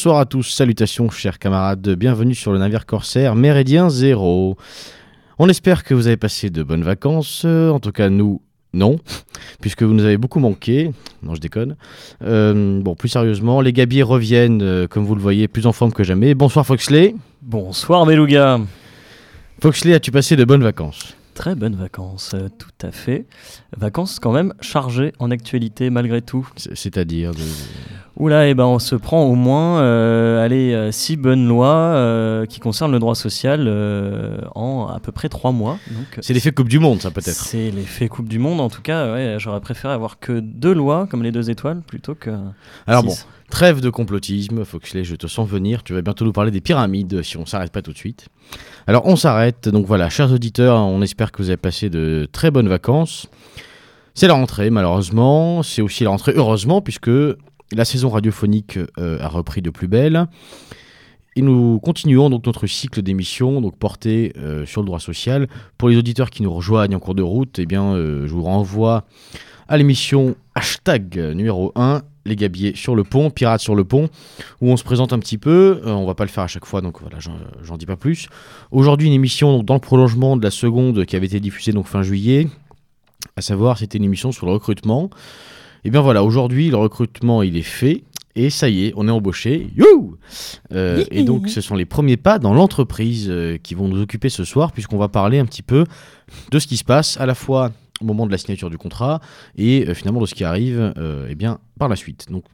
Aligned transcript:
Bonsoir 0.00 0.20
à 0.20 0.24
tous, 0.24 0.44
salutations 0.44 1.10
chers 1.10 1.38
camarades, 1.38 1.90
bienvenue 1.90 2.34
sur 2.34 2.52
le 2.52 2.58
navire 2.58 2.86
corsaire 2.86 3.34
Méridien 3.34 3.90
Zéro. 3.90 4.56
On 5.38 5.46
espère 5.46 5.84
que 5.84 5.92
vous 5.92 6.06
avez 6.06 6.16
passé 6.16 6.48
de 6.48 6.62
bonnes 6.62 6.82
vacances, 6.82 7.42
euh, 7.44 7.68
en 7.68 7.80
tout 7.80 7.92
cas 7.92 8.08
nous, 8.08 8.40
non, 8.72 8.96
puisque 9.60 9.82
vous 9.82 9.92
nous 9.92 10.06
avez 10.06 10.16
beaucoup 10.16 10.38
manqué. 10.40 10.90
Non, 11.22 11.34
je 11.34 11.40
déconne. 11.42 11.76
Euh, 12.24 12.80
bon, 12.80 12.94
plus 12.94 13.10
sérieusement, 13.10 13.60
les 13.60 13.74
gabiers 13.74 14.02
reviennent, 14.02 14.62
euh, 14.62 14.86
comme 14.86 15.04
vous 15.04 15.14
le 15.14 15.20
voyez, 15.20 15.48
plus 15.48 15.66
en 15.66 15.72
forme 15.72 15.92
que 15.92 16.02
jamais. 16.02 16.32
Bonsoir 16.32 16.64
Foxley. 16.64 17.14
Bonsoir 17.42 18.06
Beluga. 18.06 18.58
Foxley, 19.60 19.92
as-tu 19.92 20.10
passé 20.10 20.34
de 20.34 20.46
bonnes 20.46 20.62
vacances? 20.62 21.14
Très 21.40 21.54
bonnes 21.54 21.74
vacances, 21.74 22.32
euh, 22.34 22.48
tout 22.58 22.86
à 22.86 22.90
fait. 22.90 23.24
Vacances 23.74 24.18
quand 24.20 24.30
même 24.30 24.52
chargées 24.60 25.14
en 25.18 25.30
actualité 25.30 25.88
malgré 25.88 26.20
tout. 26.20 26.46
C'est-à-dire 26.56 27.30
de- 27.32 27.38
Oula, 28.16 28.46
et 28.48 28.52
ben 28.54 28.64
on 28.66 28.78
se 28.78 28.94
prend 28.94 29.22
au 29.22 29.34
moins 29.34 29.80
euh, 29.80 30.44
allez, 30.44 30.74
euh, 30.74 30.92
six 30.92 31.16
bonnes 31.16 31.48
lois 31.48 31.68
euh, 31.94 32.44
qui 32.44 32.60
concernent 32.60 32.92
le 32.92 32.98
droit 32.98 33.14
social 33.14 33.64
euh, 33.66 34.36
en 34.54 34.88
à 34.88 35.00
peu 35.00 35.12
près 35.12 35.30
trois 35.30 35.52
mois. 35.52 35.78
C'est 36.20 36.34
l'effet 36.34 36.52
Coupe 36.52 36.68
du 36.68 36.78
Monde, 36.78 37.00
ça 37.00 37.10
peut-être. 37.10 37.30
C'est 37.30 37.70
l'effet 37.70 38.08
Coupe 38.08 38.28
du 38.28 38.38
Monde. 38.38 38.60
En 38.60 38.68
tout 38.68 38.82
cas, 38.82 39.10
ouais, 39.14 39.36
j'aurais 39.38 39.60
préféré 39.62 39.94
avoir 39.94 40.18
que 40.18 40.40
deux 40.40 40.74
lois 40.74 41.06
comme 41.10 41.22
les 41.22 41.32
deux 41.32 41.48
étoiles 41.48 41.80
plutôt 41.86 42.14
que. 42.14 42.28
Alors 42.86 43.02
bon. 43.02 43.14
Trêve 43.50 43.80
de 43.80 43.90
complotisme, 43.90 44.64
Foxley, 44.64 45.04
je 45.04 45.14
te 45.16 45.26
sens 45.26 45.48
venir. 45.48 45.82
Tu 45.82 45.92
vas 45.92 46.00
bientôt 46.00 46.24
nous 46.24 46.32
parler 46.32 46.50
des 46.50 46.62
pyramides 46.62 47.22
si 47.22 47.36
on 47.36 47.44
s'arrête 47.44 47.72
pas 47.72 47.82
tout 47.82 47.92
de 47.92 47.98
suite. 47.98 48.28
Alors 48.86 49.06
on 49.06 49.16
s'arrête. 49.16 49.68
Donc 49.68 49.86
voilà, 49.86 50.08
chers 50.08 50.32
auditeurs, 50.32 50.76
on 50.78 51.02
espère 51.02 51.32
que 51.32 51.42
vous 51.42 51.50
avez 51.50 51.58
passé 51.58 51.90
de 51.90 52.26
très 52.32 52.50
bonnes 52.50 52.68
vacances. 52.68 53.28
C'est 54.14 54.26
la 54.26 54.34
rentrée, 54.34 54.70
malheureusement. 54.70 55.62
C'est 55.62 55.82
aussi 55.82 56.04
la 56.04 56.10
rentrée, 56.10 56.32
heureusement, 56.34 56.80
puisque 56.80 57.10
la 57.72 57.84
saison 57.84 58.08
radiophonique 58.08 58.78
euh, 58.98 59.18
a 59.20 59.28
repris 59.28 59.62
de 59.62 59.70
plus 59.70 59.88
belle. 59.88 60.26
Et 61.36 61.42
nous 61.42 61.78
continuons 61.80 62.28
donc 62.28 62.44
notre 62.46 62.66
cycle 62.66 63.02
d'émissions 63.02 63.60
donc 63.60 63.76
porté 63.76 64.32
euh, 64.36 64.66
sur 64.66 64.80
le 64.82 64.86
droit 64.86 64.98
social. 65.00 65.48
Pour 65.78 65.88
les 65.88 65.96
auditeurs 65.96 66.30
qui 66.30 66.42
nous 66.42 66.52
rejoignent 66.52 66.94
en 66.96 66.98
cours 67.00 67.14
de 67.14 67.22
route, 67.22 67.58
eh 67.58 67.66
bien, 67.66 67.94
euh, 67.94 68.26
je 68.26 68.32
vous 68.32 68.42
renvoie 68.42 69.04
à 69.68 69.76
l'émission 69.76 70.34
hashtag 70.56 71.16
numéro 71.36 71.70
1, 71.76 72.02
les 72.26 72.34
gabiers 72.34 72.74
sur 72.74 72.96
le 72.96 73.04
pont, 73.04 73.30
pirates 73.30 73.60
sur 73.60 73.76
le 73.76 73.84
pont, 73.84 74.08
où 74.60 74.68
on 74.70 74.76
se 74.76 74.82
présente 74.82 75.12
un 75.12 75.20
petit 75.20 75.38
peu. 75.38 75.80
Euh, 75.86 75.92
on 75.92 76.04
va 76.04 76.14
pas 76.14 76.24
le 76.24 76.30
faire 76.30 76.42
à 76.42 76.48
chaque 76.48 76.64
fois, 76.66 76.80
donc 76.80 77.00
voilà, 77.00 77.18
j'en- 77.20 77.76
dis 77.76 77.86
pas 77.86 77.96
plus. 77.96 78.28
Aujourd'hui, 78.72 79.06
une 79.06 79.12
émission 79.14 79.56
donc, 79.56 79.64
dans 79.66 79.74
le 79.74 79.80
prolongement 79.80 80.36
de 80.36 80.42
la 80.42 80.50
seconde 80.50 81.04
qui 81.06 81.14
avait 81.14 81.26
été 81.26 81.38
diffusée 81.38 81.70
donc 81.72 81.86
fin 81.86 82.02
juillet, 82.02 82.48
à 83.36 83.40
savoir 83.40 83.78
c'était 83.78 83.98
une 83.98 84.04
émission 84.04 84.32
sur 84.32 84.46
le 84.46 84.52
recrutement. 84.52 85.08
Et 85.84 85.90
bien 85.90 86.00
voilà, 86.00 86.24
aujourd'hui 86.24 86.68
le 86.70 86.76
recrutement 86.76 87.42
il 87.44 87.56
est 87.56 87.62
fait. 87.62 88.02
Et 88.34 88.50
ça 88.50 88.68
y 88.68 88.86
est, 88.86 88.92
on 88.96 89.06
est 89.08 89.10
embauché. 89.12 89.68
You 89.76 90.09
Euh, 90.72 91.04
et 91.10 91.22
donc, 91.22 91.48
ce 91.48 91.60
sont 91.60 91.74
les 91.74 91.84
premiers 91.84 92.16
pas 92.16 92.38
dans 92.38 92.54
l'entreprise 92.54 93.28
euh, 93.28 93.58
qui 93.58 93.74
vont 93.74 93.88
nous 93.88 94.00
occuper 94.00 94.28
ce 94.28 94.44
soir, 94.44 94.72
puisqu'on 94.72 94.98
va 94.98 95.08
parler 95.08 95.38
un 95.38 95.46
petit 95.46 95.62
peu 95.62 95.84
de 96.50 96.58
ce 96.58 96.66
qui 96.66 96.76
se 96.76 96.84
passe 96.84 97.18
à 97.20 97.26
la 97.26 97.34
fois 97.34 97.70
au 98.00 98.04
moment 98.04 98.26
de 98.26 98.32
la 98.32 98.38
signature 98.38 98.70
du 98.70 98.78
contrat 98.78 99.20
et 99.56 99.86
euh, 99.86 99.94
finalement 99.94 100.20
de 100.20 100.26
ce 100.26 100.34
qui 100.34 100.44
arrive 100.44 100.94
eh 101.28 101.34
bien, 101.34 101.58
par 101.78 101.88
la 101.88 101.96
suite. 101.96 102.30
Donc, 102.30 102.44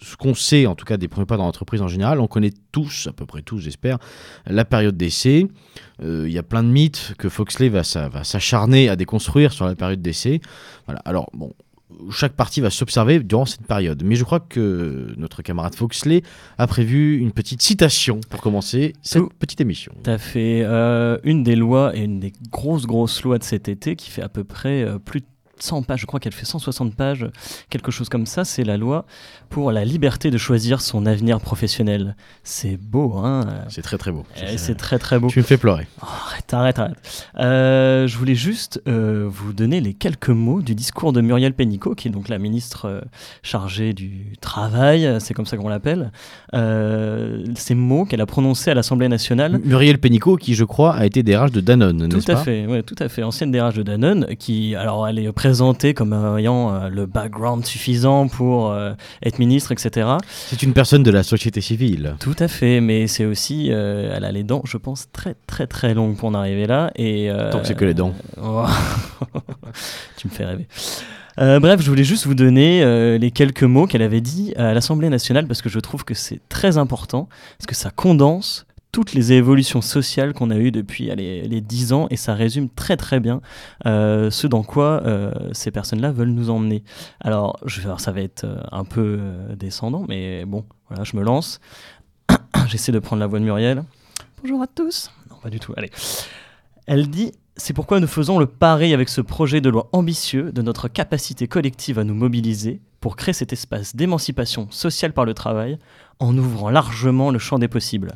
ce 0.00 0.16
qu'on 0.16 0.34
sait, 0.34 0.66
en 0.66 0.74
tout 0.74 0.84
cas 0.84 0.96
des 0.96 1.08
premiers 1.08 1.26
pas 1.26 1.36
dans 1.36 1.44
l'entreprise 1.44 1.80
en 1.80 1.88
général, 1.88 2.20
on 2.20 2.26
connaît 2.26 2.52
tous, 2.72 3.06
à 3.08 3.12
peu 3.12 3.26
près 3.26 3.42
tous 3.42 3.58
j'espère, 3.58 3.98
la 4.46 4.64
période 4.64 4.96
d'essai. 4.96 5.46
Euh, 6.02 6.24
Il 6.26 6.32
y 6.32 6.38
a 6.38 6.42
plein 6.42 6.62
de 6.62 6.68
mythes 6.68 7.14
que 7.18 7.28
Foxley 7.28 7.68
va, 7.68 7.82
va 8.08 8.24
s'acharner 8.24 8.88
à 8.88 8.96
déconstruire 8.96 9.52
sur 9.52 9.66
la 9.66 9.74
période 9.74 10.02
d'essai. 10.02 10.40
Voilà. 10.86 11.00
Alors, 11.04 11.30
bon, 11.32 11.52
chaque 12.10 12.34
partie 12.34 12.60
va 12.60 12.70
s'observer 12.70 13.20
durant 13.20 13.46
cette 13.46 13.66
période. 13.66 14.02
Mais 14.04 14.14
je 14.16 14.24
crois 14.24 14.40
que 14.40 15.14
notre 15.16 15.42
camarade 15.42 15.74
Foxley 15.74 16.22
a 16.58 16.66
prévu 16.66 17.18
une 17.18 17.32
petite 17.32 17.62
citation 17.62 18.20
pour 18.30 18.40
commencer 18.40 18.94
cette 19.02 19.22
Tout. 19.22 19.28
petite 19.38 19.60
émission. 19.60 19.92
À 20.06 20.18
fait. 20.18 20.62
Euh, 20.64 21.18
une 21.24 21.42
des 21.42 21.56
lois 21.56 21.96
et 21.96 22.02
une 22.02 22.20
des 22.20 22.32
grosses, 22.50 22.86
grosses 22.86 23.22
lois 23.22 23.38
de 23.38 23.44
cet 23.44 23.68
été 23.68 23.96
qui 23.96 24.10
fait 24.10 24.22
à 24.22 24.28
peu 24.28 24.44
près 24.44 24.82
euh, 24.82 24.98
plus 24.98 25.20
de 25.20 25.26
100 25.58 25.82
pages, 25.82 26.00
je 26.00 26.06
crois 26.06 26.20
qu'elle 26.20 26.32
fait 26.32 26.44
160 26.44 26.94
pages, 26.94 27.26
quelque 27.70 27.90
chose 27.90 28.08
comme 28.08 28.26
ça, 28.26 28.44
c'est 28.44 28.64
la 28.64 28.76
loi 28.76 29.04
pour 29.50 29.72
la 29.72 29.84
liberté 29.84 30.30
de 30.30 30.38
choisir 30.38 30.80
son 30.80 31.06
avenir 31.06 31.40
professionnel. 31.40 32.16
C'est 32.42 32.76
beau, 32.76 33.18
hein 33.18 33.46
C'est 33.68 33.82
très 33.82 33.98
très 33.98 34.10
beau. 34.12 34.24
Eh, 34.42 34.58
C'est 34.58 34.74
très 34.74 34.98
très 34.98 35.18
beau. 35.18 35.28
Tu 35.28 35.38
me 35.38 35.44
fais 35.44 35.56
pleurer. 35.58 35.86
Oh, 36.02 36.06
arrête, 36.28 36.52
arrête, 36.54 36.78
arrête. 36.78 37.30
Euh, 37.38 38.06
je 38.06 38.18
voulais 38.18 38.34
juste 38.34 38.82
euh, 38.88 39.26
vous 39.28 39.52
donner 39.52 39.80
les 39.80 39.94
quelques 39.94 40.28
mots 40.30 40.60
du 40.62 40.74
discours 40.74 41.12
de 41.12 41.20
Muriel 41.20 41.54
Pénicaud, 41.54 41.94
qui 41.94 42.08
est 42.08 42.10
donc 42.10 42.28
la 42.28 42.38
ministre 42.38 42.86
euh, 42.88 43.00
chargée 43.42 43.92
du 43.92 44.32
travail, 44.40 45.16
c'est 45.20 45.34
comme 45.34 45.46
ça 45.46 45.56
qu'on 45.56 45.68
l'appelle. 45.68 46.10
Ces 47.56 47.74
mots 47.74 48.04
qu'elle 48.04 48.20
a 48.20 48.26
prononcés 48.26 48.70
à 48.70 48.74
l'Assemblée 48.74 49.08
nationale. 49.08 49.60
Muriel 49.64 49.98
Pénicaud, 49.98 50.36
qui 50.36 50.54
je 50.54 50.64
crois 50.64 50.94
a 50.94 51.06
été 51.06 51.22
DRH 51.22 51.52
de 51.52 51.60
Danone, 51.60 52.08
Tout 52.08 52.16
n'est-ce 52.16 52.30
à 52.32 52.34
pas? 52.34 52.42
fait, 52.42 52.66
ouais, 52.66 52.82
tout 52.82 52.96
à 52.98 53.08
fait. 53.08 53.22
Ancienne 53.22 53.50
DRH 53.50 53.74
de 53.74 53.82
Danone, 53.82 54.26
qui, 54.38 54.74
alors, 54.74 55.06
elle 55.08 55.18
est 55.18 55.28
présentée 55.44 55.92
comme 55.92 56.14
ayant 56.38 56.74
euh, 56.74 56.88
le 56.88 57.04
background 57.04 57.66
suffisant 57.66 58.28
pour 58.28 58.70
euh, 58.70 58.94
être 59.22 59.38
ministre, 59.38 59.72
etc. 59.72 60.08
C'est 60.30 60.62
une 60.62 60.72
personne 60.72 61.02
de 61.02 61.10
la 61.10 61.22
société 61.22 61.60
civile. 61.60 62.14
Tout 62.18 62.34
à 62.38 62.48
fait, 62.48 62.80
mais 62.80 63.06
c'est 63.08 63.26
aussi, 63.26 63.68
euh, 63.70 64.14
elle 64.16 64.24
a 64.24 64.32
les 64.32 64.42
dents, 64.42 64.62
je 64.64 64.78
pense, 64.78 65.08
très 65.12 65.34
très 65.46 65.66
très 65.66 65.92
longues 65.92 66.16
pour 66.16 66.30
en 66.30 66.34
arriver 66.34 66.66
là. 66.66 66.90
Et, 66.96 67.30
Tant 67.52 67.60
que 67.60 67.66
c'est 67.66 67.76
que 67.76 67.84
les 67.84 67.92
dents. 67.92 68.14
Oh. 68.42 68.64
tu 70.16 70.28
me 70.28 70.32
fais 70.32 70.46
rêver. 70.46 70.66
Euh, 71.40 71.58
bref, 71.58 71.80
je 71.80 71.88
voulais 71.88 72.04
juste 72.04 72.26
vous 72.26 72.34
donner 72.34 72.82
euh, 72.82 73.18
les 73.18 73.30
quelques 73.30 73.64
mots 73.64 73.86
qu'elle 73.86 74.02
avait 74.02 74.20
dit 74.20 74.54
à 74.56 74.72
l'Assemblée 74.72 75.08
nationale 75.08 75.46
parce 75.46 75.62
que 75.62 75.68
je 75.68 75.80
trouve 75.80 76.04
que 76.04 76.14
c'est 76.14 76.40
très 76.48 76.78
important, 76.78 77.28
parce 77.58 77.66
que 77.66 77.74
ça 77.74 77.90
condense 77.90 78.66
toutes 78.94 79.12
les 79.12 79.32
évolutions 79.32 79.80
sociales 79.80 80.34
qu'on 80.34 80.50
a 80.50 80.56
eues 80.56 80.70
depuis 80.70 81.10
allez, 81.10 81.42
les 81.48 81.60
10 81.60 81.92
ans 81.92 82.06
et 82.10 82.16
ça 82.16 82.32
résume 82.32 82.68
très 82.68 82.96
très 82.96 83.18
bien 83.18 83.40
euh, 83.86 84.30
ce 84.30 84.46
dans 84.46 84.62
quoi 84.62 85.02
euh, 85.04 85.32
ces 85.50 85.72
personnes-là 85.72 86.12
veulent 86.12 86.30
nous 86.30 86.48
emmener. 86.48 86.84
Alors, 87.20 87.58
je, 87.64 87.80
alors, 87.80 87.98
ça 87.98 88.12
va 88.12 88.20
être 88.20 88.44
euh, 88.44 88.62
un 88.70 88.84
peu 88.84 89.18
descendant, 89.58 90.04
mais 90.08 90.44
bon, 90.44 90.64
voilà, 90.88 91.02
je 91.02 91.16
me 91.16 91.24
lance. 91.24 91.58
J'essaie 92.68 92.92
de 92.92 93.00
prendre 93.00 93.18
la 93.18 93.26
voix 93.26 93.40
de 93.40 93.44
Muriel. 93.44 93.82
Bonjour 94.40 94.62
à 94.62 94.68
tous. 94.68 95.10
Non, 95.28 95.38
pas 95.42 95.50
du 95.50 95.58
tout. 95.58 95.74
Allez. 95.76 95.90
Elle 96.86 97.10
dit 97.10 97.32
C'est 97.56 97.72
pourquoi 97.72 97.98
nous 97.98 98.06
faisons 98.06 98.38
le 98.38 98.46
pari 98.46 98.94
avec 98.94 99.08
ce 99.08 99.20
projet 99.20 99.60
de 99.60 99.70
loi 99.70 99.88
ambitieux 99.90 100.52
de 100.52 100.62
notre 100.62 100.86
capacité 100.86 101.48
collective 101.48 101.98
à 101.98 102.04
nous 102.04 102.14
mobiliser 102.14 102.80
pour 103.00 103.16
créer 103.16 103.34
cet 103.34 103.52
espace 103.52 103.96
d'émancipation 103.96 104.68
sociale 104.70 105.12
par 105.12 105.24
le 105.24 105.34
travail 105.34 105.80
en 106.20 106.38
ouvrant 106.38 106.70
largement 106.70 107.32
le 107.32 107.40
champ 107.40 107.58
des 107.58 107.66
possibles. 107.66 108.12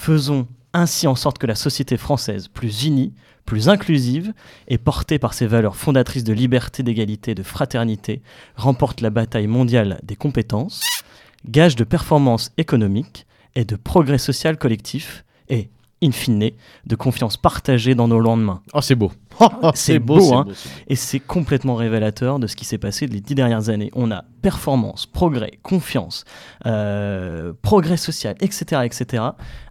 Faisons 0.00 0.48
ainsi 0.72 1.06
en 1.06 1.14
sorte 1.14 1.36
que 1.36 1.46
la 1.46 1.54
société 1.54 1.98
française, 1.98 2.48
plus 2.48 2.86
unie, 2.86 3.12
plus 3.44 3.68
inclusive 3.68 4.32
et 4.66 4.78
portée 4.78 5.18
par 5.18 5.34
ses 5.34 5.46
valeurs 5.46 5.76
fondatrices 5.76 6.24
de 6.24 6.32
liberté, 6.32 6.82
d'égalité, 6.82 7.34
de 7.34 7.42
fraternité, 7.42 8.22
remporte 8.56 9.02
la 9.02 9.10
bataille 9.10 9.46
mondiale 9.46 10.00
des 10.02 10.16
compétences, 10.16 10.82
gage 11.46 11.76
de 11.76 11.84
performance 11.84 12.50
économique 12.56 13.26
et 13.56 13.66
de 13.66 13.76
progrès 13.76 14.16
social 14.16 14.56
collectif, 14.56 15.22
et, 15.50 15.68
in 16.02 16.12
fine, 16.12 16.52
de 16.86 16.96
confiance 16.96 17.36
partagée 17.36 17.94
dans 17.94 18.08
nos 18.08 18.20
lendemains. 18.20 18.62
Oh, 18.72 18.80
c'est 18.80 18.94
beau. 18.94 19.12
C'est 19.74 19.98
beau, 19.98 20.34
hein. 20.34 20.44
beau, 20.44 20.52
c'est 20.54 20.68
beau. 20.68 20.82
Et 20.88 20.96
c'est 20.96 21.20
complètement 21.20 21.74
révélateur 21.74 22.38
de 22.38 22.46
ce 22.46 22.56
qui 22.56 22.64
s'est 22.64 22.78
passé 22.78 23.06
les 23.06 23.20
dix 23.20 23.34
dernières 23.34 23.68
années. 23.68 23.90
On 23.94 24.10
a 24.10 24.24
performance, 24.42 25.06
progrès, 25.06 25.52
confiance, 25.62 26.24
euh, 26.66 27.52
progrès 27.62 27.96
social, 27.96 28.34
etc., 28.40 28.82
etc. 28.84 29.22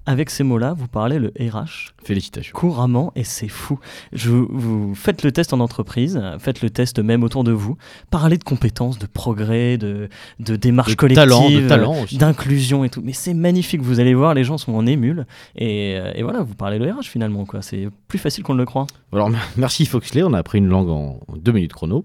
Avec 0.06 0.32
ces 0.32 0.44
mots-là, 0.44 0.74
vous 0.74 0.88
parlez 0.88 1.20
le 1.20 1.32
RH 1.40 1.94
Félicitations. 2.04 2.54
couramment 2.56 3.12
et 3.16 3.24
c'est 3.24 3.48
fou. 3.48 3.80
Je, 4.12 4.32
vous 4.32 4.96
faites 4.96 5.24
le 5.24 5.32
test 5.32 5.54
en 5.54 5.60
entreprise, 5.60 6.20
faites 6.40 6.62
le 6.64 6.72
test 6.72 6.98
même 7.00 7.24
autour 7.24 7.44
de 7.44 7.52
vous. 7.52 7.78
Parlez 8.10 8.38
de 8.38 8.44
compétences, 8.44 8.98
de 8.98 9.06
progrès, 9.06 9.78
de, 9.78 10.10
de 10.40 10.56
démarche 10.56 10.92
De 10.92 10.96
collective, 10.96 11.24
talent, 11.24 11.50
de 11.50 11.68
talent 11.68 12.04
aussi. 12.04 12.18
d'inclusion 12.18 12.84
et 12.84 12.90
tout. 12.90 13.02
Mais 13.04 13.14
c'est 13.14 13.36
magnifique, 13.36 13.82
vous 13.82 14.00
allez 14.00 14.16
voir, 14.16 14.34
les 14.34 14.44
gens 14.44 14.58
sont 14.58 14.74
en 14.74 14.88
émule. 14.88 15.28
Et, 15.56 15.96
euh, 16.00 16.12
et 16.16 16.24
voilà, 16.24 16.42
vous 16.42 16.56
parlez 16.56 16.80
le 16.80 16.92
RH 16.92 17.04
finalement. 17.04 17.46
quoi. 17.46 17.62
C'est 17.62 17.88
plus 18.08 18.20
facile 18.20 18.44
qu'on 18.44 18.54
ne 18.54 18.60
le 18.60 18.66
croit. 18.66 18.88
Alors, 19.14 19.30
merci 19.60 19.86
Foxley, 19.86 20.24
on 20.24 20.34
a 20.34 20.40
appris 20.40 20.58
une 20.58 20.68
langue 20.68 20.90
en 20.90 21.20
deux 21.36 21.52
minutes 21.52 21.74
chrono. 21.74 22.04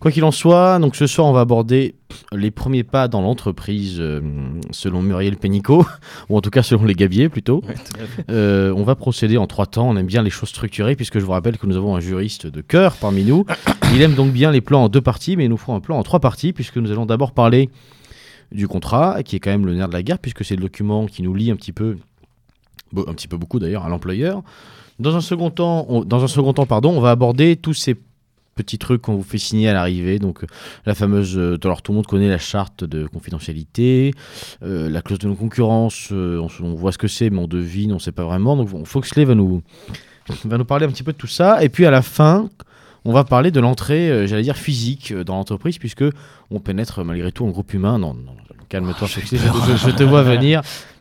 Quoi 0.00 0.10
qu'il 0.10 0.24
en 0.24 0.30
soit, 0.30 0.78
donc 0.80 0.96
ce 0.96 1.06
soir 1.06 1.26
on 1.26 1.32
va 1.32 1.40
aborder 1.40 1.94
les 2.32 2.50
premiers 2.50 2.84
pas 2.84 3.08
dans 3.08 3.22
l'entreprise 3.22 3.96
euh, 3.98 4.20
selon 4.70 5.00
Muriel 5.00 5.36
Pénicaud, 5.36 5.86
ou 6.28 6.36
en 6.36 6.40
tout 6.40 6.50
cas 6.50 6.62
selon 6.62 6.84
les 6.84 6.94
Gabiers 6.94 7.28
plutôt. 7.28 7.62
Euh, 8.30 8.72
on 8.76 8.82
va 8.82 8.94
procéder 8.96 9.38
en 9.38 9.46
trois 9.46 9.66
temps, 9.66 9.88
on 9.88 9.96
aime 9.96 10.06
bien 10.06 10.22
les 10.22 10.30
choses 10.30 10.50
structurées 10.50 10.94
puisque 10.94 11.18
je 11.18 11.24
vous 11.24 11.32
rappelle 11.32 11.56
que 11.56 11.66
nous 11.66 11.76
avons 11.76 11.96
un 11.96 12.00
juriste 12.00 12.46
de 12.46 12.60
cœur 12.60 12.96
parmi 12.96 13.24
nous. 13.24 13.46
Il 13.94 14.02
aime 14.02 14.14
donc 14.14 14.32
bien 14.32 14.50
les 14.50 14.60
plans 14.60 14.84
en 14.84 14.88
deux 14.88 15.00
parties, 15.00 15.36
mais 15.36 15.48
nous 15.48 15.56
ferons 15.56 15.76
un 15.76 15.80
plan 15.80 15.98
en 15.98 16.02
trois 16.02 16.20
parties 16.20 16.52
puisque 16.52 16.76
nous 16.76 16.90
allons 16.90 17.06
d'abord 17.06 17.32
parler 17.32 17.70
du 18.52 18.68
contrat, 18.68 19.22
qui 19.22 19.36
est 19.36 19.40
quand 19.40 19.50
même 19.50 19.66
le 19.66 19.74
nerf 19.74 19.88
de 19.88 19.94
la 19.94 20.02
guerre 20.02 20.18
puisque 20.18 20.44
c'est 20.44 20.56
le 20.56 20.62
document 20.62 21.06
qui 21.06 21.22
nous 21.22 21.34
lie 21.34 21.50
un 21.50 21.56
petit 21.56 21.72
peu, 21.72 21.96
un 22.94 23.14
petit 23.14 23.28
peu 23.28 23.36
beaucoup 23.36 23.58
d'ailleurs, 23.58 23.84
à 23.84 23.88
l'employeur. 23.88 24.42
Dans 24.98 25.16
un 25.16 25.20
second 25.20 25.50
temps, 25.50 25.86
on, 25.88 26.04
dans 26.04 26.22
un 26.22 26.28
second 26.28 26.52
temps 26.52 26.66
pardon, 26.66 26.90
on 26.96 27.00
va 27.00 27.10
aborder 27.10 27.56
tous 27.56 27.74
ces 27.74 27.96
petits 28.54 28.78
trucs 28.78 29.02
qu'on 29.02 29.16
vous 29.16 29.22
fait 29.22 29.38
signer 29.38 29.68
à 29.68 29.72
l'arrivée. 29.72 30.18
Donc, 30.18 30.44
euh, 30.44 30.46
la 30.86 30.94
fameuse. 30.94 31.36
Euh, 31.36 31.58
alors, 31.64 31.82
tout 31.82 31.92
le 31.92 31.96
monde 31.96 32.06
connaît 32.06 32.28
la 32.28 32.38
charte 32.38 32.84
de 32.84 33.06
confidentialité, 33.06 34.14
euh, 34.62 34.88
la 34.88 35.02
clause 35.02 35.18
de 35.18 35.28
non-concurrence. 35.28 36.10
on, 36.10 36.74
voit 36.74 36.92
ce 36.92 36.98
que 36.98 37.08
c'est, 37.08 37.30
mais 37.30 37.38
on 37.38 37.46
devine, 37.46 37.92
on 37.92 37.96
ne 37.96 38.00
sait 38.00 38.12
pas 38.12 38.24
vraiment. 38.24 38.56
Donc, 38.56 38.86
Foxley 38.86 39.24
va 39.24 39.34
nous, 39.34 39.62
va 40.44 40.58
nous 40.58 40.64
parler 40.64 40.86
un 40.86 40.90
petit 40.90 41.02
peu 41.02 41.12
de 41.12 41.18
tout 41.18 41.26
ça. 41.26 41.62
Et 41.62 41.68
puis, 41.68 41.84
à 41.86 41.90
la 41.90 42.02
fin, 42.02 42.48
on 43.04 43.12
va 43.12 43.24
parler 43.24 43.50
de 43.50 43.60
l'entrée, 43.60 44.26
j'allais 44.26 44.42
dire 44.42 44.56
physique, 44.56 45.12
dans 45.12 45.34
l'entreprise, 45.34 45.78
puisque 45.78 46.04
on 46.50 46.60
pénètre 46.60 47.04
malgré 47.04 47.32
tout 47.32 47.44
en 47.44 47.50
groupe 47.50 47.74
humain. 47.74 47.98
Non, 47.98 48.14
non, 48.14 48.34
calme-toi, 48.68 49.08
oh, 49.10 49.20
je, 49.76 49.90
te 49.90 50.02
vois 50.02 50.22
venir. 50.22 50.62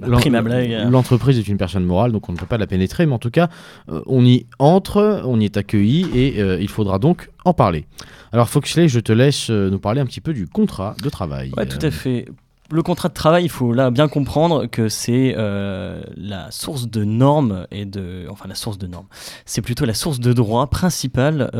L'entreprise 0.00 1.38
est 1.38 1.48
une 1.48 1.56
personne 1.56 1.84
morale, 1.84 2.12
donc 2.12 2.28
on 2.28 2.32
ne 2.32 2.36
peut 2.36 2.46
pas 2.46 2.58
la 2.58 2.66
pénétrer, 2.66 3.06
mais 3.06 3.14
en 3.14 3.18
tout 3.18 3.30
cas, 3.30 3.48
euh, 3.88 4.02
on 4.06 4.24
y 4.24 4.46
entre, 4.58 5.22
on 5.24 5.40
y 5.40 5.44
est 5.44 5.56
accueilli 5.56 6.06
et 6.14 6.40
euh, 6.40 6.60
il 6.60 6.68
faudra 6.68 6.98
donc 6.98 7.30
en 7.44 7.54
parler. 7.54 7.86
Alors 8.32 8.48
Foxley, 8.48 8.88
je 8.88 9.00
te 9.00 9.12
laisse 9.12 9.50
euh, 9.50 9.70
nous 9.70 9.78
parler 9.78 10.00
un 10.00 10.06
petit 10.06 10.20
peu 10.20 10.32
du 10.32 10.46
contrat 10.46 10.94
de 11.02 11.08
travail. 11.08 11.52
Ouais, 11.56 11.66
tout 11.66 11.84
à 11.84 11.90
fait. 11.90 12.26
Le 12.70 12.82
contrat 12.82 13.08
de 13.08 13.14
travail, 13.14 13.44
il 13.44 13.50
faut 13.50 13.72
là 13.72 13.90
bien 13.90 14.08
comprendre 14.08 14.66
que 14.66 14.88
c'est 14.88 15.34
la 15.36 16.50
source 16.50 16.88
de 16.88 17.04
normes 17.04 17.66
et 17.70 17.84
de, 17.84 18.26
enfin 18.30 18.48
la 18.48 18.54
source 18.54 18.78
de 18.78 18.86
normes. 18.86 19.06
C'est 19.44 19.60
plutôt 19.60 19.84
la 19.84 19.92
source 19.92 20.18
de 20.18 20.32
droit 20.32 20.66
principale 20.68 21.50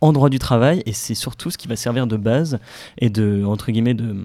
en 0.00 0.12
droit 0.12 0.28
du 0.28 0.40
travail 0.40 0.82
et 0.84 0.92
c'est 0.92 1.14
surtout 1.14 1.50
ce 1.50 1.58
qui 1.58 1.68
va 1.68 1.76
servir 1.76 2.08
de 2.08 2.16
base 2.16 2.58
et 2.98 3.08
de 3.08 3.44
entre 3.44 3.70
guillemets 3.70 3.94
de 3.94 4.16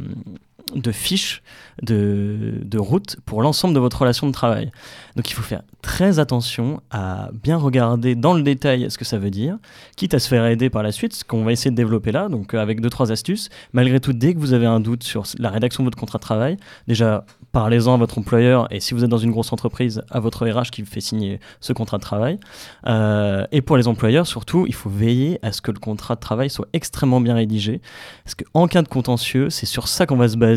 de 0.74 0.92
fiches 0.92 1.44
de, 1.84 2.62
de 2.64 2.78
route 2.80 3.18
pour 3.26 3.42
l'ensemble 3.42 3.74
de 3.74 3.80
votre 3.80 4.00
relation 4.00 4.28
de 4.28 4.32
travail. 4.32 4.72
Donc 5.16 5.30
il 5.30 5.34
faut 5.34 5.44
faire 5.44 5.62
très 5.82 6.20
attention 6.20 6.82
à 6.90 7.30
bien 7.44 7.58
regarder 7.58 8.16
dans 8.16 8.34
le 8.34 8.42
détail 8.42 8.90
ce 8.90 8.98
que 8.98 9.06
ça 9.06 9.18
veut 9.18 9.30
dire, 9.30 9.58
quitte 9.96 10.14
à 10.14 10.20
se 10.20 10.28
faire 10.28 10.46
aider 10.46 10.70
par 10.70 10.84
la 10.84 10.92
suite, 10.92 11.14
ce 11.14 11.24
qu'on 11.24 11.44
va 11.44 11.52
essayer 11.52 11.72
de 11.72 11.76
développer 11.76 12.12
là, 12.12 12.30
donc 12.30 12.54
euh, 12.54 12.60
avec 12.60 12.82
deux, 12.82 12.90
trois 12.90 13.12
astuces. 13.12 13.50
Malgré 13.74 14.00
tout, 14.00 14.14
dès 14.14 14.34
que 14.34 14.40
vous 14.40 14.54
avez 14.54 14.66
un 14.66 14.80
doute 14.80 15.04
sur 15.04 15.24
la 15.38 15.50
rédaction 15.50 15.84
de 15.84 15.88
votre 15.88 15.98
contrat 15.98 16.18
de 16.18 16.24
travail, 16.24 16.58
déjà 16.88 17.26
parlez-en 17.52 17.94
à 17.94 17.98
votre 17.98 18.18
employeur 18.18 18.68
et 18.72 18.80
si 18.80 18.94
vous 18.94 19.04
êtes 19.04 19.10
dans 19.10 19.18
une 19.18 19.32
grosse 19.32 19.54
entreprise, 19.54 20.02
à 20.10 20.20
votre 20.20 20.48
RH 20.48 20.72
qui 20.72 20.82
vous 20.82 20.90
fait 20.90 21.02
signer 21.02 21.40
ce 21.60 21.74
contrat 21.74 21.98
de 21.98 22.04
travail. 22.04 22.40
Euh, 22.88 23.46
et 23.52 23.62
pour 23.62 23.78
les 23.78 23.88
employeurs, 23.88 24.28
surtout, 24.28 24.66
il 24.68 24.74
faut 24.74 24.90
veiller 24.90 25.40
à 25.42 25.52
ce 25.52 25.62
que 25.62 25.72
le 25.72 25.80
contrat 25.80 26.16
de 26.16 26.20
travail 26.20 26.50
soit 26.50 26.68
extrêmement 26.74 27.22
bien 27.22 27.36
rédigé, 27.36 27.82
parce 28.24 28.36
qu'en 28.36 28.68
cas 28.68 28.82
de 28.82 28.88
contentieux, 28.88 29.50
c'est 29.50 29.66
sur 29.66 29.88
ça 29.88 30.06
qu'on 30.06 30.18
va 30.18 30.28
se 30.28 30.38
baser 30.38 30.55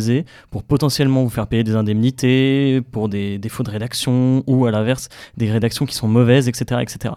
pour 0.50 0.62
potentiellement 0.62 1.23
vous 1.23 1.31
faire 1.31 1.47
payer 1.47 1.65
des 1.65 1.75
indemnités, 1.75 2.81
pour 2.93 3.09
des 3.09 3.39
défauts 3.39 3.62
de 3.62 3.71
rédaction 3.71 4.43
ou 4.47 4.67
à 4.67 4.71
l'inverse 4.71 5.09
des 5.37 5.50
rédactions 5.50 5.87
qui 5.87 5.95
sont 5.95 6.09
mauvaises, 6.09 6.49
etc. 6.49 6.81
etc. 6.83 7.15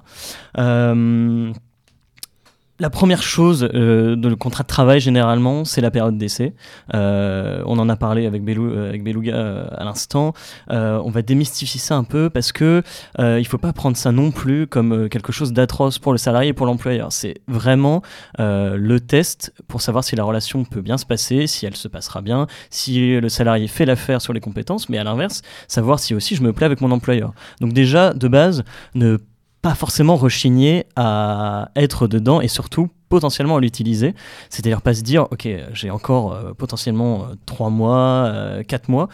la 2.82 2.90
première 2.90 3.22
chose 3.22 3.70
euh, 3.76 4.16
de 4.16 4.28
le 4.28 4.36
contrat 4.36 4.64
de 4.64 4.68
travail, 4.68 5.00
généralement, 5.00 5.66
c'est 5.66 5.82
la 5.82 5.92
période 5.92 6.18
d'essai. 6.18 6.56
Euh, 6.96 7.62
on 7.68 7.78
en 7.78 7.88
a 7.90 7.96
parlé 7.96 8.26
avec, 8.26 8.44
Belou, 8.44 8.74
avec 8.74 9.04
Beluga 9.04 9.68
à 9.78 9.84
l'instant. 9.86 10.34
on 10.70 11.12
va 11.12 11.22
démystifier 11.22 11.80
ça 11.80 11.96
un 11.96 12.04
peu 12.04 12.32
parce 12.32 12.52
que 12.52 12.82
il 13.20 13.46
faut 13.46 13.60
pas 13.60 13.72
prendre 13.72 13.96
ça 13.96 14.12
non 14.12 14.32
plus 14.32 14.66
comme 14.66 15.10
quelque 15.10 15.32
chose 15.32 15.54
d'atroce 15.54 16.00
pour 16.00 16.12
le 16.12 16.18
salarié 16.18 16.50
et 16.50 16.54
pour 16.54 16.66
l'employeur. 16.66 17.12
C'est 17.12 17.36
vraiment 17.48 18.02
le 18.40 18.98
test 18.98 19.54
pour 19.68 19.82
savoir 19.82 20.04
si 20.04 20.16
la 20.16 20.24
relation 20.24 20.66
peut 20.66 20.82
bien 20.82 20.98
se 20.98 21.06
passer, 21.06 21.46
si 21.46 21.68
elle 21.68 21.76
se 21.76 21.88
passera 21.88 22.22
bien, 22.22 22.48
si 22.72 23.20
le 23.20 23.30
salarié 23.30 23.68
fait 23.68 23.86
l'affaire 23.86 24.22
sur 24.22 24.34
les 24.34 24.40
compétences, 24.40 24.90
mais 24.90 24.98
à 24.98 25.04
l'inverse, 25.04 25.44
savoir 25.68 26.00
si 26.00 26.16
aussi 26.16 26.36
je 26.36 26.42
me 26.42 26.52
plais 26.52 26.66
avec 26.66 26.82
mon 26.82 26.90
employeur. 26.90 27.34
Donc 27.60 27.74
déjà, 27.74 28.14
de 28.14 28.28
base, 28.28 28.64
ne 28.96 29.18
pas 29.18 29.31
forcément 29.76 30.16
rechigner 30.16 30.86
à 30.96 31.70
être 31.76 32.08
dedans 32.08 32.42
et 32.42 32.48
surtout 32.48 32.90
potentiellement 33.12 33.58
à 33.58 33.60
l'utiliser. 33.60 34.16
C'est-à-dire 34.50 34.82
pas 34.82 34.96
se 34.96 35.04
dire, 35.04 35.28
ok, 35.32 35.48
j'ai 35.74 35.92
encore 35.92 36.34
euh, 36.34 36.54
potentiellement 36.54 37.26
euh, 37.26 37.36
trois 37.46 37.70
mois, 37.70 38.26
euh, 38.26 38.64
quatre 38.64 38.90
mois, 38.90 39.10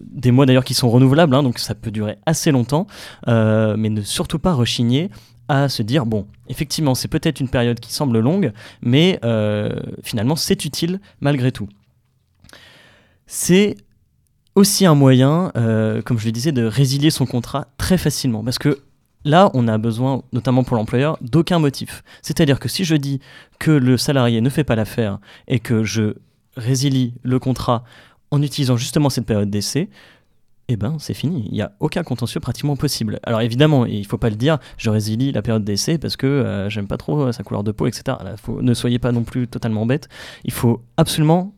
des 0.00 0.30
mois 0.30 0.46
d'ailleurs 0.46 0.64
qui 0.64 0.74
sont 0.74 0.88
renouvelables, 0.88 1.34
hein, 1.34 1.42
donc 1.42 1.58
ça 1.58 1.74
peut 1.74 1.90
durer 1.90 2.16
assez 2.24 2.50
longtemps, 2.50 2.86
mais 3.26 3.90
ne 3.90 4.00
surtout 4.00 4.38
pas 4.38 4.54
rechigner 4.54 5.10
à 5.48 5.68
se 5.68 5.82
dire, 5.82 6.06
bon, 6.06 6.26
effectivement, 6.48 6.94
c'est 6.94 7.08
peut-être 7.08 7.40
une 7.40 7.48
période 7.48 7.80
qui 7.80 7.92
semble 7.92 8.18
longue, 8.20 8.52
mais 8.82 9.18
finalement, 10.02 10.36
c'est 10.36 10.64
utile 10.64 11.00
malgré 11.20 11.50
tout. 11.50 11.68
C'est 13.26 13.76
aussi 14.54 14.86
un 14.86 14.94
moyen, 14.94 15.50
comme 16.04 16.18
je 16.18 16.26
le 16.26 16.32
disais, 16.32 16.52
de 16.52 16.64
résilier 16.64 17.10
son 17.10 17.26
contrat 17.26 17.66
très 17.78 17.98
facilement. 17.98 18.44
Parce 18.44 18.58
que 18.58 18.78
Là, 19.24 19.50
on 19.54 19.68
a 19.68 19.78
besoin, 19.78 20.22
notamment 20.32 20.64
pour 20.64 20.76
l'employeur, 20.76 21.18
d'aucun 21.20 21.58
motif. 21.58 22.02
C'est-à-dire 22.22 22.60
que 22.60 22.68
si 22.68 22.84
je 22.84 22.94
dis 22.94 23.20
que 23.58 23.70
le 23.70 23.96
salarié 23.96 24.40
ne 24.40 24.48
fait 24.48 24.64
pas 24.64 24.76
l'affaire 24.76 25.18
et 25.48 25.58
que 25.58 25.84
je 25.84 26.14
résilie 26.56 27.14
le 27.22 27.38
contrat 27.38 27.84
en 28.30 28.42
utilisant 28.42 28.76
justement 28.76 29.10
cette 29.10 29.26
période 29.26 29.50
d'essai, 29.50 29.88
eh 30.68 30.76
ben 30.76 30.96
c'est 30.98 31.14
fini. 31.14 31.44
Il 31.46 31.54
n'y 31.54 31.62
a 31.62 31.72
aucun 31.80 32.02
contentieux 32.02 32.40
pratiquement 32.40 32.76
possible. 32.76 33.18
Alors 33.22 33.40
évidemment, 33.40 33.86
il 33.86 34.00
ne 34.00 34.06
faut 34.06 34.18
pas 34.18 34.28
le 34.28 34.36
dire, 34.36 34.58
je 34.76 34.90
résilie 34.90 35.32
la 35.32 35.40
période 35.40 35.64
d'essai 35.64 35.98
parce 35.98 36.16
que 36.16 36.26
euh, 36.26 36.68
j'aime 36.68 36.86
pas 36.86 36.98
trop 36.98 37.32
sa 37.32 37.42
couleur 37.42 37.64
de 37.64 37.72
peau, 37.72 37.86
etc. 37.86 38.18
ne 38.60 38.74
soyez 38.74 38.98
pas 38.98 39.10
non 39.12 39.24
plus 39.24 39.48
totalement 39.48 39.86
bête. 39.86 40.08
Il 40.44 40.52
faut 40.52 40.82
absolument 40.98 41.54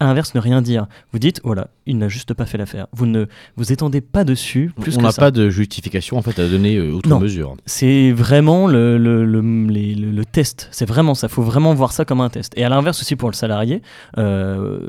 à 0.00 0.06
l'inverse, 0.06 0.34
ne 0.34 0.40
rien 0.40 0.62
dire. 0.62 0.86
Vous 1.12 1.18
dites, 1.18 1.42
voilà, 1.44 1.68
il 1.86 1.98
n'a 1.98 2.08
juste 2.08 2.32
pas 2.32 2.46
fait 2.46 2.56
l'affaire. 2.56 2.86
Vous 2.92 3.04
ne 3.04 3.26
vous 3.56 3.70
étendez 3.70 4.00
pas 4.00 4.24
dessus. 4.24 4.72
Plus 4.80 4.96
On 4.96 5.02
n'a 5.02 5.12
pas 5.12 5.30
de 5.30 5.50
justification 5.50 6.16
en 6.16 6.22
fait 6.22 6.38
à 6.38 6.48
donner 6.48 6.76
euh, 6.76 6.92
outre 6.92 7.20
mesure. 7.20 7.54
C'est 7.66 8.10
vraiment 8.10 8.66
le, 8.66 8.96
le, 8.96 9.26
le, 9.26 9.42
le 9.42 10.24
test. 10.24 10.68
C'est 10.70 10.86
vraiment 10.86 11.14
ça. 11.14 11.26
Il 11.26 11.32
faut 11.32 11.42
vraiment 11.42 11.74
voir 11.74 11.92
ça 11.92 12.06
comme 12.06 12.22
un 12.22 12.30
test. 12.30 12.54
Et 12.56 12.64
à 12.64 12.70
l'inverse 12.70 13.00
aussi 13.02 13.14
pour 13.14 13.28
le 13.28 13.34
salarié, 13.34 13.82
euh, 14.16 14.80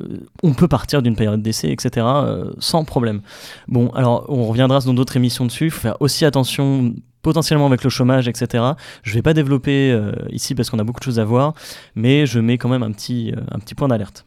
on 0.43 0.53
peut 0.53 0.69
partir 0.69 1.01
d'une 1.01 1.17
période 1.17 1.41
d'essai, 1.41 1.71
etc. 1.71 2.05
Euh, 2.07 2.51
sans 2.59 2.85
problème. 2.85 3.21
Bon, 3.67 3.89
alors 3.89 4.25
on 4.29 4.45
reviendra 4.45 4.79
dans 4.79 4.93
d'autres 4.93 5.17
émissions 5.17 5.45
dessus. 5.45 5.65
Il 5.65 5.71
faut 5.71 5.81
faire 5.81 5.97
aussi 5.99 6.23
attention 6.23 6.95
potentiellement 7.21 7.67
avec 7.67 7.83
le 7.83 7.89
chômage, 7.89 8.29
etc. 8.29 8.63
Je 9.03 9.11
ne 9.11 9.15
vais 9.15 9.21
pas 9.21 9.33
développer 9.33 9.95
ici 10.31 10.55
parce 10.55 10.69
qu'on 10.71 10.79
a 10.79 10.83
beaucoup 10.83 10.99
de 10.99 11.05
choses 11.05 11.19
à 11.19 11.25
voir, 11.25 11.53
mais 11.93 12.25
je 12.25 12.39
mets 12.39 12.57
quand 12.57 12.69
même 12.69 12.81
un 12.81 12.91
petit, 12.91 13.31
un 13.51 13.59
petit 13.59 13.75
point 13.75 13.89
d'alerte. 13.89 14.25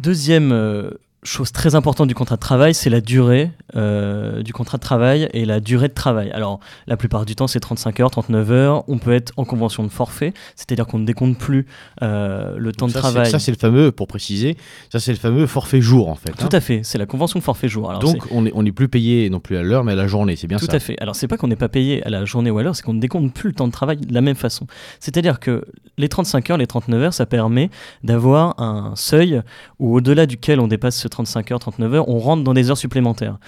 Deuxième 0.00 0.50
euh, 0.50 0.92
chose 1.22 1.52
très 1.52 1.74
importante 1.74 2.08
du 2.08 2.14
contrat 2.14 2.36
de 2.36 2.40
travail, 2.40 2.74
c'est 2.74 2.88
la 2.88 3.00
durée 3.00 3.50
euh, 3.76 4.42
du 4.42 4.52
contrat 4.52 4.78
de 4.78 4.82
travail 4.82 5.28
et 5.32 5.44
la 5.44 5.60
durée 5.60 5.88
de 5.88 5.94
travail. 5.94 6.30
Alors, 6.30 6.60
la 6.86 6.96
plupart 6.96 7.26
du 7.26 7.36
temps, 7.36 7.46
c'est 7.46 7.60
35 7.60 8.00
heures, 8.00 8.10
39 8.10 8.50
heures. 8.50 8.84
On 8.88 8.98
peut 8.98 9.12
être 9.12 9.32
en 9.36 9.44
convention 9.44 9.82
de 9.82 9.88
forfait, 9.88 10.32
c'est-à-dire 10.56 10.86
qu'on 10.86 10.98
ne 10.98 11.04
décompte 11.04 11.38
plus 11.38 11.66
euh, 12.02 12.54
le 12.56 12.72
temps 12.72 12.86
de 12.86 12.92
travail. 12.92 13.30
Ça, 13.30 13.38
c'est 13.38 13.52
le 13.52 13.58
fameux, 13.58 13.92
pour 13.92 14.06
préciser, 14.06 14.56
ça, 14.90 14.98
c'est 14.98 15.12
le 15.12 15.18
fameux 15.18 15.46
forfait 15.46 15.80
jour, 15.80 16.08
en 16.08 16.14
fait. 16.14 16.32
Tout 16.32 16.44
hein. 16.44 16.48
à 16.52 16.60
fait, 16.60 16.80
c'est 16.84 16.98
la 16.98 17.06
convention 17.06 17.38
de 17.38 17.44
forfait 17.44 17.68
jour. 17.68 17.90
Alors, 17.90 18.00
Donc, 18.00 18.26
on 18.30 18.42
n'est 18.42 18.50
on 18.54 18.64
est 18.64 18.72
plus 18.72 18.88
payé 18.88 19.28
non 19.30 19.40
plus 19.40 19.56
à 19.56 19.62
l'heure, 19.62 19.84
mais 19.84 19.92
à 19.92 19.96
la 19.96 20.06
journée, 20.06 20.36
c'est 20.36 20.46
bien 20.46 20.58
ça 20.58 20.66
Tout 20.66 20.74
à 20.74 20.80
fait. 20.80 20.96
Alors, 21.00 21.14
c'est 21.16 21.28
pas 21.28 21.36
qu'on 21.36 21.48
n'est 21.48 21.56
pas 21.56 21.68
payé 21.68 22.04
à 22.04 22.10
la 22.10 22.24
journée 22.24 22.50
ou 22.50 22.58
à 22.58 22.62
l'heure, 22.62 22.74
c'est 22.74 22.82
qu'on 22.82 22.94
ne 22.94 23.00
décompte 23.00 23.34
plus 23.34 23.48
le 23.48 23.54
temps 23.54 23.66
de 23.66 23.72
travail 23.72 23.98
de 23.98 24.14
la 24.14 24.20
même 24.22 24.36
façon. 24.36 24.66
C'est-à-dire 25.00 25.38
que 25.38 25.64
les 25.98 26.08
35 26.08 26.50
heures, 26.50 26.56
les 26.56 26.66
39 26.66 27.02
heures, 27.02 27.14
ça 27.14 27.26
permet 27.26 27.70
d'avoir 28.02 28.58
un 28.60 28.94
seuil 28.96 29.42
où, 29.78 29.96
au-delà 29.96 30.26
duquel 30.26 30.60
on 30.60 30.66
dépasse 30.66 30.96
ce 30.96 31.08
35 31.10 31.52
heures, 31.52 31.58
39 31.58 31.94
heures, 31.94 32.08
on 32.08 32.18
rentre 32.18 32.42
dans 32.42 32.54
des 32.54 32.70
heures 32.70 32.78
supplémentaires 32.78 33.38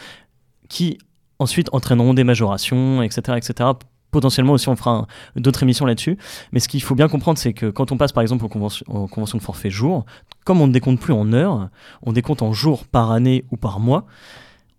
qui 0.69 0.99
ensuite 1.39 1.69
entraîneront 1.73 2.15
des 2.15 2.25
majorations, 2.25 3.03
etc. 3.03 3.37
etc. 3.37 3.71
Potentiellement 4.11 4.53
aussi, 4.53 4.69
on 4.69 4.77
fera 4.77 5.07
d'autres 5.37 5.63
émissions 5.63 5.87
là-dessus. 5.87 6.19
Mais 6.53 6.61
ce 6.61 6.69
qu'il 6.69 6.83
faut 6.83 6.95
bien 6.95 7.09
comprendre, 7.09 7.39
c'est 7.39 7.55
que 7.55 7.71
quand 7.71 7.93
on 7.93 7.97
passe 7.97 8.13
par 8.13 8.23
exemple 8.23 8.45
en 8.45 8.49
convention, 8.49 8.85
convention 9.09 9.39
de 9.39 9.43
forfait 9.43 9.71
jour, 9.71 10.05
comme 10.45 10.61
on 10.61 10.67
ne 10.67 10.73
décompte 10.73 11.01
plus 11.01 11.15
en 11.15 11.33
heures, 11.33 11.69
on 12.03 12.13
décompte 12.13 12.43
en 12.43 12.53
jours 12.53 12.85
par 12.85 13.11
année 13.11 13.45
ou 13.51 13.57
par 13.57 13.81
mois, 13.81 14.07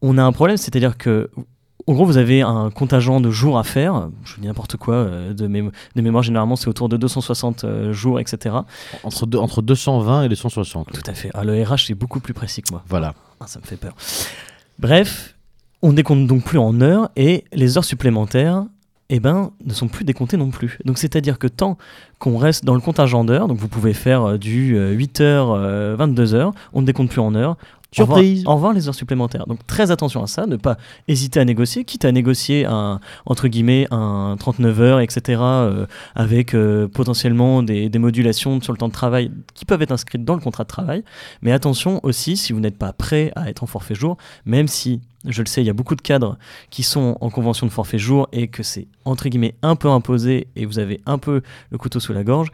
on 0.02 0.18
a 0.18 0.24
un 0.24 0.32
problème, 0.32 0.58
c'est-à-dire 0.58 0.98
que 0.98 1.32
en 1.86 1.94
gros, 1.94 2.06
vous 2.06 2.18
avez 2.18 2.42
un 2.42 2.70
contingent 2.70 3.20
de 3.20 3.30
jours 3.30 3.58
à 3.58 3.63
faire, 3.63 4.10
je 4.24 4.40
dis 4.40 4.48
n'importe 4.48 4.78
quoi, 4.78 4.96
euh, 4.96 5.34
de, 5.34 5.48
de, 5.48 6.02
mémoire 6.02 6.24
généralement 6.24 6.56
c'est 6.56 6.68
autour 6.68 6.88
de 6.88 6.98
260 6.98 7.63
euh, 7.63 7.94
jours, 7.94 8.20
etc. 8.20 8.56
Entre, 9.04 9.28
entre 9.38 9.62
220 9.62 10.24
et 10.24 10.30
260. 10.30 10.92
Tout 10.94 11.02
à 11.06 11.13
fait. 11.13 11.30
Ah, 11.34 11.44
le 11.44 11.62
RH 11.62 11.88
c'est 11.88 11.94
beaucoup 11.94 12.20
plus 12.20 12.34
précis 12.34 12.62
que 12.62 12.72
moi. 12.72 12.84
Voilà. 12.88 13.13
Ah, 13.40 13.48
ça 13.48 13.60
me 13.60 13.66
fait 13.66 13.75
peur. 13.75 13.96
Bref, 14.80 15.36
On 15.82 15.92
ne 15.92 15.96
décompte 15.96 16.25
donc 16.25 16.44
plus 16.44 16.58
en 16.58 16.80
heures 16.80 17.10
et 17.18 17.44
les 17.52 17.78
heures 17.78 17.84
supplémentaires 17.84 18.63
eh 19.10 19.20
ben, 19.20 19.52
ne 19.66 19.74
sont 19.74 19.90
plus 19.90 20.06
décomptées 20.06 20.38
non 20.38 20.50
plus. 20.50 20.80
Donc 20.86 20.98
c'est-à-dire 20.98 21.38
que 21.38 21.48
tant 21.48 21.78
qu'on 22.20 22.38
reste 22.38 22.63
dans 22.63 22.74
le 22.74 22.80
contingent 22.80 23.25
d'heures, 23.25 23.50
donc 23.50 23.58
vous 23.58 23.68
pouvez 23.68 23.94
faire 23.94 24.24
euh, 24.24 24.38
du 24.38 24.78
8h, 24.78 25.98
22h, 25.98 26.54
on 26.72 26.82
ne 26.82 26.86
décompte 26.86 27.12
plus 27.12 27.20
en 27.20 27.36
heures, 27.36 27.58
Surprise. 27.94 28.44
Au 28.46 28.56
revoir, 28.56 28.74
les 28.74 28.88
heures 28.88 28.96
supplémentaires. 28.96 29.46
Donc 29.48 29.66
très 29.68 29.92
attention 29.92 30.24
à 30.24 30.28
ça, 30.28 30.46
ne 30.46 30.56
pas 30.56 30.78
hésiter 31.08 31.40
à 31.40 31.46
négocier, 31.46 31.86
quitte 31.86 32.06
à 32.06 32.12
négocier 32.12 32.66
un 32.66 33.00
entre 33.26 33.48
guillemets 33.48 33.88
un 33.92 34.36
39 34.40 34.82
heures, 34.82 35.00
etc. 35.00 35.40
euh, 35.42 35.86
avec 36.16 36.56
euh, 36.56 36.88
potentiellement 36.88 37.64
des, 37.64 37.90
des 37.90 38.00
modulations 38.00 38.62
sur 38.62 38.74
le 38.74 38.78
temps 38.78 38.88
de 38.88 38.94
travail 38.94 39.32
qui 39.54 39.66
peuvent 39.66 39.82
être 39.82 39.92
inscrites 39.92 40.26
dans 40.26 40.36
le 40.36 40.42
contrat 40.42 40.64
de 40.64 40.70
travail. 40.70 41.04
Mais 41.42 41.52
attention 41.52 42.00
aussi, 42.04 42.38
si 42.38 42.54
vous 42.54 42.60
n'êtes 42.60 42.78
pas 42.78 42.94
prêt 42.94 43.32
à 43.36 43.50
être 43.50 43.64
en 43.64 43.68
forfait 43.68 43.96
jour, 43.96 44.18
même 44.46 44.68
si 44.68 45.02
je 45.26 45.42
le 45.42 45.48
sais, 45.48 45.62
il 45.62 45.68
y 45.68 45.70
a 45.70 45.74
beaucoup 45.74 45.96
de 45.96 46.02
cadres 46.02 46.38
qui 46.70 46.84
sont 46.84 47.18
en 47.22 47.30
convention 47.30 47.66
de 47.66 47.72
forfait 47.72 47.98
jour 47.98 48.28
et 48.32 48.48
que 48.48 48.64
c'est 48.64 48.88
entre 49.06 49.30
guillemets 49.30 49.56
un 49.62 49.76
peu 49.76 49.90
imposé 49.90 50.48
et 50.56 50.66
vous 50.66 50.80
avez 50.80 51.00
un 51.06 51.18
peu 51.18 51.42
le 51.72 51.78
couteau 51.78 52.00
sous 52.00 52.14
la 52.14 52.24
gorge. 52.24 52.52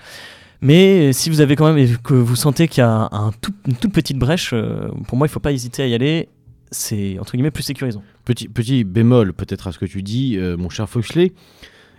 Mais 0.62 1.14
si 1.14 1.30
vous 1.30 1.40
avez 1.42 1.56
quand 1.56 1.72
même 1.72 1.98
que 2.00 2.14
vous 2.14 2.36
sentez 2.36 2.68
qu'il 2.68 2.82
y 2.82 2.86
a 2.86 3.08
un 3.12 3.32
tout- 3.42 3.54
une 3.68 3.76
toute 3.76 3.94
petite 3.94 4.18
brèche, 4.18 4.52
euh, 4.54 4.90
pour 5.08 5.18
moi, 5.18 5.26
il 5.28 5.30
ne 5.30 5.34
faut 5.34 5.40
pas 5.40 5.54
hésiter 5.54 5.84
à 5.84 5.88
y 5.88 5.94
aller. 5.94 6.28
C'est 6.72 7.18
entre 7.20 7.32
guillemets 7.32 7.52
plus 7.52 7.64
sécurisant. 7.64 8.04
Petit, 8.26 8.48
petit 8.48 8.84
bémol 8.84 9.34
peut-être 9.34 9.68
à 9.68 9.72
ce 9.72 9.80
que 9.80 9.86
tu 9.86 10.04
dis, 10.04 10.38
euh, 10.38 10.58
mon 10.58 10.70
cher 10.70 10.88
Foxley. 10.90 11.34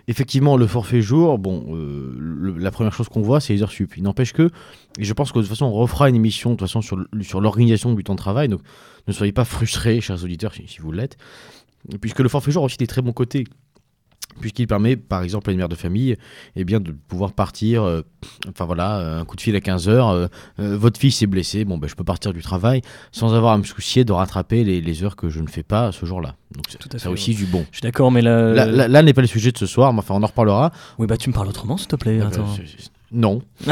Effectivement, 0.07 0.57
le 0.57 0.65
forfait 0.67 1.01
jour, 1.01 1.37
bon, 1.37 1.75
euh, 1.75 2.55
la 2.57 2.71
première 2.71 2.93
chose 2.93 3.07
qu'on 3.09 3.21
voit, 3.21 3.39
c'est 3.39 3.53
les 3.53 3.63
heures 3.63 3.71
sup. 3.71 3.93
Il 3.97 4.03
n'empêche 4.03 4.33
que, 4.33 4.49
et 4.97 5.03
je 5.03 5.13
pense 5.13 5.31
que 5.31 5.37
de 5.39 5.43
toute 5.43 5.49
façon, 5.49 5.65
on 5.65 5.71
refera 5.73 6.09
une 6.09 6.15
émission 6.15 6.51
de 6.51 6.55
toute 6.55 6.67
façon 6.67 6.81
sur 6.81 7.41
l'organisation 7.41 7.93
du 7.93 8.03
temps 8.03 8.13
de 8.13 8.17
travail, 8.17 8.47
donc 8.47 8.61
ne 9.07 9.13
soyez 9.13 9.31
pas 9.31 9.45
frustrés, 9.45 10.01
chers 10.01 10.23
auditeurs, 10.23 10.53
si, 10.53 10.63
si 10.67 10.79
vous 10.79 10.91
l'êtes. 10.91 11.17
Puisque 11.99 12.19
le 12.19 12.29
forfait 12.29 12.51
jour 12.51 12.63
a 12.63 12.65
aussi 12.65 12.77
des 12.77 12.87
très 12.87 13.01
bons 13.01 13.13
côtés. 13.13 13.43
Puisqu'il 14.39 14.65
permet, 14.67 14.95
par 14.95 15.21
exemple, 15.23 15.49
à 15.49 15.53
une 15.53 15.57
mère 15.59 15.69
de 15.69 15.75
famille, 15.75 16.15
eh 16.55 16.63
bien, 16.63 16.79
de 16.79 16.91
pouvoir 16.91 17.33
partir, 17.33 17.83
euh, 17.83 18.01
enfin 18.49 18.65
voilà, 18.65 18.99
euh, 18.99 19.19
un 19.21 19.25
coup 19.25 19.35
de 19.35 19.41
fil 19.41 19.55
à 19.55 19.59
15h, 19.59 20.27
votre 20.57 20.99
fils 20.99 21.21
est 21.21 21.27
blessé, 21.27 21.65
bon, 21.65 21.77
ben, 21.77 21.87
je 21.87 21.95
peux 21.95 22.03
partir 22.03 22.33
du 22.33 22.41
travail 22.41 22.81
sans 23.11 23.33
avoir 23.33 23.53
à 23.53 23.57
me 23.57 23.63
soucier 23.63 24.03
de 24.05 24.11
rattraper 24.13 24.63
les, 24.63 24.81
les 24.81 25.03
heures 25.03 25.15
que 25.15 25.29
je 25.29 25.41
ne 25.41 25.47
fais 25.47 25.63
pas 25.63 25.91
ce 25.91 26.05
jour-là. 26.05 26.35
Donc, 26.55 26.65
c'est- 26.69 26.77
Tout 26.77 26.89
à 26.93 26.93
ça 26.93 27.03
fait, 27.03 27.09
a 27.09 27.11
aussi 27.11 27.35
du 27.35 27.45
bon. 27.45 27.65
Je 27.71 27.77
suis 27.77 27.83
d'accord, 27.83 28.11
mais 28.11 28.21
là, 28.21 28.53
Là, 28.53 28.65
là- 28.65 28.87
là 28.87 29.01
n'est 29.01 29.13
pas 29.13 29.21
le 29.21 29.27
sujet 29.27 29.51
de 29.51 29.57
ce 29.57 29.65
soir, 29.65 29.93
mais 29.93 29.99
enfin, 29.99 30.15
on 30.15 30.23
en 30.23 30.27
reparlera. 30.27 30.71
oui, 30.97 31.07
bah 31.07 31.17
tu 31.17 31.29
me 31.29 31.33
parles 31.33 31.47
autrement, 31.47 31.77
s'il 31.77 31.87
te 31.87 31.95
plaît. 31.95 32.19
Euh, 32.21 32.27
attends. 32.27 32.47
c'est- 32.55 32.65
c'est- 32.67 32.89
non. 33.11 33.41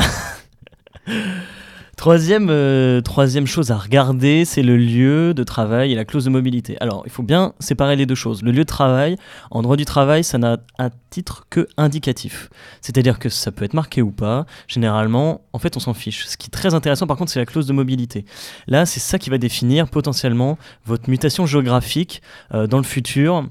Troisième, 2.00 2.48
euh, 2.50 3.01
troisième 3.01 3.46
chose 3.46 3.72
à 3.72 3.77
regarder, 3.77 4.46
c'est 4.46 4.62
le 4.62 4.77
lieu 4.77 5.34
de 5.34 5.44
travail 5.44 5.91
et 5.91 5.96
la 5.96 6.06
clause 6.06 6.24
de 6.24 6.29
mobilité. 6.29 6.77
Alors, 6.79 7.03
il 7.06 7.12
faut 7.12 7.24
bien 7.24 7.51
séparer 7.60 7.98
les 7.98 8.06
deux 8.06 8.15
choses. 8.15 8.41
Le 8.41 8.51
lieu 8.51 8.60
de 8.60 8.63
travail, 8.63 9.18
en 9.51 9.62
droit 9.62 9.75
du 9.75 9.84
travail, 9.84 10.24
ça 10.24 10.38
n'a 10.38 10.60
un 10.77 10.91
titre 11.10 11.46
que 11.50 11.68
indicatif. 11.75 12.50
C'est-à-dire 12.79 13.20
que 13.20 13.27
ça 13.27 13.51
peut 13.51 13.65
être 13.65 13.74
marqué 13.74 14.01
ou 14.01 14.12
pas. 14.12 14.46
Généralement, 14.70 15.41
en 15.51 15.60
fait, 15.60 15.75
on 15.75 15.82
s'en 15.82 15.94
fiche. 15.94 16.25
Ce 16.25 16.38
qui 16.38 16.48
est 16.48 16.51
très 16.51 16.74
intéressant, 16.74 17.06
par 17.06 17.18
contre, 17.18 17.34
c'est 17.34 17.39
la 17.39 17.46
clause 17.46 17.68
de 17.68 17.74
mobilité. 17.74 18.24
Là, 18.68 18.86
c'est 18.86 19.01
ça 19.01 19.20
qui 19.20 19.29
va 19.29 19.38
définir 19.38 19.89
potentiellement 19.89 20.58
votre 20.86 21.10
mutation 21.10 21.46
géographique 21.46 22.22
euh, 22.53 22.65
dans 22.65 22.77
le 22.77 22.84
futur 22.84 23.46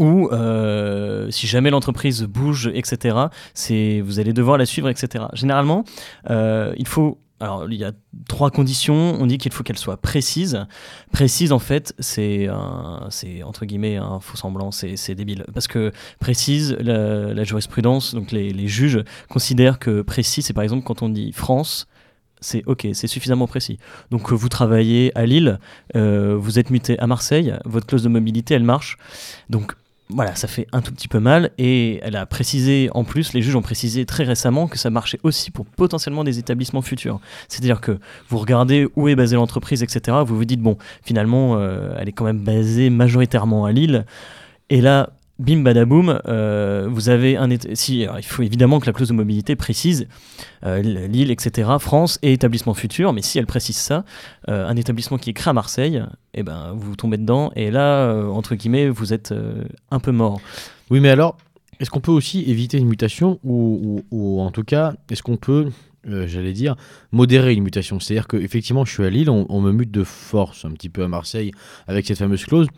ou 0.00 0.30
euh, 0.32 1.30
si 1.30 1.46
jamais 1.46 1.70
l'entreprise 1.70 2.24
bouge, 2.24 2.72
etc., 2.74 3.16
vous 4.02 4.18
allez 4.18 4.32
devoir 4.32 4.58
la 4.58 4.66
suivre, 4.66 4.88
etc. 4.88 5.26
Généralement, 5.34 5.84
il 6.28 6.86
faut... 6.88 7.18
Alors, 7.40 7.70
il 7.70 7.78
y 7.78 7.84
a 7.84 7.92
trois 8.28 8.50
conditions. 8.50 9.16
On 9.20 9.26
dit 9.26 9.38
qu'il 9.38 9.52
faut 9.52 9.62
qu'elle 9.62 9.78
soit 9.78 9.96
précise. 9.96 10.66
Précise, 11.12 11.52
en 11.52 11.58
fait, 11.58 11.94
c'est 11.98 12.48
entre 12.50 13.64
guillemets 13.64 13.96
un 13.96 14.20
faux 14.20 14.36
semblant, 14.36 14.70
c'est 14.72 15.14
débile. 15.14 15.44
Parce 15.54 15.68
que 15.68 15.92
précise, 16.18 16.76
la, 16.80 17.32
la 17.32 17.44
jurisprudence, 17.44 18.14
donc 18.14 18.32
les, 18.32 18.50
les 18.50 18.68
juges 18.68 19.02
considèrent 19.28 19.78
que 19.78 20.02
précis, 20.02 20.42
c'est 20.42 20.52
par 20.52 20.64
exemple 20.64 20.84
quand 20.84 21.02
on 21.02 21.08
dit 21.08 21.32
France, 21.32 21.86
c'est 22.40 22.62
ok, 22.66 22.88
c'est 22.92 23.06
suffisamment 23.06 23.46
précis. 23.46 23.78
Donc 24.10 24.32
euh, 24.32 24.34
vous 24.34 24.48
travaillez 24.48 25.16
à 25.16 25.26
Lille, 25.26 25.58
euh, 25.96 26.36
vous 26.36 26.58
êtes 26.58 26.70
muté 26.70 26.98
à 26.98 27.06
Marseille, 27.06 27.54
votre 27.64 27.86
clause 27.86 28.02
de 28.02 28.08
mobilité, 28.08 28.54
elle 28.54 28.64
marche. 28.64 28.96
Donc 29.50 29.74
voilà, 30.10 30.34
ça 30.34 30.48
fait 30.48 30.66
un 30.72 30.80
tout 30.80 30.92
petit 30.92 31.08
peu 31.08 31.20
mal. 31.20 31.50
Et 31.58 32.00
elle 32.02 32.16
a 32.16 32.26
précisé, 32.26 32.88
en 32.94 33.04
plus, 33.04 33.32
les 33.32 33.42
juges 33.42 33.56
ont 33.56 33.62
précisé 33.62 34.06
très 34.06 34.24
récemment 34.24 34.66
que 34.66 34.78
ça 34.78 34.90
marchait 34.90 35.20
aussi 35.22 35.50
pour 35.50 35.66
potentiellement 35.66 36.24
des 36.24 36.38
établissements 36.38 36.82
futurs. 36.82 37.20
C'est-à-dire 37.48 37.80
que 37.80 37.98
vous 38.28 38.38
regardez 38.38 38.88
où 38.96 39.08
est 39.08 39.16
basée 39.16 39.36
l'entreprise, 39.36 39.82
etc. 39.82 40.18
Vous 40.26 40.36
vous 40.36 40.44
dites, 40.44 40.60
bon, 40.60 40.78
finalement, 41.02 41.56
euh, 41.56 41.94
elle 41.98 42.08
est 42.08 42.12
quand 42.12 42.24
même 42.24 42.40
basée 42.40 42.90
majoritairement 42.90 43.64
à 43.64 43.72
Lille. 43.72 44.06
Et 44.70 44.80
là, 44.80 45.10
bim 45.38 45.58
badaboum, 45.62 46.20
euh, 46.26 46.88
vous 46.90 47.08
avez 47.08 47.36
un 47.36 47.48
si 47.74 48.00
il 48.00 48.24
faut 48.24 48.42
évidemment 48.42 48.80
que 48.80 48.86
la 48.86 48.92
clause 48.92 49.08
de 49.08 49.14
mobilité 49.14 49.56
précise 49.56 50.08
euh, 50.64 50.80
Lille, 50.82 51.30
etc., 51.30 51.70
France 51.78 52.18
et 52.22 52.32
établissement 52.32 52.74
futur, 52.74 53.12
mais 53.12 53.22
si 53.22 53.38
elle 53.38 53.46
précise 53.46 53.76
ça, 53.76 54.04
euh, 54.48 54.66
un 54.66 54.76
établissement 54.76 55.18
qui 55.18 55.30
est 55.30 55.34
créé 55.34 55.50
à 55.50 55.54
Marseille, 55.54 56.02
eh 56.34 56.42
ben 56.42 56.72
vous 56.76 56.96
tombez 56.96 57.18
dedans 57.18 57.52
et 57.54 57.70
là 57.70 58.12
entre 58.30 58.54
guillemets 58.54 58.88
vous 58.88 59.12
êtes 59.12 59.32
un 59.90 60.00
peu 60.00 60.10
mort. 60.10 60.40
Oui, 60.90 61.00
mais 61.00 61.10
alors, 61.10 61.36
est-ce 61.80 61.90
qu'on 61.90 62.00
peut 62.00 62.12
aussi 62.12 62.42
éviter 62.50 62.78
une 62.78 62.88
mutation 62.88 63.38
ou, 63.44 64.40
en 64.40 64.50
tout 64.50 64.64
cas, 64.64 64.94
est-ce 65.10 65.22
qu'on 65.22 65.36
peut, 65.36 65.70
j'allais 66.04 66.52
dire, 66.52 66.76
modérer 67.12 67.54
une 67.54 67.62
mutation? 67.62 68.00
C'est-à-dire 68.00 68.26
qu'effectivement, 68.26 68.84
je 68.84 68.92
suis 68.92 69.04
à 69.04 69.10
Lille, 69.10 69.30
on, 69.30 69.46
on 69.48 69.60
me 69.60 69.70
mute 69.70 69.90
de 69.90 70.02
force 70.02 70.64
un 70.64 70.70
petit 70.70 70.88
peu 70.88 71.04
à 71.04 71.08
Marseille 71.08 71.52
avec 71.86 72.06
cette 72.06 72.18
fameuse 72.18 72.44
clause. 72.44 72.68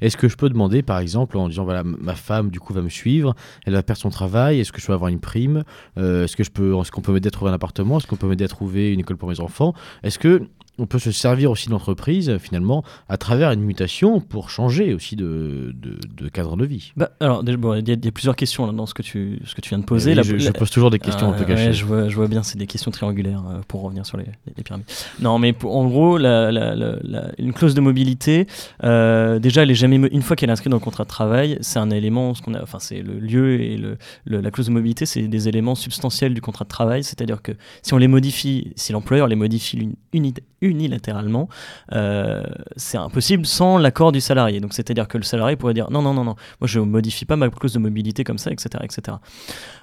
Est-ce 0.00 0.16
que 0.16 0.28
je 0.28 0.36
peux 0.36 0.48
demander, 0.48 0.82
par 0.82 0.98
exemple, 0.98 1.36
en 1.36 1.48
disant, 1.48 1.64
voilà, 1.64 1.82
ma 1.84 2.14
femme, 2.14 2.50
du 2.50 2.60
coup, 2.60 2.72
va 2.72 2.82
me 2.82 2.88
suivre, 2.88 3.34
elle 3.66 3.72
va 3.74 3.82
perdre 3.82 4.00
son 4.00 4.10
travail, 4.10 4.60
est-ce 4.60 4.72
que 4.72 4.80
je 4.80 4.86
peux 4.86 4.92
avoir 4.92 5.08
une 5.10 5.20
prime 5.20 5.64
Euh, 5.98 6.24
Est-ce 6.24 6.36
que 6.36 6.44
je 6.44 6.50
peux, 6.50 6.74
est-ce 6.80 6.90
qu'on 6.90 7.00
peut 7.00 7.12
m'aider 7.12 7.28
à 7.28 7.30
trouver 7.30 7.50
un 7.50 7.54
appartement 7.54 7.98
Est-ce 7.98 8.06
qu'on 8.06 8.16
peut 8.16 8.28
m'aider 8.28 8.44
à 8.44 8.48
trouver 8.48 8.92
une 8.92 9.00
école 9.00 9.16
pour 9.16 9.28
mes 9.28 9.40
enfants? 9.40 9.74
Est-ce 10.02 10.18
que 10.18 10.42
on 10.76 10.86
peut 10.86 10.98
se 10.98 11.12
servir 11.12 11.52
aussi 11.52 11.66
de 11.68 11.70
l'entreprise, 11.70 12.36
finalement, 12.38 12.82
à 13.08 13.16
travers 13.16 13.52
une 13.52 13.60
mutation 13.60 14.20
pour 14.20 14.50
changer 14.50 14.92
aussi 14.92 15.14
de, 15.14 15.72
de- 15.72 16.00
de 16.16 16.28
cadre 16.28 16.56
de 16.56 16.64
vie? 16.66 16.90
Bah, 16.96 17.10
alors 17.20 17.44
déjà, 17.44 17.56
bon, 17.56 17.74
il 17.74 17.88
y, 17.88 17.92
a- 17.92 17.94
il 17.94 18.04
y 18.04 18.08
a 18.08 18.10
plusieurs 18.10 18.34
questions 18.34 18.66
là, 18.66 18.72
dans 18.72 18.84
ce 18.86 18.92
que 18.92 19.02
tu 19.02 19.38
ce 19.44 19.54
que 19.54 19.60
tu 19.60 19.68
viens 19.68 19.78
de 19.78 19.84
poser. 19.84 20.10
Oui, 20.10 20.16
La- 20.16 20.22
je, 20.24 20.50
pose 20.50 20.70
toujours 20.70 20.90
des 20.90 20.98
questions 20.98 21.28
un 21.30 21.32
peu 21.34 21.44
cachées. 21.44 21.66
ouais, 21.66 21.72
je, 21.72 21.84
vois, 21.84 22.08
je 22.08 22.16
vois 22.16 22.26
bien, 22.26 22.42
c'est 22.42 22.58
des 22.58 22.66
questions 22.66 22.90
triangulaires 22.90 23.44
euh, 23.48 23.60
pour 23.68 23.82
revenir 23.82 24.04
sur 24.04 24.16
les, 24.16 24.24
les 24.56 24.64
pyramides. 24.64 24.86
Non, 25.20 25.38
mais 25.38 25.52
pour- 25.52 25.76
en 25.76 25.86
gros, 25.86 26.18
la- 26.18 26.50
la- 26.50 26.74
la- 26.74 26.96
la- 27.04 27.30
une 27.38 27.52
clause 27.52 27.74
de 27.76 27.80
mobilité, 27.80 28.48
euh, 28.82 29.38
déjà, 29.38 29.63
elle 29.64 29.70
est 29.72 29.74
jamais 29.74 29.96
une 29.96 30.22
fois 30.22 30.36
qu'elle 30.36 30.48
est 30.48 30.52
inscrite 30.52 30.70
dans 30.70 30.76
le 30.76 30.82
contrat 30.82 31.04
de 31.04 31.08
travail, 31.08 31.58
c'est 31.60 31.78
un 31.78 31.90
élément, 31.90 32.34
ce 32.34 32.42
qu'on 32.42 32.54
a, 32.54 32.62
enfin, 32.62 32.78
c'est 32.78 33.02
le 33.02 33.18
lieu 33.18 33.60
et 33.60 33.76
le, 33.76 33.96
le- 34.24 34.40
la 34.40 34.50
clause 34.50 34.66
de 34.66 34.72
mobilité, 34.72 35.04
c'est 35.06 35.22
des 35.22 35.48
éléments 35.48 35.74
substantiels 35.74 36.32
du 36.34 36.40
contrat 36.40 36.64
de 36.64 36.68
travail, 36.70 37.02
c'est-à-dire 37.04 37.42
que 37.42 37.52
si 37.82 37.92
on 37.94 37.98
les 37.98 38.08
modifie, 38.08 38.72
si 38.76 38.92
l'employeur 38.92 39.26
les 39.26 39.36
modifie 39.36 39.76
uni- 39.78 39.96
uni- 40.12 40.34
unilatéralement, 40.60 41.48
euh, 41.92 42.42
c'est 42.76 42.96
impossible 42.98 43.44
sans 43.46 43.76
l'accord 43.78 44.12
du 44.12 44.20
salarié. 44.20 44.60
Donc, 44.60 44.72
c'est-à-dire 44.72 45.08
que 45.08 45.18
le 45.18 45.24
salarié 45.24 45.56
pourrait 45.56 45.74
dire 45.74 45.90
non, 45.90 46.00
non, 46.02 46.14
non, 46.14 46.24
non, 46.24 46.36
moi 46.60 46.66
je 46.68 46.80
modifie 46.80 47.24
pas 47.26 47.36
ma 47.36 47.48
clause 47.50 47.72
de 47.74 47.78
mobilité 47.78 48.24
comme 48.24 48.38
ça, 48.38 48.50
etc., 48.50 48.68
etc. 48.82 49.16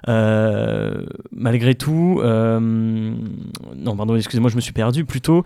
Euh, 0.08 1.04
malgré 1.32 1.76
tout, 1.76 2.20
euh, 2.24 2.60
non, 2.60 3.96
pardon, 3.96 4.16
excusez-moi, 4.16 4.50
je 4.50 4.56
me 4.56 4.62
suis 4.62 4.74
perdu. 4.74 5.06
Plutôt, 5.06 5.44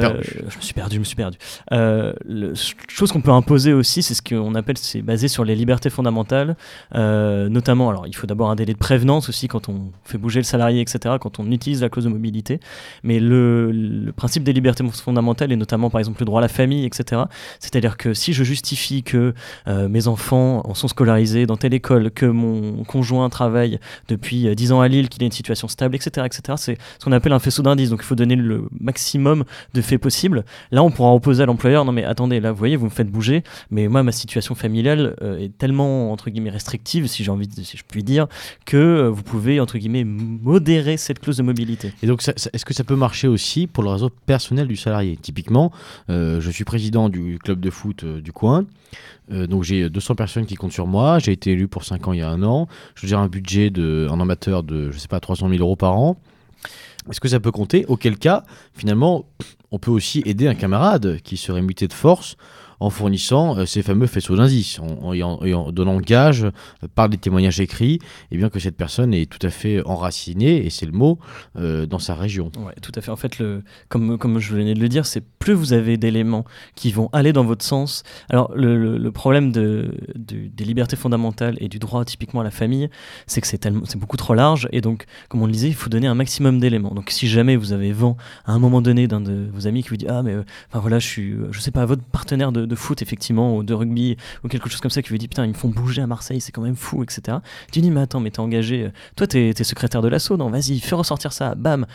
perdu. 0.00 0.20
je 0.48 0.56
me 0.56 0.62
suis 0.62 0.74
perdu, 0.74 0.94
je 0.96 1.00
me 1.00 1.04
suis 1.04 1.16
perdu. 1.16 1.38
Le- 1.70 2.54
chose 2.88 3.12
qu'on 3.12 3.20
peut 3.20 3.30
imposer 3.30 3.61
aussi, 3.70 4.02
c'est 4.02 4.14
ce 4.14 4.22
qu'on 4.22 4.54
appelle, 4.54 4.78
c'est 4.78 5.02
basé 5.02 5.28
sur 5.28 5.44
les 5.44 5.54
libertés 5.54 5.90
fondamentales, 5.90 6.56
euh, 6.94 7.48
notamment. 7.48 7.90
Alors, 7.90 8.06
il 8.06 8.16
faut 8.16 8.26
d'abord 8.26 8.50
un 8.50 8.56
délai 8.56 8.72
de 8.72 8.78
prévenance 8.78 9.28
aussi 9.28 9.48
quand 9.48 9.68
on 9.68 9.90
fait 10.04 10.18
bouger 10.18 10.40
le 10.40 10.44
salarié, 10.44 10.80
etc., 10.80 11.16
quand 11.20 11.38
on 11.38 11.50
utilise 11.50 11.82
la 11.82 11.88
clause 11.88 12.04
de 12.04 12.10
mobilité. 12.10 12.58
Mais 13.02 13.20
le, 13.20 14.12
principe 14.16 14.42
des 14.42 14.52
libertés 14.52 14.84
fondamentales 14.90 15.52
et 15.52 15.56
notamment, 15.56 15.90
par 15.90 15.98
exemple, 15.98 16.20
le 16.20 16.26
droit 16.26 16.40
à 16.40 16.42
la 16.42 16.48
famille, 16.48 16.84
etc. 16.84 17.22
C'est-à-dire 17.60 17.96
que 17.96 18.14
si 18.14 18.32
je 18.32 18.44
justifie 18.44 19.02
que 19.02 19.34
euh, 19.68 19.88
mes 19.88 20.08
enfants 20.08 20.62
en 20.64 20.74
sont 20.74 20.88
scolarisés 20.88 21.46
dans 21.46 21.56
telle 21.56 21.74
école, 21.74 22.10
que 22.10 22.26
mon 22.26 22.84
conjoint 22.84 23.28
travaille 23.28 23.78
depuis 24.08 24.48
euh, 24.48 24.54
10 24.54 24.72
ans 24.72 24.80
à 24.80 24.88
Lille, 24.88 25.08
qu'il 25.08 25.22
a 25.22 25.26
une 25.26 25.32
situation 25.32 25.68
stable, 25.68 25.94
etc., 25.94 26.26
etc., 26.26 26.54
c'est 26.56 26.78
ce 26.98 27.04
qu'on 27.04 27.12
appelle 27.12 27.32
un 27.32 27.38
faisceau 27.38 27.62
d'indices. 27.62 27.90
Donc 27.90 28.00
il 28.02 28.06
faut 28.06 28.14
donner 28.14 28.36
le 28.36 28.64
maximum 28.80 29.44
de 29.74 29.82
faits 29.82 30.00
possibles. 30.00 30.44
Là, 30.70 30.82
on 30.82 30.90
pourra 30.90 31.14
opposer 31.14 31.42
à 31.42 31.46
l'employeur, 31.46 31.84
non 31.84 31.92
mais 31.92 32.04
attendez, 32.04 32.40
là, 32.40 32.52
vous 32.52 32.58
voyez, 32.58 32.76
vous 32.76 32.86
me 32.86 32.90
faites 32.90 33.10
bouger, 33.10 33.42
mais 33.70 33.88
moi, 33.88 34.02
ma 34.02 34.12
situation 34.12 34.54
familiale 34.54 35.16
euh, 35.22 35.38
est 35.38 35.56
tellement, 35.56 36.12
entre 36.12 36.30
guillemets, 36.30 36.50
restrictive, 36.50 37.06
si 37.06 37.24
j'ai 37.24 37.30
envie, 37.30 37.48
de, 37.48 37.62
si 37.62 37.76
je 37.76 37.84
puis 37.86 38.02
dire, 38.02 38.26
que 38.64 38.76
euh, 38.76 39.08
vous 39.08 39.22
pouvez, 39.22 39.60
entre 39.60 39.78
guillemets, 39.78 40.04
modérer 40.04 40.96
cette 40.96 41.20
clause 41.20 41.36
de 41.36 41.42
mobilité. 41.42 41.92
Et 42.02 42.06
donc, 42.06 42.26
est-ce 42.26 42.64
que 42.64 42.74
ça 42.74 42.84
peut 42.84 42.96
marcher 42.96 43.28
aussi 43.28 43.66
pour 43.66 43.82
le 43.82 43.90
réseau 43.90 44.10
personnel 44.26 44.68
du 44.68 44.76
salarié? 44.76 45.16
Typiquement, 45.16 45.72
euh, 46.10 46.40
je 46.40 46.50
suis 46.50 46.64
président 46.64 47.08
du 47.08 47.38
club 47.42 47.60
de 47.60 47.70
foot 47.70 48.04
du 48.04 48.32
coin. 48.32 48.66
Donc 49.30 49.62
j'ai 49.62 49.88
200 49.88 50.14
personnes 50.14 50.44
qui 50.44 50.56
comptent 50.56 50.72
sur 50.72 50.86
moi. 50.86 51.18
J'ai 51.18 51.32
été 51.32 51.52
élu 51.52 51.66
pour 51.66 51.84
5 51.84 52.06
ans 52.08 52.12
il 52.12 52.18
y 52.18 52.22
a 52.22 52.28
un 52.28 52.42
an. 52.42 52.68
Je 52.94 53.06
gère 53.06 53.20
un 53.20 53.28
budget 53.28 53.70
de, 53.70 54.06
en 54.10 54.20
amateur 54.20 54.62
de, 54.62 54.90
je 54.90 54.98
sais 54.98 55.08
pas, 55.08 55.20
300 55.20 55.48
000 55.48 55.60
euros 55.62 55.76
par 55.76 55.96
an. 55.96 56.18
Est-ce 57.10 57.20
que 57.20 57.28
ça 57.28 57.40
peut 57.40 57.50
compter? 57.50 57.84
Auquel 57.86 58.16
cas, 58.16 58.44
finalement, 58.74 59.24
on 59.70 59.78
peut 59.78 59.90
aussi 59.90 60.22
aider 60.24 60.46
un 60.46 60.54
camarade 60.54 61.18
qui 61.22 61.36
serait 61.36 61.62
muté 61.62 61.88
de 61.88 61.92
force 61.92 62.36
en 62.82 62.90
fournissant 62.90 63.56
euh, 63.58 63.66
ces 63.66 63.82
fameux 63.82 64.06
faisceaux 64.06 64.36
d'indices, 64.36 64.78
en, 64.80 65.12
en- 65.14 65.72
donnant 65.72 65.98
gage 66.00 66.44
euh, 66.44 66.50
par 66.94 67.08
des 67.08 67.16
témoignages 67.16 67.60
écrits, 67.60 67.98
et 68.30 68.36
bien 68.36 68.48
que 68.50 68.58
cette 68.58 68.76
personne 68.76 69.14
est 69.14 69.26
tout 69.30 69.44
à 69.46 69.50
fait 69.50 69.82
enracinée, 69.86 70.64
et 70.66 70.70
c'est 70.70 70.86
le 70.86 70.92
mot, 70.92 71.18
euh, 71.56 71.86
dans 71.86 71.98
sa 71.98 72.14
région. 72.14 72.50
Ouais, 72.58 72.74
tout 72.82 72.92
à 72.94 73.00
fait. 73.00 73.10
En 73.10 73.16
fait, 73.16 73.42
comme, 73.88 74.38
je 74.38 74.54
venais 74.54 74.74
de 74.74 74.80
le 74.80 74.88
dire, 74.88 75.06
c'est 75.06 75.22
plus 75.38 75.52
vous 75.54 75.72
avez 75.72 75.96
d'éléments 75.96 76.44
qui 76.74 76.92
vont 76.92 77.08
aller 77.12 77.32
dans 77.32 77.44
votre 77.44 77.64
sens. 77.64 78.02
Alors, 78.30 78.52
le, 78.54 79.10
problème 79.12 79.52
de, 79.52 79.94
de- 80.14 80.48
des 80.48 80.64
libertés 80.64 80.96
fondamentales 80.96 81.56
et 81.60 81.68
du 81.68 81.78
droit 81.78 82.04
typiquement 82.04 82.40
à 82.40 82.44
la 82.44 82.50
famille, 82.50 82.88
c'est 83.26 83.40
que 83.40 83.46
c'est 83.46 83.66
beaucoup 83.96 84.16
trop 84.16 84.34
large. 84.34 84.68
Et 84.72 84.80
donc, 84.80 85.04
comme 85.28 85.42
on 85.42 85.46
le 85.46 85.52
disait, 85.52 85.68
il 85.68 85.74
faut 85.74 85.90
donner 85.90 86.06
un 86.06 86.14
maximum 86.14 86.58
d'éléments. 86.60 86.90
Donc, 86.94 87.10
si 87.10 87.28
jamais 87.28 87.56
vous 87.56 87.72
avez 87.72 87.92
vent 87.92 88.16
à 88.44 88.52
un 88.52 88.58
moment 88.58 88.80
donné 88.82 89.06
d'un 89.06 89.20
de 89.20 89.48
vos 89.52 89.66
amis 89.66 89.82
qui 89.82 89.90
vous 89.90 89.96
dit 89.96 90.06
Ah, 90.08 90.22
mais 90.22 90.34
voilà, 90.72 90.98
je 90.98 91.06
suis, 91.06 91.34
je 91.50 91.60
sais 91.60 91.70
pas, 91.70 91.84
votre 91.86 92.02
partenaire 92.04 92.52
de 92.52 92.71
foot, 92.76 93.02
effectivement, 93.02 93.56
ou 93.56 93.62
de 93.62 93.74
rugby, 93.74 94.16
ou 94.44 94.48
quelque 94.48 94.68
chose 94.68 94.80
comme 94.80 94.90
ça, 94.90 95.02
qui 95.02 95.10
vous 95.10 95.18
dit 95.18 95.28
Putain, 95.28 95.44
ils 95.44 95.50
me 95.50 95.54
font 95.54 95.68
bouger 95.68 96.02
à 96.02 96.06
Marseille, 96.06 96.40
c'est 96.40 96.52
quand 96.52 96.62
même 96.62 96.76
fou, 96.76 97.02
etc. 97.02 97.38
Tu 97.70 97.80
dis 97.80 97.90
Mais 97.90 98.00
attends, 98.00 98.20
mais 98.20 98.30
t'es 98.30 98.40
engagé, 98.40 98.84
euh, 98.84 98.90
toi, 99.16 99.26
t'es 99.26 99.50
es 99.50 99.64
secrétaire 99.64 100.02
de 100.02 100.08
l'assaut, 100.08 100.36
non 100.36 100.50
Vas-y, 100.50 100.80
fais 100.80 100.94
ressortir 100.94 101.32
ça, 101.32 101.54
bam 101.54 101.86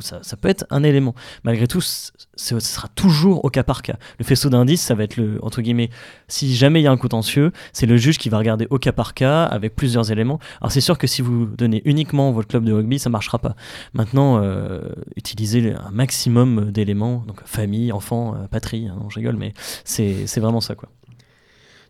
ça, 0.00 0.36
peut 0.36 0.48
être 0.48 0.66
un 0.70 0.82
élément. 0.82 1.14
Malgré 1.44 1.66
tout, 1.66 1.80
ce 1.80 2.60
sera 2.60 2.88
toujours 2.88 3.44
au 3.44 3.50
cas 3.50 3.62
par 3.62 3.82
cas. 3.82 3.96
Le 4.18 4.24
faisceau 4.24 4.48
d'indices, 4.48 4.82
ça 4.82 4.94
va 4.94 5.04
être 5.04 5.16
le, 5.16 5.38
entre 5.42 5.62
guillemets, 5.62 5.90
si 6.28 6.54
jamais 6.54 6.80
il 6.80 6.84
y 6.84 6.86
a 6.86 6.92
un 6.92 6.96
contentieux, 6.96 7.52
c'est 7.72 7.86
le 7.86 7.96
juge 7.96 8.18
qui 8.18 8.28
va 8.28 8.38
regarder 8.38 8.66
au 8.70 8.78
cas 8.78 8.92
par 8.92 9.14
cas 9.14 9.44
avec 9.44 9.74
plusieurs 9.74 10.10
éléments. 10.10 10.38
Alors 10.60 10.72
c'est 10.72 10.80
sûr 10.80 10.98
que 10.98 11.06
si 11.06 11.22
vous 11.22 11.46
donnez 11.46 11.82
uniquement 11.84 12.32
votre 12.32 12.48
club 12.48 12.64
de 12.64 12.72
rugby, 12.72 12.98
ça 12.98 13.10
marchera 13.10 13.38
pas. 13.38 13.54
Maintenant, 13.94 14.40
euh, 14.42 14.80
utilisez 15.16 15.74
un 15.74 15.90
maximum 15.90 16.70
d'éléments, 16.70 17.24
donc 17.26 17.42
famille, 17.44 17.92
enfant, 17.92 18.34
euh, 18.34 18.46
patrie, 18.48 18.88
hein, 18.88 18.96
non, 19.00 19.10
je 19.10 19.16
rigole, 19.16 19.36
mais 19.36 19.52
c'est 19.88 20.40
vraiment 20.40 20.60
ça, 20.60 20.74
quoi. 20.74 20.88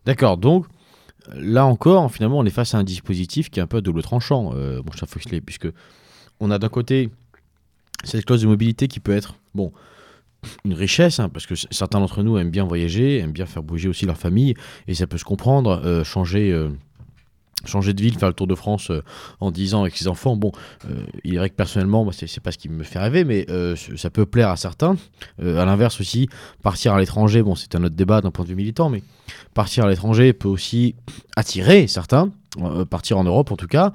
D'accord, 0.05 0.37
donc 0.37 0.65
là 1.35 1.65
encore, 1.65 2.11
finalement, 2.11 2.39
on 2.39 2.45
est 2.45 2.49
face 2.49 2.73
à 2.73 2.77
un 2.77 2.83
dispositif 2.83 3.49
qui 3.49 3.59
est 3.59 3.63
un 3.63 3.67
peu 3.67 3.77
à 3.77 3.81
double 3.81 4.01
tranchant, 4.01 4.51
euh, 4.55 4.81
mon 4.85 4.91
cher 4.91 5.07
Foxley, 5.07 5.41
puisque 5.41 5.67
on 6.39 6.49
a 6.51 6.57
d'un 6.57 6.69
côté 6.69 7.09
cette 8.03 8.25
clause 8.25 8.41
de 8.41 8.47
mobilité 8.47 8.87
qui 8.87 8.99
peut 8.99 9.11
être, 9.11 9.35
bon, 9.53 9.73
une 10.63 10.73
richesse, 10.73 11.19
hein, 11.19 11.27
parce 11.29 11.45
que 11.45 11.55
certains 11.55 11.99
d'entre 11.99 12.23
nous 12.23 12.37
aiment 12.37 12.49
bien 12.49 12.63
voyager, 12.63 13.17
aiment 13.17 13.33
bien 13.33 13.45
faire 13.45 13.61
bouger 13.61 13.89
aussi 13.89 14.05
leur 14.05 14.17
famille, 14.17 14.53
et 14.87 14.93
ça 14.93 15.05
peut 15.05 15.17
se 15.17 15.25
comprendre, 15.25 15.81
euh, 15.83 16.03
changer. 16.03 16.51
euh, 16.51 16.69
Changer 17.65 17.93
de 17.93 18.01
ville, 18.01 18.17
faire 18.17 18.29
le 18.29 18.33
tour 18.33 18.47
de 18.47 18.55
France 18.55 18.89
euh, 18.89 19.03
en 19.41 19.51
10 19.51 19.73
ans 19.73 19.81
avec 19.81 19.97
ses 19.97 20.07
enfants, 20.07 20.37
bon, 20.37 20.51
euh, 20.89 21.03
il 21.25 21.35
est 21.35 21.37
vrai 21.37 21.49
que 21.49 21.55
personnellement, 21.55 22.05
moi, 22.05 22.13
c'est 22.13 22.39
pas 22.39 22.51
ce 22.51 22.57
qui 22.57 22.69
me 22.69 22.83
fait 22.83 22.99
rêver, 22.99 23.25
mais 23.25 23.45
euh, 23.49 23.75
ça 23.97 24.09
peut 24.09 24.25
plaire 24.25 24.49
à 24.49 24.55
certains. 24.55 24.95
À 25.39 25.65
l'inverse 25.65 25.99
aussi, 25.99 26.29
partir 26.63 26.93
à 26.93 26.99
l'étranger, 26.99 27.43
bon, 27.43 27.55
c'est 27.55 27.75
un 27.75 27.83
autre 27.83 27.95
débat 27.95 28.21
d'un 28.21 28.31
point 28.31 28.45
de 28.45 28.49
vue 28.49 28.55
militant, 28.55 28.89
mais 28.89 29.03
partir 29.53 29.85
à 29.85 29.89
l'étranger 29.89 30.31
peut 30.33 30.47
aussi 30.47 30.95
attirer 31.35 31.87
certains, 31.87 32.31
partir 32.89 33.17
en 33.17 33.23
Europe 33.23 33.51
en 33.51 33.55
tout 33.55 33.67
cas. 33.67 33.93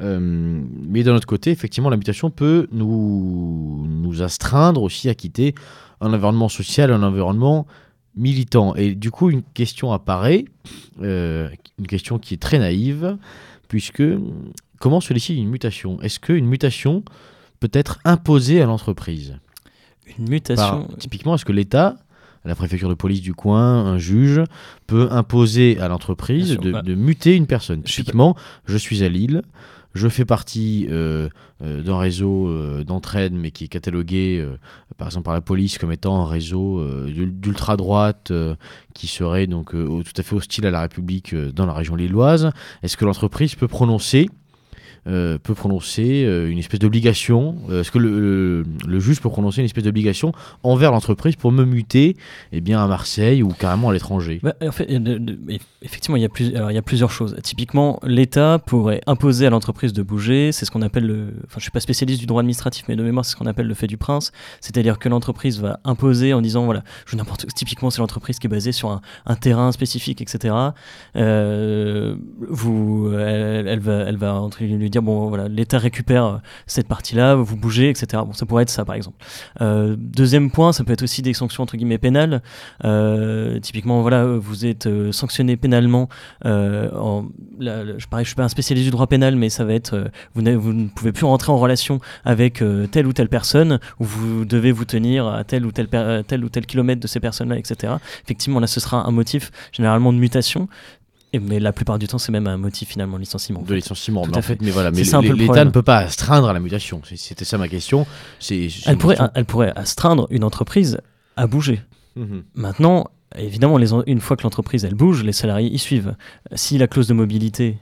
Mais 0.00 1.02
d'un 1.02 1.14
autre 1.14 1.26
côté, 1.26 1.50
effectivement, 1.50 1.90
la 1.90 1.96
mutation 1.96 2.30
peut 2.30 2.68
nous, 2.72 3.86
nous 3.88 4.22
astreindre 4.22 4.82
aussi 4.82 5.08
à 5.08 5.14
quitter 5.14 5.54
un 6.00 6.12
environnement 6.12 6.48
social, 6.48 6.92
un 6.92 7.02
environnement 7.02 7.66
militant. 8.16 8.74
Et 8.74 8.94
du 8.94 9.10
coup, 9.10 9.30
une 9.30 9.42
question 9.42 9.92
apparaît, 9.92 10.44
euh, 11.02 11.48
une 11.78 11.86
question 11.86 12.18
qui 12.18 12.34
est 12.34 12.38
très 12.38 12.58
naïve, 12.58 13.16
puisque 13.68 14.02
comment 14.80 15.00
se 15.00 15.12
décide 15.12 15.38
une 15.38 15.48
mutation? 15.50 16.00
Est-ce 16.02 16.18
qu'une 16.20 16.46
mutation 16.46 17.02
peut 17.60 17.70
être 17.72 17.98
imposée 18.04 18.62
à 18.62 18.66
l'entreprise? 18.66 19.38
Une 20.06 20.24
par- 20.24 20.30
mutation. 20.30 20.88
typiquement, 20.98 21.34
est-ce 21.34 21.44
que 21.44 21.52
l'État, 21.52 21.96
la 22.44 22.54
préfecture 22.54 22.88
de 22.88 22.94
police 22.94 23.20
du 23.20 23.34
coin, 23.34 23.84
un 23.84 23.98
juge, 23.98 24.40
peut 24.86 25.08
imposer 25.10 25.78
à 25.80 25.88
l'entreprise 25.88 26.56
de, 26.58 26.72
bah. 26.72 26.82
de 26.82 26.94
muter 26.94 27.34
une 27.34 27.46
personne? 27.46 27.82
Typiquement, 27.82 28.36
je 28.66 28.76
suis 28.76 29.02
à 29.02 29.08
Lille, 29.08 29.42
je 29.96 30.08
fais 30.08 30.24
partie 30.24 30.86
euh, 30.90 31.28
euh, 31.62 31.82
d'un 31.82 31.98
réseau 31.98 32.48
euh, 32.48 32.84
d'entraide, 32.84 33.32
mais 33.32 33.50
qui 33.50 33.64
est 33.64 33.68
catalogué, 33.68 34.46
par 34.96 35.08
exemple, 35.08 35.24
par 35.24 35.34
la 35.34 35.40
police 35.40 35.78
comme 35.78 35.92
étant 35.92 36.22
un 36.22 36.26
réseau 36.26 36.84
d'ul- 37.06 37.38
d'ultra-droite 37.40 38.32
qui 38.94 39.06
serait 39.06 39.46
donc 39.46 39.70
tout 39.72 40.12
à 40.16 40.22
fait 40.22 40.36
hostile 40.36 40.66
à 40.66 40.70
la 40.70 40.82
République 40.82 41.34
dans 41.34 41.66
la 41.66 41.72
région 41.72 41.96
lilloise. 41.96 42.50
Est-ce 42.82 42.96
que 42.96 43.04
l'entreprise 43.04 43.54
peut 43.54 43.68
prononcer 43.68 44.28
euh, 45.06 45.38
peut 45.38 45.54
prononcer 45.54 46.24
euh, 46.24 46.50
une 46.50 46.58
espèce 46.58 46.80
d'obligation 46.80 47.56
euh, 47.70 47.82
Est-ce 47.82 47.92
que 47.92 47.98
le, 47.98 48.64
juge 48.98 49.20
peut 49.20 49.30
prononcer 49.30 49.60
une 49.60 49.66
espèce 49.66 49.84
d'obligation 49.84 50.32
envers 50.64 50.90
l'entreprise 50.90 51.36
pour 51.36 51.52
me 51.52 51.64
muter 51.64 52.16
eh 52.50 52.60
bien, 52.60 52.82
à 52.82 52.88
Marseille 52.88 53.44
ou 53.44 53.50
carrément 53.50 53.90
à 53.90 53.92
l'étranger? 53.92 54.40
Bah, 54.42 54.54
en 54.60 54.72
fait, 54.72 54.88
effectivement, 55.82 56.16
il 56.16 56.22
y, 56.22 56.78
a 56.78 56.82
plusieurs 56.82 57.10
choses. 57.10 57.36
Typiquement, 57.44 58.00
l'État 58.02 58.58
pourrait 58.58 59.00
imposer 59.06 59.46
à 59.46 59.50
l'entreprise 59.50 59.92
de 59.92 60.02
bouger. 60.02 60.50
C'est 60.50 60.64
ce 60.64 60.72
qu'on 60.72 60.82
appelle 60.82 61.06
le. 61.06 61.34
Enfin, 61.44 61.58
je 61.58 61.62
suis 61.62 61.70
pas 61.70 61.80
spécialiste 61.80 62.18
du 62.18 62.26
droit 62.26 62.40
administratif, 62.40 62.86
mais 62.88 62.96
de 62.96 63.02
mémoire, 63.04 63.24
c'est 63.24 63.32
ce 63.32 63.36
qu'on 63.36 63.46
appelle 63.46 63.68
le 63.68 63.74
fait 63.74 63.86
du 63.86 63.98
prince. 63.98 64.32
C'est-à-dire 64.60 64.98
que 64.98 65.08
l'entreprise 65.08 65.60
va 65.60 65.78
imposer 65.84 66.34
en 66.34 66.40
disant 66.40 66.64
voilà. 66.64 66.82
Typiquement, 67.54 67.90
c'est 67.90 68.00
l'entreprise 68.00 68.40
qui 68.40 68.48
est 68.48 68.50
basée 68.50 68.72
sur 68.72 69.00
un, 69.26 69.36
terrain 69.36 69.70
spécifique, 69.70 70.20
etc. 70.20 70.54
Vous, 71.14 73.12
elle, 73.16 73.80
va, 73.80 73.98
elle 73.98 74.16
va 74.16 74.34
entre 74.34 74.64
lui 74.64 74.90
dire 74.90 74.95
bon, 75.02 75.28
voilà, 75.28 75.48
l'État 75.48 75.78
récupère 75.78 76.40
cette 76.66 76.88
partie-là, 76.88 77.34
vous 77.34 77.56
bougez, 77.56 77.90
etc. 77.90 78.22
Bon, 78.26 78.32
ça 78.32 78.46
pourrait 78.46 78.62
être 78.64 78.70
ça, 78.70 78.84
par 78.84 78.94
exemple. 78.94 79.16
Euh, 79.60 79.96
deuxième 79.98 80.50
point, 80.50 80.72
ça 80.72 80.84
peut 80.84 80.92
être 80.92 81.02
aussi 81.02 81.22
des 81.22 81.34
sanctions 81.34 81.62
entre 81.62 81.76
guillemets 81.76 81.98
pénales. 81.98 82.42
Euh, 82.84 83.58
typiquement, 83.60 84.02
voilà, 84.02 84.24
vous 84.24 84.66
êtes 84.66 84.86
euh, 84.86 85.12
sanctionné 85.12 85.56
pénalement. 85.56 86.08
euh, 86.44 86.90
en, 86.94 87.26
là, 87.58 87.84
je, 87.98 88.06
pareil, 88.06 88.24
je 88.24 88.30
suis 88.30 88.36
pas 88.36 88.44
un 88.44 88.48
spécialiste 88.48 88.84
du 88.86 88.90
droit 88.90 89.06
pénal, 89.06 89.36
mais 89.36 89.48
ça 89.48 89.64
va 89.64 89.74
être, 89.74 89.94
euh, 89.94 90.08
vous, 90.34 90.42
ne 90.42 90.88
pouvez 90.88 91.12
plus 91.12 91.24
rentrer 91.26 91.52
en 91.52 91.58
relation 91.58 92.00
avec 92.24 92.62
euh, 92.62 92.86
telle 92.86 93.06
ou 93.06 93.12
telle 93.12 93.28
personne, 93.28 93.78
ou 94.00 94.04
vous 94.04 94.44
devez 94.44 94.72
vous 94.72 94.84
tenir 94.84 95.26
à 95.26 95.44
tel 95.44 95.66
ou 95.66 95.72
tel, 95.72 95.88
tel 95.88 96.44
ou 96.44 96.48
tel 96.48 96.66
kilomètre 96.66 97.00
de 97.00 97.06
ces 97.06 97.20
personnes-là, 97.20 97.58
etc. 97.58 97.94
Effectivement, 98.24 98.60
là, 98.60 98.66
ce 98.66 98.80
sera 98.80 99.06
un 99.06 99.10
motif 99.10 99.50
généralement 99.72 100.12
de 100.12 100.18
mutation. 100.18 100.68
Et, 101.32 101.38
mais 101.40 101.58
la 101.60 101.72
plupart 101.72 101.98
du 101.98 102.06
temps, 102.06 102.18
c'est 102.18 102.32
même 102.32 102.46
un 102.46 102.56
motif 102.56 102.88
finalement 102.88 103.16
de 103.16 103.20
licenciement. 103.22 103.60
de 103.62 103.74
licenciement 103.74 104.22
Tout 104.24 104.30
mais 104.30 104.38
à 104.38 104.42
fait, 104.42 104.60
mais 104.62 104.70
voilà 104.70 104.90
mais 104.90 105.02
l'État 105.02 105.64
ne 105.64 105.70
peut 105.70 105.82
pas 105.82 105.98
astreindre 105.98 106.48
à 106.48 106.52
la 106.52 106.60
mutation 106.60 107.02
c'était 107.04 107.44
ça 107.44 107.58
ma 107.58 107.68
question 107.68 108.06
c'est 108.38 108.68
Elle 108.86 108.96
pourrait, 108.96 109.16
question- 109.16 109.30
elle 109.34 109.44
pourrait 109.44 109.72
astreindre 109.76 110.26
une 110.30 110.44
entreprise 110.44 110.98
à 111.36 111.46
bouger. 111.46 111.82
Mhm. 112.14 112.44
Maintenant, 112.54 113.06
évidemment, 113.36 113.76
les 113.76 113.90
une 114.06 114.20
fois 114.20 114.36
que 114.36 114.44
l'entreprise 114.44 114.84
elle 114.84 114.94
bouge, 114.94 115.22
les 115.24 115.32
salariés 115.32 115.70
y 115.70 115.78
suivent. 115.78 116.14
Si 116.54 116.78
la 116.78 116.86
clause 116.86 117.08
de 117.08 117.12
mobilité, 117.14 117.76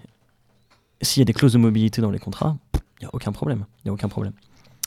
s'il 1.03 1.21
y 1.21 1.23
a 1.23 1.25
des 1.27 1.33
clauses 1.35 1.53
de 1.53 1.59
mobilité 1.59 2.01
dans 2.03 2.11
les 2.11 2.19
contrats, 2.19 2.57
il 2.75 3.05
n'y 3.05 3.07
a 3.07 3.11
aucun 3.13 3.31
problème. 3.31 3.67
Il 3.85 3.89
y 3.89 3.91
a 3.91 3.93
aucun 3.93 4.09
problème. 4.09 4.33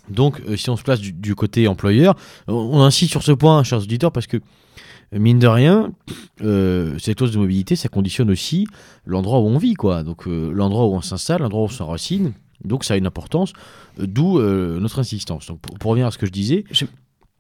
Donc, 0.10 0.42
euh, 0.48 0.56
si 0.58 0.70
on 0.70 0.78
se 0.78 0.84
place 0.84 1.00
du, 1.00 1.12
du 1.14 1.36
côté 1.36 1.68
employeur, 1.68 2.16
on, 2.48 2.54
on 2.54 2.82
insiste 2.82 3.12
sur 3.12 3.24
ce 3.24 3.32
point, 3.34 3.64
chers 3.64 3.80
auditeurs, 3.80 4.12
parce 4.12 4.26
que, 4.28 4.38
mine 5.12 5.40
de 5.40 5.48
rien, 5.48 5.92
euh, 6.42 6.98
cette 7.00 7.18
clause 7.18 7.32
de 7.32 7.38
mobilité, 7.38 7.76
ça 7.76 7.90
conditionne 7.90 8.30
aussi 8.30 8.68
l'endroit 9.06 9.40
où 9.40 9.48
on 9.48 9.58
vit, 9.58 9.74
quoi. 9.74 10.04
Donc, 10.04 10.28
euh, 10.28 10.52
l'endroit 10.52 10.88
où 10.88 10.94
on 10.94 11.02
s'installe, 11.02 11.42
l'endroit 11.42 11.62
où 11.62 11.66
on 11.66 11.70
s'enracine. 11.70 12.34
Donc, 12.64 12.84
ça 12.84 12.96
a 12.96 12.98
une 12.98 13.06
importance, 13.06 13.54
euh, 14.00 14.08
d'où 14.08 14.40
notre 14.40 15.00
insistance. 15.00 15.48
Donc, 15.48 15.60
pour 15.60 15.92
revenir 15.92 16.08
à 16.08 16.12
ce 16.12 16.18
que 16.18 16.26
je 16.26 16.32
disais, 16.32 16.66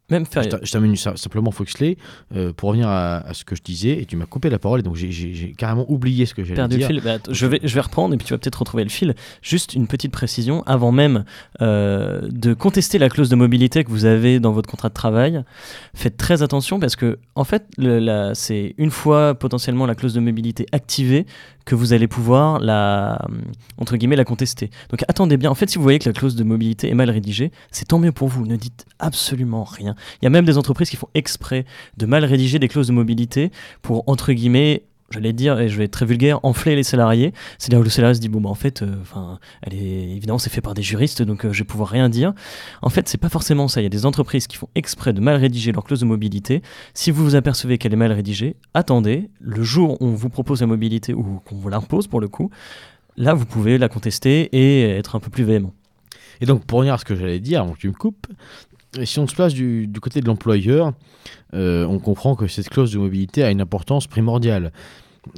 Même 0.10 0.26
faire. 0.26 0.43
je 0.63 0.72
termine 0.72 0.96
simplement 0.96 1.52
Foxley, 1.52 1.98
euh, 2.34 2.54
pour 2.54 2.70
revenir 2.70 2.88
à, 2.88 3.17
à 3.28 3.34
ce 3.34 3.43
que 3.43 3.56
je 3.58 3.62
disais, 3.62 4.00
et 4.02 4.06
tu 4.06 4.15
m'as 4.15 4.26
coupé 4.26 4.50
la 4.50 4.58
parole, 4.58 4.80
et 4.80 4.84
donc 4.84 4.96
j'ai- 4.96 5.54
carrément 5.58 5.86
oublié 5.91 6.26
ce 6.26 6.34
que 6.34 6.43
j'allais 6.46 6.56
perdu 6.56 6.78
dire. 6.78 6.88
le 6.88 6.93
fil. 6.96 7.04
Bah, 7.04 7.17
je, 7.30 7.46
vais, 7.46 7.60
je 7.62 7.74
vais 7.76 7.82
reprendre 7.82 8.13
et 8.13 8.17
puis 8.17 8.26
tu 8.26 8.34
vas 8.34 8.38
peut-être 8.38 8.60
retrouver 8.60 8.84
le 8.86 8.89
fil. 8.89 9.15
Juste 9.41 9.74
une 9.74 9.86
petite 9.88 10.13
précision, 10.13 10.63
avant 10.65 10.93
même 10.93 11.26
euh, 11.62 12.22
de 12.32 12.54
contester 12.54 12.98
la 13.00 13.10
clause 13.10 13.28
de 13.30 13.36
mobilité 13.36 13.84
que 13.84 13.89
vous 13.89 14.06
avez 14.06 14.39
dans 14.39 14.54
votre 14.54 14.70
contrat 14.70 14.88
de 14.89 14.93
travail, 14.93 15.43
faites 15.93 16.15
très 16.15 16.41
attention 16.41 16.80
parce 16.80 16.96
que, 16.96 17.20
en 17.36 17.43
fait, 17.43 17.65
c'est 18.34 18.76
une 18.78 18.91
fois 18.91 19.36
potentiellement 19.36 19.86
la 19.86 19.96
clause 19.96 20.13
de 20.13 20.22
mobilité 20.22 20.67
activée 20.72 21.26
que 21.67 21.75
vous 21.75 21.91
allez 21.91 22.08
pouvoir 22.08 22.60
la, 22.60 23.21
entre 23.77 23.97
guillemets, 23.97 24.15
la 24.15 24.23
contester. 24.23 24.71
Donc 24.89 25.03
attendez 25.10 25.36
bien. 25.36 25.51
En 25.51 25.56
fait, 25.56 25.69
si 25.69 25.77
vous 25.77 25.84
voyez 25.84 25.99
que 25.99 26.08
la 26.08 26.13
clause 26.13 26.38
de 26.38 26.43
mobilité 26.45 26.89
est 26.89 26.93
mal 26.93 27.10
rédigée, 27.10 27.51
c'est 27.71 27.89
tant 27.89 27.99
mieux 27.99 28.13
pour 28.13 28.30
vous. 28.30 28.47
Ne 28.47 28.56
dites 28.56 28.86
absolument 28.99 29.65
rien. 29.65 29.93
Il 30.21 30.25
y 30.25 30.27
a 30.27 30.30
même 30.30 30.45
des 30.45 30.58
entreprises 30.58 30.89
qui 30.89 30.95
font 30.95 31.10
exprès 31.13 31.65
de 31.97 32.06
mal 32.06 32.23
rédiger 32.23 32.58
des 32.58 32.69
clauses 32.69 32.88
de 32.88 32.93
mobilité 32.93 33.51
pour, 33.82 34.06
entre 34.08 34.32
guillemets, 34.32 34.84
j'allais 35.12 35.34
dire, 35.34 35.60
et 35.60 35.70
je 35.70 35.78
vais 35.78 35.86
être 35.86 35.91
très 35.91 36.06
vulgaire, 36.06 36.39
enfler 36.43 36.76
les 36.76 36.84
salariés. 36.84 37.34
C'est-à-dire 37.58 37.80
que 37.80 37.84
le 37.86 37.89
salarié 37.89 38.15
se 38.15 38.20
dit, 38.20 38.30
bon, 38.30 38.41
bah, 38.41 38.50
en 38.50 38.56
fait, 38.56 38.82
euh, 38.82 39.38
évidemment, 39.72 40.38
c'est 40.38 40.50
fait 40.50 40.62
par 40.62 40.74
des 40.74 40.82
juristes, 40.82 41.22
donc 41.22 41.46
euh, 41.46 41.54
je 41.54 41.60
vais 41.60 41.65
pouvoir 41.65 41.89
rien 41.89 42.10
dire. 42.10 42.34
En 42.82 42.89
fait, 42.89 43.08
c'est 43.08 43.17
pas 43.17 43.30
forcément 43.30 43.67
ça. 43.67 43.82
Il 43.82 43.84
y 43.84 43.88
a 43.88 43.89
des 43.89 44.06
entreprises 44.06 44.48
qui 44.48 44.58
font 44.58 44.70
exprès 44.76 45.13
de 45.13 45.22
mal 45.22 45.38
rédiger 45.38 45.72
leur 45.72 45.84
clause 45.84 46.00
de 46.00 46.06
mobilité. 46.06 46.62
Si 46.93 47.12
vous 47.12 47.24
vous 47.24 47.36
apercevez 47.36 47.78
qu'elle 47.78 47.93
est 47.93 47.98
mal 47.98 48.12
rédigée, 48.12 48.56
attendez. 48.74 49.30
Le 49.39 49.63
jour 49.63 50.02
où 50.02 50.06
on 50.06 50.13
vous 50.13 50.30
propose 50.30 50.62
la 50.62 50.67
mobilité 50.67 51.13
ou 51.13 51.41
qu'on 51.46 51.56
vous 51.56 51.70
l'impose, 51.70 52.08
pour 52.08 52.20
le 52.20 52.28
coup, 52.28 52.50
là, 53.15 53.34
vous 53.34 53.46
pouvez 53.46 53.78
la 53.78 53.89
contester 53.89 54.50
et 54.52 54.98
être 54.98 55.15
un 55.15 55.20
peu 55.20 55.30
plus 55.30 55.43
véhément. 55.43 55.74
Et 56.41 56.46
donc, 56.46 56.65
pour 56.65 56.80
revenir 56.80 56.93
à 56.93 56.98
ce 56.98 57.06
que 57.06 57.15
j'allais 57.15 57.39
dire, 57.39 57.62
avant 57.62 57.74
que 57.74 57.80
tu 57.80 57.88
me 57.88 57.93
coupes, 57.93 58.28
Et 59.00 59.06
si 59.06 59.19
on 59.19 59.28
se 59.28 59.36
place 59.36 59.54
du, 59.54 59.89
côté 60.02 60.21
de 60.21 60.26
l'employeur, 60.28 60.93
on 61.54 62.00
comprend 62.00 62.36
que 62.36 62.47
cette 62.47 62.69
clause 62.69 62.91
de 62.91 62.97
mobilité 62.97 63.43
a 63.43 63.52
une 63.52 63.62
importance 63.62 64.08
primordiale. 64.08 64.71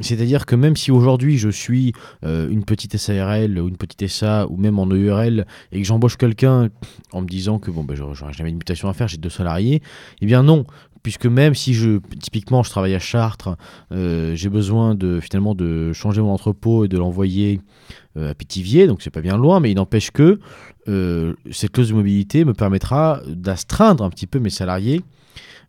C'est-à-dire 0.02 0.46
que 0.46 0.56
même 0.56 0.76
si 0.76 0.92
aujourd'hui 0.92 1.38
je 1.38 1.50
suis 1.50 1.94
euh, 2.26 2.50
une 2.50 2.64
petite 2.64 2.98
SARL 2.98 3.60
ou 3.60 3.68
une 3.68 3.78
petite 3.78 4.08
SA 4.08 4.48
ou 4.48 4.58
même 4.58 4.80
en 4.80 4.88
EURL 4.88 5.46
et 5.72 5.82
que 5.82 5.88
j'embauche 5.88 6.18
quelqu'un 6.18 6.70
en 7.12 7.22
me 7.22 7.28
disant 7.28 7.60
que 7.60 7.72
bon, 7.72 7.84
ben, 7.84 7.96
j'aurai 7.96 8.34
jamais 8.34 8.52
de 8.52 8.58
mutation 8.58 8.90
à 8.90 8.94
faire, 8.94 9.08
j'ai 9.08 9.18
deux 9.18 9.30
salariés, 9.30 9.82
eh 10.22 10.26
bien 10.26 10.44
non, 10.44 10.66
puisque 11.04 11.26
même 11.26 11.56
si 11.56 11.74
je 11.74 12.00
typiquement 12.20 12.64
je 12.64 12.70
travaille 12.70 12.96
à 12.96 13.00
Chartres, 13.00 13.56
euh, 13.92 14.36
j'ai 14.36 14.50
besoin 14.50 14.96
de 14.96 15.20
finalement 15.20 15.56
de 15.56 15.94
changer 15.94 16.22
mon 16.22 16.32
entrepôt 16.32 16.86
et 16.86 16.88
de 16.88 16.98
l'envoyer 16.98 17.62
euh, 18.18 18.32
à 18.32 18.34
Pithiviers, 18.34 18.88
donc 18.88 19.02
c'est 19.02 19.10
pas 19.10 19.22
bien 19.22 19.38
loin, 19.38 19.60
mais 19.60 19.72
il 19.72 19.76
n'empêche 19.76 20.12
que 20.12 20.40
cette 21.52 21.72
clause 21.72 21.90
de 21.90 21.94
mobilité 21.94 22.46
me 22.46 22.56
permettra 22.56 23.22
d'astreindre 23.28 24.04
un 24.04 24.10
petit 24.10 24.26
peu 24.26 24.40
mes 24.40 24.50
salariés 24.50 25.04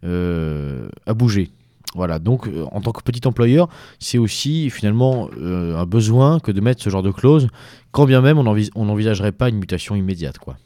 à 0.03 1.14
bouger. 1.14 1.51
Voilà, 1.95 2.21
donc 2.21 2.47
euh, 2.47 2.66
en 2.71 2.81
tant 2.81 2.93
que 2.93 3.03
petit 3.03 3.27
employeur, 3.27 3.69
c'est 3.99 4.19
aussi 4.19 4.71
finalement 4.71 5.29
euh, 5.38 5.77
un 5.77 5.87
besoin 5.87 6.38
que 6.38 6.53
de 6.53 6.61
mettre 6.61 6.83
ce 6.83 6.88
genre 6.88 7.03
de 7.03 7.11
clause, 7.11 7.49
quand 7.90 8.05
bien 8.05 8.21
même 8.21 8.38
on 8.38 8.85
n'envisagerait 8.85 9.33
pas 9.33 9.49
une 9.49 9.59
mutation 9.59 9.97
immédiate. 9.97 10.38
quoi 10.38 10.57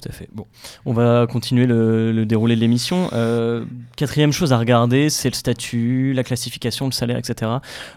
tout 0.00 0.08
à 0.08 0.12
fait. 0.12 0.28
Bon, 0.32 0.46
on 0.86 0.92
va 0.92 1.26
continuer 1.26 1.66
le, 1.66 2.24
déroulé 2.24 2.54
de 2.54 2.60
l'émission. 2.60 3.08
Euh, 3.12 3.64
quatrième 3.96 4.32
chose 4.32 4.52
à 4.52 4.58
regarder, 4.58 5.10
c'est 5.10 5.28
le 5.28 5.34
statut, 5.34 6.12
la 6.14 6.22
classification, 6.22 6.86
le 6.86 6.92
salaire, 6.92 7.16
etc. 7.16 7.50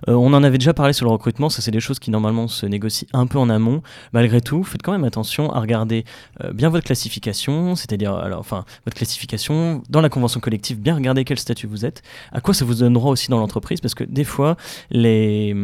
Euh, 0.07 0.13
on 0.13 0.33
en 0.33 0.43
avait 0.43 0.57
déjà 0.57 0.73
parlé 0.73 0.93
sur 0.93 1.05
le 1.05 1.11
recrutement, 1.11 1.49
ça 1.49 1.61
c'est 1.61 1.71
des 1.71 1.79
choses 1.79 1.99
qui 1.99 2.11
normalement 2.11 2.47
se 2.47 2.65
négocient 2.65 3.07
un 3.13 3.27
peu 3.27 3.37
en 3.37 3.49
amont. 3.49 3.81
Malgré 4.13 4.41
tout, 4.41 4.63
faites 4.63 4.81
quand 4.81 4.91
même 4.91 5.03
attention 5.03 5.51
à 5.51 5.59
regarder 5.59 6.05
euh, 6.43 6.51
bien 6.53 6.69
votre 6.69 6.85
classification, 6.85 7.75
c'est-à-dire, 7.75 8.13
alors, 8.15 8.39
enfin, 8.39 8.65
votre 8.85 8.97
classification 8.97 9.83
dans 9.89 10.01
la 10.01 10.09
convention 10.09 10.39
collective, 10.39 10.79
bien 10.79 10.95
regarder 10.95 11.23
quel 11.23 11.39
statut 11.39 11.67
vous 11.67 11.85
êtes, 11.85 12.01
à 12.31 12.41
quoi 12.41 12.53
ça 12.53 12.65
vous 12.65 12.75
donne 12.75 12.93
droit 12.93 13.11
aussi 13.11 13.29
dans 13.29 13.39
l'entreprise, 13.39 13.81
parce 13.81 13.95
que 13.95 14.03
des 14.03 14.23
fois, 14.23 14.57
les, 14.89 15.55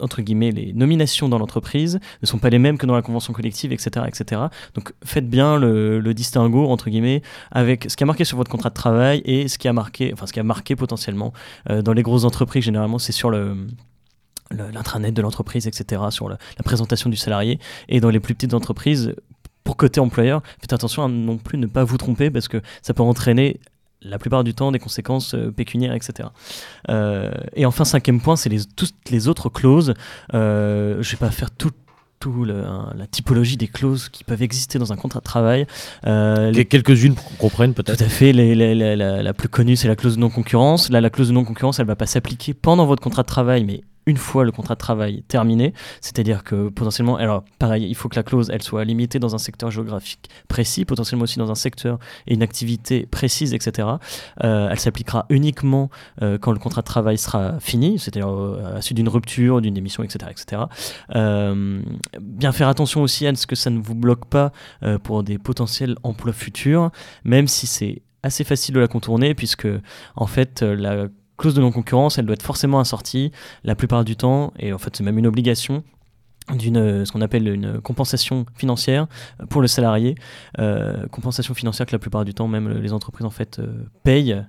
entre 0.00 0.22
guillemets, 0.22 0.50
les 0.50 0.72
nominations 0.72 1.28
dans 1.28 1.38
l'entreprise 1.38 1.98
ne 2.22 2.26
sont 2.26 2.38
pas 2.38 2.50
les 2.50 2.58
mêmes 2.58 2.78
que 2.78 2.86
dans 2.86 2.94
la 2.94 3.02
convention 3.02 3.32
collective, 3.32 3.72
etc. 3.72 4.06
etc. 4.06 4.42
Donc 4.74 4.92
faites 5.04 5.28
bien 5.28 5.58
le, 5.58 6.14
distinguo, 6.14 6.68
entre 6.68 6.90
guillemets, 6.90 7.22
avec 7.50 7.90
ce 7.90 7.96
qui 7.96 8.02
a 8.02 8.06
marqué 8.06 8.24
sur 8.24 8.36
votre 8.36 8.50
contrat 8.50 8.70
de 8.70 8.74
travail 8.74 9.22
et 9.24 9.48
ce 9.48 9.58
qui 9.58 9.68
a 9.68 9.72
marqué, 9.72 10.10
enfin 10.12 10.26
ce 10.26 10.32
qui 10.32 10.40
a 10.40 10.44
marqué 10.44 10.74
potentiellement 10.76 11.32
euh, 11.70 11.82
dans 11.82 11.92
les 11.92 12.02
grosses 12.02 12.24
entreprises, 12.24 12.64
généralement 12.64 12.98
c'est 12.98 13.12
sur 13.12 13.30
le 13.30 13.66
l'intranet 14.50 15.12
de 15.12 15.20
l'entreprise, 15.20 15.66
etc., 15.66 16.00
sur 16.08 16.28
la, 16.28 16.38
présentation 16.64 17.10
du 17.10 17.16
salarié. 17.16 17.58
Et 17.90 18.00
dans 18.00 18.08
les 18.08 18.18
plus 18.18 18.34
petites 18.34 18.54
entreprises, 18.54 19.14
pour 19.62 19.76
côté 19.76 20.00
employeur, 20.00 20.42
faites 20.58 20.72
attention 20.72 21.04
à 21.04 21.08
non 21.08 21.36
plus 21.36 21.58
ne 21.58 21.66
pas 21.66 21.84
vous 21.84 21.98
tromper 21.98 22.30
parce 22.30 22.48
que 22.48 22.62
ça 22.80 22.94
peut 22.94 23.02
entraîner 23.02 23.60
la 24.02 24.18
plupart 24.18 24.44
du 24.44 24.54
temps 24.54 24.72
des 24.72 24.78
conséquences 24.78 25.34
euh, 25.34 25.50
pécuniaires, 25.50 25.94
etc. 25.94 26.28
Euh, 26.88 27.32
et 27.54 27.66
enfin, 27.66 27.84
cinquième 27.84 28.20
point, 28.20 28.36
c'est 28.36 28.48
les, 28.48 28.64
toutes 28.64 28.94
les 29.10 29.28
autres 29.28 29.48
clauses. 29.48 29.94
Euh, 30.34 31.02
je 31.02 31.08
ne 31.08 31.10
vais 31.12 31.26
pas 31.26 31.30
faire 31.30 31.50
tout, 31.50 31.72
tout 32.20 32.44
la 32.44 33.06
typologie 33.10 33.56
des 33.56 33.68
clauses 33.68 34.08
qui 34.08 34.24
peuvent 34.24 34.42
exister 34.42 34.78
dans 34.78 34.92
un 34.92 34.96
contrat 34.96 35.20
de 35.20 35.24
travail. 35.24 35.66
Quelques-unes 36.02 37.14
pour 37.14 37.24
qu'on 37.24 37.36
comprenne 37.36 37.74
peut-être. 37.74 37.98
Tout 37.98 38.04
à 38.04 38.08
fait. 38.08 38.32
la, 38.32 39.22
la, 39.22 39.34
plus 39.34 39.48
connue, 39.48 39.76
c'est 39.76 39.88
la 39.88 39.96
clause 39.96 40.16
de 40.16 40.20
non-concurrence. 40.20 40.90
Là, 40.90 41.00
la 41.00 41.10
clause 41.10 41.28
de 41.28 41.32
non-concurrence, 41.32 41.78
elle 41.78 41.86
ne 41.86 41.88
va 41.88 41.96
pas 41.96 42.06
s'appliquer 42.06 42.54
pendant 42.54 42.86
votre 42.86 43.02
contrat 43.02 43.22
de 43.22 43.28
travail, 43.28 43.64
mais 43.64 43.82
une 44.08 44.16
fois 44.16 44.42
le 44.42 44.52
contrat 44.52 44.74
de 44.74 44.78
travail 44.78 45.22
terminé, 45.28 45.74
c'est-à-dire 46.00 46.42
que 46.42 46.70
potentiellement, 46.70 47.16
alors 47.16 47.44
pareil, 47.58 47.86
il 47.86 47.94
faut 47.94 48.08
que 48.08 48.16
la 48.16 48.22
clause 48.22 48.48
elle 48.50 48.62
soit 48.62 48.82
limitée 48.84 49.18
dans 49.18 49.34
un 49.34 49.38
secteur 49.38 49.70
géographique 49.70 50.30
précis, 50.48 50.86
potentiellement 50.86 51.24
aussi 51.24 51.38
dans 51.38 51.50
un 51.50 51.54
secteur 51.54 51.98
et 52.26 52.32
une 52.32 52.42
activité 52.42 53.06
précise, 53.06 53.52
etc. 53.52 53.86
Euh, 54.42 54.68
elle 54.70 54.80
s'appliquera 54.80 55.26
uniquement 55.28 55.90
euh, 56.22 56.38
quand 56.38 56.52
le 56.52 56.58
contrat 56.58 56.80
de 56.80 56.86
travail 56.86 57.18
sera 57.18 57.60
fini, 57.60 57.98
c'est-à-dire 57.98 58.30
euh, 58.30 58.70
à 58.70 58.74
la 58.76 58.80
suite 58.80 58.96
d'une 58.96 59.10
rupture, 59.10 59.60
d'une 59.60 59.74
démission, 59.74 60.02
etc., 60.02 60.30
etc. 60.30 60.62
bien 62.20 62.52
faire 62.52 62.68
attention 62.68 63.02
aussi 63.02 63.26
à 63.26 63.34
ce 63.34 63.46
que 63.46 63.56
ça 63.56 63.68
ne 63.68 63.78
vous 63.78 63.94
bloque 63.94 64.24
pas 64.24 64.52
pour 65.02 65.22
des 65.22 65.36
potentiels 65.36 65.96
emplois 66.02 66.32
futurs, 66.32 66.90
même 67.24 67.46
si 67.46 67.66
c'est 67.66 68.00
assez 68.22 68.42
facile 68.42 68.74
de 68.74 68.80
la 68.80 68.88
contourner 68.88 69.34
puisque 69.34 69.68
en 70.16 70.26
fait 70.26 70.62
la 70.62 71.08
clause 71.38 71.54
de 71.54 71.60
non-concurrence, 71.60 72.18
elle 72.18 72.26
doit 72.26 72.34
être 72.34 72.42
forcément 72.42 72.80
assortie 72.80 73.32
la 73.64 73.74
plupart 73.74 74.04
du 74.04 74.16
temps, 74.16 74.52
et 74.58 74.72
en 74.72 74.78
fait 74.78 74.94
c'est 74.96 75.04
même 75.04 75.18
une 75.18 75.26
obligation 75.26 75.82
d'une 76.54 76.76
euh, 76.76 77.04
ce 77.04 77.12
qu'on 77.12 77.20
appelle 77.20 77.48
une 77.48 77.80
compensation 77.80 78.46
financière 78.54 79.06
pour 79.50 79.60
le 79.60 79.68
salarié 79.68 80.14
euh, 80.58 81.06
compensation 81.08 81.54
financière 81.54 81.86
que 81.86 81.92
la 81.92 81.98
plupart 81.98 82.24
du 82.24 82.34
temps 82.34 82.48
même 82.48 82.68
les 82.78 82.92
entreprises 82.92 83.26
en 83.26 83.30
fait 83.30 83.58
euh, 83.58 83.84
payent 84.02 84.42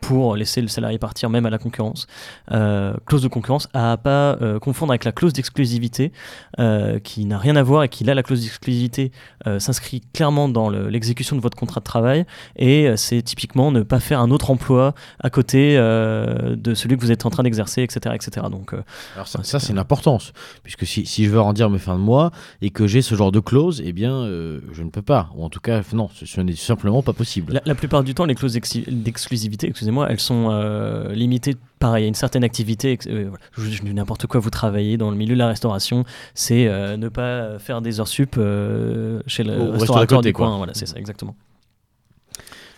pour 0.00 0.36
laisser 0.36 0.60
le 0.60 0.68
salarié 0.68 0.98
partir 0.98 1.30
même 1.30 1.46
à 1.46 1.50
la 1.50 1.58
concurrence. 1.58 2.06
Euh, 2.52 2.94
clause 3.06 3.22
de 3.22 3.28
concurrence 3.28 3.68
à 3.72 3.96
pas 3.96 4.36
euh, 4.40 4.58
confondre 4.58 4.92
avec 4.92 5.04
la 5.04 5.12
clause 5.12 5.32
d'exclusivité 5.32 6.12
euh, 6.58 6.98
qui 6.98 7.24
n'a 7.24 7.38
rien 7.38 7.56
à 7.56 7.62
voir 7.62 7.82
et 7.82 7.88
qui 7.88 8.04
là 8.04 8.14
la 8.14 8.22
clause 8.22 8.42
d'exclusivité 8.42 9.10
s'inscrit 9.58 10.02
clairement 10.12 10.48
dans 10.48 10.70
l'exécution 10.70 11.36
de 11.36 11.40
votre 11.40 11.56
contrat 11.56 11.80
de 11.80 11.84
travail 11.84 12.26
et 12.56 12.88
c'est 12.96 13.22
typiquement 13.22 13.70
ne 13.70 13.82
pas 13.82 14.00
faire 14.00 14.20
un 14.20 14.32
autre 14.32 14.50
emploi 14.50 14.92
à 15.20 15.30
côté 15.30 15.76
de 15.76 16.74
celui 16.74 16.96
que 16.96 17.00
vous 17.00 17.12
êtes 17.12 17.26
en 17.26 17.30
train 17.30 17.44
d'exercer, 17.44 17.82
etc., 17.82 18.14
etc. 18.14 18.46
Donc, 18.50 18.74
Alors 19.14 19.28
ça, 19.28 19.44
ça 19.44 19.60
c'est 19.60 19.72
une 19.72 19.78
importance 19.78 20.32
puisque 20.64 20.84
si, 20.84 21.06
si, 21.06 21.24
je 21.24 21.30
veux 21.30 21.40
rendir 21.40 21.70
mes 21.70 21.78
fins 21.78 21.94
de 21.94 22.00
mois 22.00 22.32
et 22.60 22.70
que 22.70 22.88
j'ai 22.88 23.02
ce 23.02 23.14
genre 23.14 23.30
de 23.30 23.38
clause, 23.38 23.82
eh 23.84 23.92
bien 23.92 24.24
je 24.26 24.82
ne 24.82 24.90
peux 24.90 25.02
pas 25.02 25.30
ou 25.36 25.44
en 25.44 25.48
tout 25.48 25.60
cas 25.60 25.80
non, 25.92 26.08
ce, 26.12 26.40
n'est 26.40 26.56
simplement 26.56 27.02
pas 27.02 27.12
possible. 27.12 27.52
La, 27.52 27.62
la 27.64 27.74
plupart 27.76 28.02
du 28.02 28.14
temps 28.14 28.24
les 28.24 28.34
clauses 28.34 28.58
d'exclusivité, 28.88 29.68
elles 30.08 30.20
sont 30.20 30.48
euh, 30.50 31.12
limitées 31.12 31.54
pareil 31.78 32.04
à 32.04 32.08
une 32.08 32.14
certaine 32.14 32.44
activité. 32.44 32.98
Euh, 33.06 33.30
je, 33.56 33.82
dis 33.82 33.94
n'importe 33.94 34.26
quoi, 34.26 34.40
vous 34.40 34.50
travaillez 34.50 34.96
dans 34.96 35.10
le 35.10 35.16
milieu 35.16 35.34
de 35.34 35.38
la 35.38 35.48
restauration, 35.48 36.04
c'est 36.34 36.66
euh, 36.66 36.96
ne 36.96 37.08
pas 37.08 37.58
faire 37.58 37.80
des 37.80 38.00
heures 38.00 38.08
sup 38.08 38.34
chez 39.26 39.44
le 39.44 39.70
restaurateur 39.70 40.20
du 40.20 40.32
coin. 40.32 40.56
Voilà, 40.56 40.74
c'est 40.74 40.86
ça, 40.86 40.98
exactement. 40.98 41.34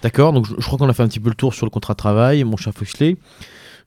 D'accord, 0.03 0.33
donc 0.33 0.47
je, 0.47 0.64
crois 0.64 0.79
qu'on 0.79 0.88
a 0.88 0.92
fait 0.92 1.03
un 1.03 1.09
petit 1.09 1.21
peu 1.21 1.29
le 1.29 1.35
tour 1.35 1.55
sur 1.55 1.66
le 1.66 1.71
contrat 1.71 1.94
de 1.94 1.99
travail, 1.99 2.44
mon 2.44 2.57
cher 2.57 2.73
Foxley. 2.73 3.16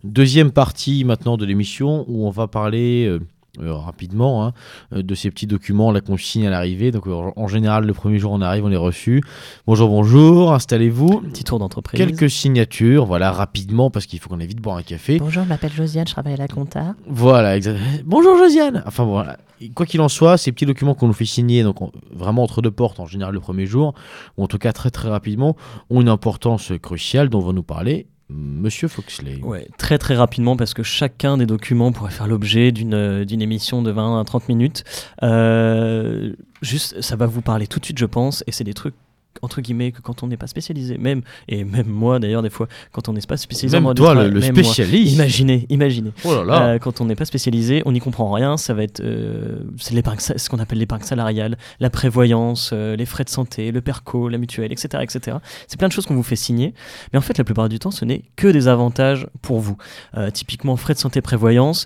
Deuxième 0.03 0.51
partie 0.51 1.05
maintenant 1.05 1.37
de 1.37 1.45
l'émission 1.45 2.05
où 2.07 2.25
on 2.25 2.31
va 2.31 2.47
parler 2.47 3.17
euh, 3.59 3.73
rapidement 3.73 4.45
hein, 4.45 4.53
euh, 4.93 5.03
de 5.03 5.13
ces 5.13 5.29
petits 5.29 5.45
documents 5.45 5.91
la 5.91 5.99
qu'on 5.99 6.15
signe 6.15 6.47
à 6.47 6.49
l'arrivée. 6.49 6.91
Donc 6.91 7.05
euh, 7.07 7.31
en 7.35 7.47
général, 7.47 7.85
le 7.85 7.93
premier 7.93 8.17
jour 8.17 8.31
on 8.31 8.41
arrive, 8.41 8.63
on 8.63 8.71
est 8.71 8.77
reçu. 8.77 9.21
Bonjour, 9.67 9.89
bonjour, 9.89 10.53
installez-vous. 10.53 11.19
Petit 11.21 11.43
tour 11.43 11.59
d'entreprise. 11.59 11.99
Quelques 11.99 12.29
signatures, 12.29 13.05
voilà, 13.05 13.31
rapidement 13.31 13.89
parce 13.89 14.05
qu'il 14.05 14.19
faut 14.19 14.29
qu'on 14.29 14.39
aille 14.39 14.47
vite 14.47 14.61
boire 14.61 14.77
un 14.77 14.83
café. 14.83 15.19
Bonjour, 15.19 15.43
je 15.43 15.49
m'appelle 15.49 15.73
Josiane, 15.73 16.07
je 16.07 16.13
travaille 16.13 16.33
à 16.33 16.37
la 16.37 16.47
compta. 16.47 16.95
Voilà, 17.07 17.57
exactement. 17.57 17.85
Bonjour 18.05 18.37
Josiane. 18.37 18.83
Enfin 18.85 19.03
voilà. 19.03 19.37
Quoi 19.75 19.85
qu'il 19.85 20.01
en 20.01 20.09
soit, 20.09 20.37
ces 20.37 20.51
petits 20.51 20.65
documents 20.65 20.95
qu'on 20.95 21.07
nous 21.07 21.13
fait 21.13 21.25
signer, 21.25 21.61
donc 21.61 21.77
vraiment 22.11 22.43
entre 22.43 22.61
deux 22.61 22.71
portes 22.71 22.99
en 22.99 23.05
général 23.05 23.33
le 23.33 23.41
premier 23.41 23.65
jour, 23.65 23.93
ou 24.37 24.43
en 24.43 24.47
tout 24.47 24.57
cas 24.57 24.71
très 24.71 24.89
très 24.91 25.09
rapidement, 25.09 25.55
ont 25.89 26.01
une 26.01 26.09
importance 26.09 26.71
cruciale 26.81 27.29
dont 27.29 27.39
on 27.39 27.47
va 27.47 27.53
nous 27.53 27.63
parler 27.63 28.07
Monsieur 28.33 28.87
Foxley. 28.87 29.39
Ouais, 29.41 29.67
très 29.77 29.97
très 29.97 30.15
rapidement 30.15 30.55
parce 30.55 30.73
que 30.73 30.83
chacun 30.83 31.37
des 31.37 31.45
documents 31.45 31.91
pourrait 31.91 32.11
faire 32.11 32.27
l'objet 32.27 32.71
d'une 32.71 32.93
euh, 32.93 33.25
émission 33.25 33.81
de 33.81 33.91
20 33.91 34.19
à 34.19 34.23
30 34.23 34.49
minutes. 34.49 34.83
Euh, 35.23 36.33
juste, 36.61 37.01
ça 37.01 37.15
va 37.15 37.25
vous 37.25 37.41
parler 37.41 37.67
tout 37.67 37.79
de 37.79 37.85
suite, 37.85 37.97
je 37.97 38.05
pense, 38.05 38.43
et 38.47 38.51
c'est 38.51 38.63
des 38.63 38.73
trucs 38.73 38.95
entre 39.41 39.61
guillemets 39.61 39.91
que 39.91 40.01
quand 40.01 40.23
on 40.23 40.27
n'est 40.27 40.37
pas 40.37 40.47
spécialisé 40.47 40.97
même 40.97 41.21
et 41.47 41.63
même 41.63 41.87
moi 41.87 42.19
d'ailleurs 42.19 42.41
des 42.41 42.49
fois 42.49 42.67
quand 42.91 43.09
on 43.09 43.13
n'est 43.13 43.21
pas 43.21 43.37
spécialisé 43.37 43.79
même 43.79 43.93
toi 43.93 44.13
le, 44.13 44.41
spécialiste. 44.41 45.13
Imaginez 45.13 45.65
imaginez. 45.69 46.11
Oh 46.25 46.31
euh, 46.31 46.79
quand 46.79 47.01
on 47.01 47.05
n'est 47.05 47.15
pas 47.15 47.25
spécialisé 47.25 47.81
on 47.85 47.91
n'y 47.91 47.99
comprend 47.99 48.31
rien 48.31 48.57
ça 48.57 48.73
va 48.73 48.83
être 48.83 48.99
euh, 49.01 49.59
c'est 49.77 50.37
ce 50.37 50.49
qu'on 50.49 50.59
appelle 50.59 50.79
l'épargne 50.79 51.03
salariale 51.03 51.57
la 51.79 51.89
prévoyance 51.89 52.71
euh, 52.73 52.95
les 52.95 53.05
frais 53.05 53.23
de 53.23 53.29
santé 53.29 53.71
le 53.71 53.81
perco 53.81 54.29
la 54.29 54.37
mutuelle 54.37 54.71
etc 54.71 55.03
etc 55.03 55.37
c'est 55.67 55.77
plein 55.77 55.87
de 55.87 55.93
choses 55.93 56.05
qu'on 56.05 56.15
vous 56.15 56.23
fait 56.23 56.35
signer 56.35 56.73
mais 57.13 57.19
en 57.19 57.21
fait 57.21 57.37
la 57.37 57.43
plupart 57.43 57.69
du 57.69 57.79
temps 57.79 57.91
ce 57.91 58.05
n'est 58.05 58.23
que 58.35 58.47
des 58.47 58.67
avantages 58.67 59.27
pour 59.41 59.59
vous. 59.59 59.77
Typiquement 60.33 60.75
frais 60.75 60.93
de 60.93 60.99
santé 60.99 61.21
prévoyance 61.21 61.85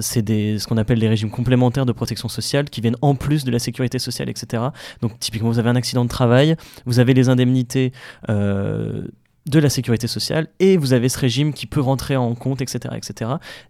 c'est 0.00 0.22
des 0.22 0.58
ce 0.58 0.66
qu'on 0.66 0.76
appelle 0.76 0.98
les 0.98 1.08
régimes 1.08 1.30
complémentaires 1.30 1.86
de 1.86 1.92
protection 1.92 2.28
sociale 2.28 2.70
qui 2.70 2.80
viennent 2.80 2.96
en 3.02 3.14
plus 3.14 3.44
de 3.44 3.50
la 3.50 3.58
sécurité 3.58 3.98
sociale 3.98 4.28
etc 4.28 4.62
donc 5.02 5.18
typiquement 5.18 5.50
vous 5.50 5.58
avez 5.58 5.70
un 5.70 5.76
accident 5.76 6.04
de 6.04 6.08
travail 6.08 6.37
vous 6.86 6.98
avez 6.98 7.14
les 7.14 7.28
indemnités 7.28 7.92
euh, 8.28 9.06
de 9.46 9.58
la 9.58 9.70
sécurité 9.70 10.06
sociale 10.06 10.48
et 10.60 10.76
vous 10.76 10.92
avez 10.92 11.08
ce 11.08 11.18
régime 11.18 11.52
qui 11.52 11.66
peut 11.66 11.80
rentrer 11.80 12.16
en 12.16 12.34
compte, 12.34 12.60
etc. 12.60 12.94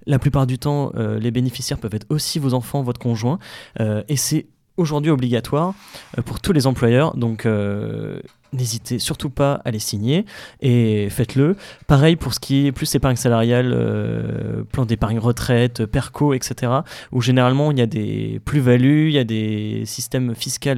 La 0.07 0.19
plupart 0.19 0.47
du 0.47 0.59
temps, 0.59 0.93
euh, 0.97 1.19
les 1.19 1.31
bénéficiaires 1.31 1.79
peuvent 1.79 1.95
être 1.95 2.07
aussi 2.09 2.39
vos 2.39 2.55
enfants, 2.55 2.83
votre 2.83 3.01
conjoint, 3.01 3.39
euh, 3.81 4.03
et 4.09 4.17
c'est 4.17 4.47
aujourd'hui 4.79 5.11
obligatoire 5.11 5.75
euh, 6.17 6.23
pour 6.23 6.41
tous 6.41 6.53
les 6.53 6.67
employeurs. 6.67 7.15
Donc 7.17 7.45
euh, 7.45 8.21
n'hésitez 8.55 8.99
surtout 8.99 9.29
pas 9.29 9.61
à 9.65 9.71
les 9.71 9.79
signer 9.79 10.25
et 10.63 11.11
faites-le. 11.11 11.57
Pareil 11.87 12.17
pour 12.17 12.33
ce 12.33 12.41
qui 12.41 12.67
est 12.67 12.73
plus 12.73 12.95
épargne 12.95 13.17
salariale, 13.17 13.73
euh, 13.75 14.65
plan 14.65 14.87
d'épargne 14.87 15.19
retraite, 15.19 15.85
PERCO, 15.85 16.33
etc. 16.33 16.73
Où 17.13 17.21
généralement 17.21 17.71
il 17.73 17.79
y 17.79 17.83
a 17.83 17.87
des 17.87 18.41
plus-values, 18.45 19.09
il 19.09 19.15
y 19.15 19.19
a 19.19 19.25
des 19.25 19.83
systèmes 19.85 20.35
fiscaux, 20.35 20.71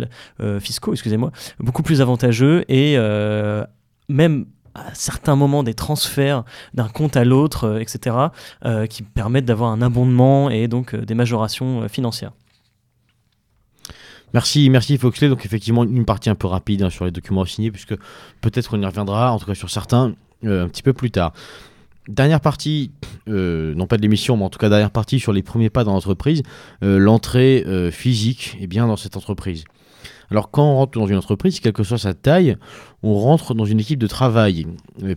fiscaux 0.58 0.92
excusez-moi, 0.92 1.30
beaucoup 1.60 1.82
plus 1.82 2.00
avantageux 2.00 2.64
et 2.68 2.96
même 4.08 4.46
à 4.74 4.94
certains 4.94 5.36
moments 5.36 5.62
des 5.62 5.74
transferts 5.74 6.44
d'un 6.74 6.88
compte 6.88 7.16
à 7.16 7.24
l'autre, 7.24 7.78
etc., 7.80 8.16
qui 8.88 9.02
permettent 9.02 9.44
d'avoir 9.44 9.70
un 9.70 9.82
abondement 9.82 10.50
et 10.50 10.68
donc 10.68 10.96
des 10.96 11.14
majorations 11.14 11.88
financières. 11.88 12.32
Merci, 14.34 14.70
merci 14.70 14.96
Foxley. 14.98 15.28
Donc 15.28 15.44
effectivement, 15.44 15.84
une 15.84 16.04
partie 16.04 16.30
un 16.30 16.34
peu 16.34 16.46
rapide 16.46 16.82
hein, 16.82 16.90
sur 16.90 17.04
les 17.04 17.10
documents 17.10 17.44
signés, 17.44 17.70
puisque 17.70 17.94
peut-être 18.40 18.70
qu'on 18.70 18.80
y 18.80 18.86
reviendra, 18.86 19.32
en 19.32 19.38
tout 19.38 19.46
cas 19.46 19.54
sur 19.54 19.70
certains, 19.70 20.14
euh, 20.44 20.64
un 20.64 20.68
petit 20.68 20.82
peu 20.82 20.92
plus 20.92 21.10
tard. 21.10 21.32
Dernière 22.08 22.40
partie, 22.40 22.92
euh, 23.28 23.74
non 23.74 23.86
pas 23.86 23.96
de 23.96 24.02
l'émission, 24.02 24.36
mais 24.36 24.44
en 24.44 24.50
tout 24.50 24.58
cas 24.58 24.68
dernière 24.68 24.90
partie 24.90 25.20
sur 25.20 25.32
les 25.32 25.42
premiers 25.42 25.70
pas 25.70 25.84
dans 25.84 25.92
l'entreprise, 25.92 26.42
euh, 26.82 26.98
l'entrée 26.98 27.64
physique 27.92 28.56
est 28.60 28.66
bien 28.66 28.86
dans 28.86 28.96
cette 28.96 29.16
entreprise. 29.16 29.64
Alors 30.30 30.50
quand 30.50 30.64
on 30.64 30.76
rentre 30.76 30.98
dans 30.98 31.06
une 31.06 31.16
entreprise, 31.16 31.58
quelle 31.58 31.72
que 31.72 31.82
soit 31.82 31.98
sa 31.98 32.14
taille, 32.14 32.56
on 33.02 33.14
rentre 33.14 33.54
dans 33.54 33.64
une 33.64 33.80
équipe 33.80 33.98
de 33.98 34.06
travail, 34.06 34.66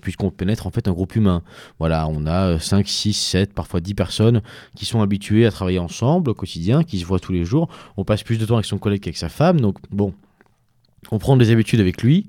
puisqu'on 0.01 0.31
pénètre 0.31 0.65
en 0.65 0.71
fait 0.71 0.87
un 0.87 0.91
groupe 0.91 1.15
humain. 1.15 1.43
Voilà, 1.77 2.07
on 2.07 2.25
a 2.25 2.57
5, 2.57 2.87
6, 2.87 3.13
7, 3.13 3.53
parfois 3.53 3.79
10 3.79 3.93
personnes 3.93 4.41
qui 4.75 4.85
sont 4.85 5.01
habituées 5.01 5.45
à 5.45 5.51
travailler 5.51 5.79
ensemble 5.79 6.31
au 6.31 6.33
quotidien, 6.33 6.83
qui 6.83 6.99
se 6.99 7.05
voient 7.05 7.19
tous 7.19 7.31
les 7.31 7.45
jours. 7.45 7.69
On 7.97 8.03
passe 8.03 8.23
plus 8.23 8.39
de 8.39 8.45
temps 8.45 8.55
avec 8.55 8.65
son 8.65 8.79
collègue 8.79 9.01
qu'avec 9.01 9.17
sa 9.17 9.29
femme, 9.29 9.61
donc 9.61 9.77
bon, 9.91 10.13
on 11.11 11.19
prend 11.19 11.37
des 11.37 11.51
habitudes 11.51 11.79
avec 11.79 12.01
lui. 12.01 12.27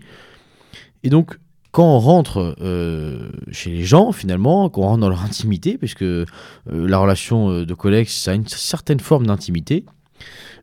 Et 1.04 1.10
donc, 1.10 1.38
quand 1.70 1.96
on 1.96 1.98
rentre 1.98 2.56
euh, 2.60 3.30
chez 3.50 3.70
les 3.70 3.82
gens, 3.82 4.12
finalement, 4.12 4.68
quand 4.68 4.82
on 4.82 4.86
rentre 4.86 5.00
dans 5.00 5.08
leur 5.08 5.22
intimité, 5.24 5.78
puisque 5.78 6.02
euh, 6.02 6.24
la 6.66 6.98
relation 6.98 7.50
euh, 7.50 7.66
de 7.66 7.74
collègue, 7.74 8.08
ça 8.08 8.30
a 8.30 8.34
une 8.34 8.46
certaine 8.46 9.00
forme 9.00 9.26
d'intimité, 9.26 9.84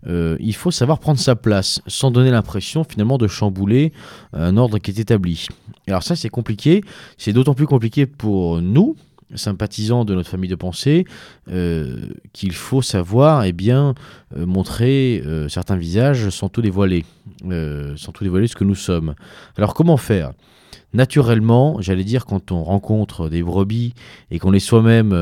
euh, 0.08 0.38
il 0.39 0.56
faut 0.56 0.71
savoir 0.71 1.00
prendre 1.00 1.19
sa 1.19 1.36
place 1.36 1.82
sans 1.88 2.12
donner 2.12 2.32
l'impression 2.32 2.84
finalement 2.84 3.17
de 3.17 3.28
chambouler 3.28 3.93
un 4.34 4.58
ordre 4.58 4.80
qui 4.80 4.91
est 4.91 5.00
établi. 5.00 5.47
alors 5.88 6.04
ça 6.04 6.15
c'est 6.15 6.30
compliqué, 6.30 6.84
c'est 7.17 7.34
d'autant 7.34 7.54
plus 7.54 7.67
compliqué 7.67 8.06
pour 8.06 8.62
nous, 8.62 8.95
sympathisants 9.36 10.04
de 10.04 10.13
notre 10.13 10.30
famille 10.30 10.50
de 10.50 10.56
pensée, 10.56 11.06
euh, 11.50 12.08
qu'il 12.34 12.54
faut 12.54 12.82
savoir 12.82 13.45
eh 13.45 13.54
bien, 13.54 13.93
euh, 14.36 14.45
montrer 14.45 15.24
certains 15.47 15.78
visages 15.78 16.30
sans 16.30 16.50
tout 16.50 16.62
dévoiler, 16.62 17.06
sans 17.43 18.12
tout 18.12 18.24
dévoiler 18.24 18.47
ce 18.47 18.56
que 18.56 18.63
nous 18.63 18.76
sommes. 18.76 19.15
Alors 19.58 19.74
comment 19.74 19.97
faire? 19.97 20.32
Naturellement, 20.93 21.78
j'allais 21.80 22.04
dire, 22.04 22.26
quand 22.26 22.52
on 22.52 22.63
rencontre 22.63 23.30
des 23.30 23.41
brebis 23.41 23.93
et 24.30 24.39
qu'on 24.39 24.52
est 24.52 24.60
soi-même 24.60 25.13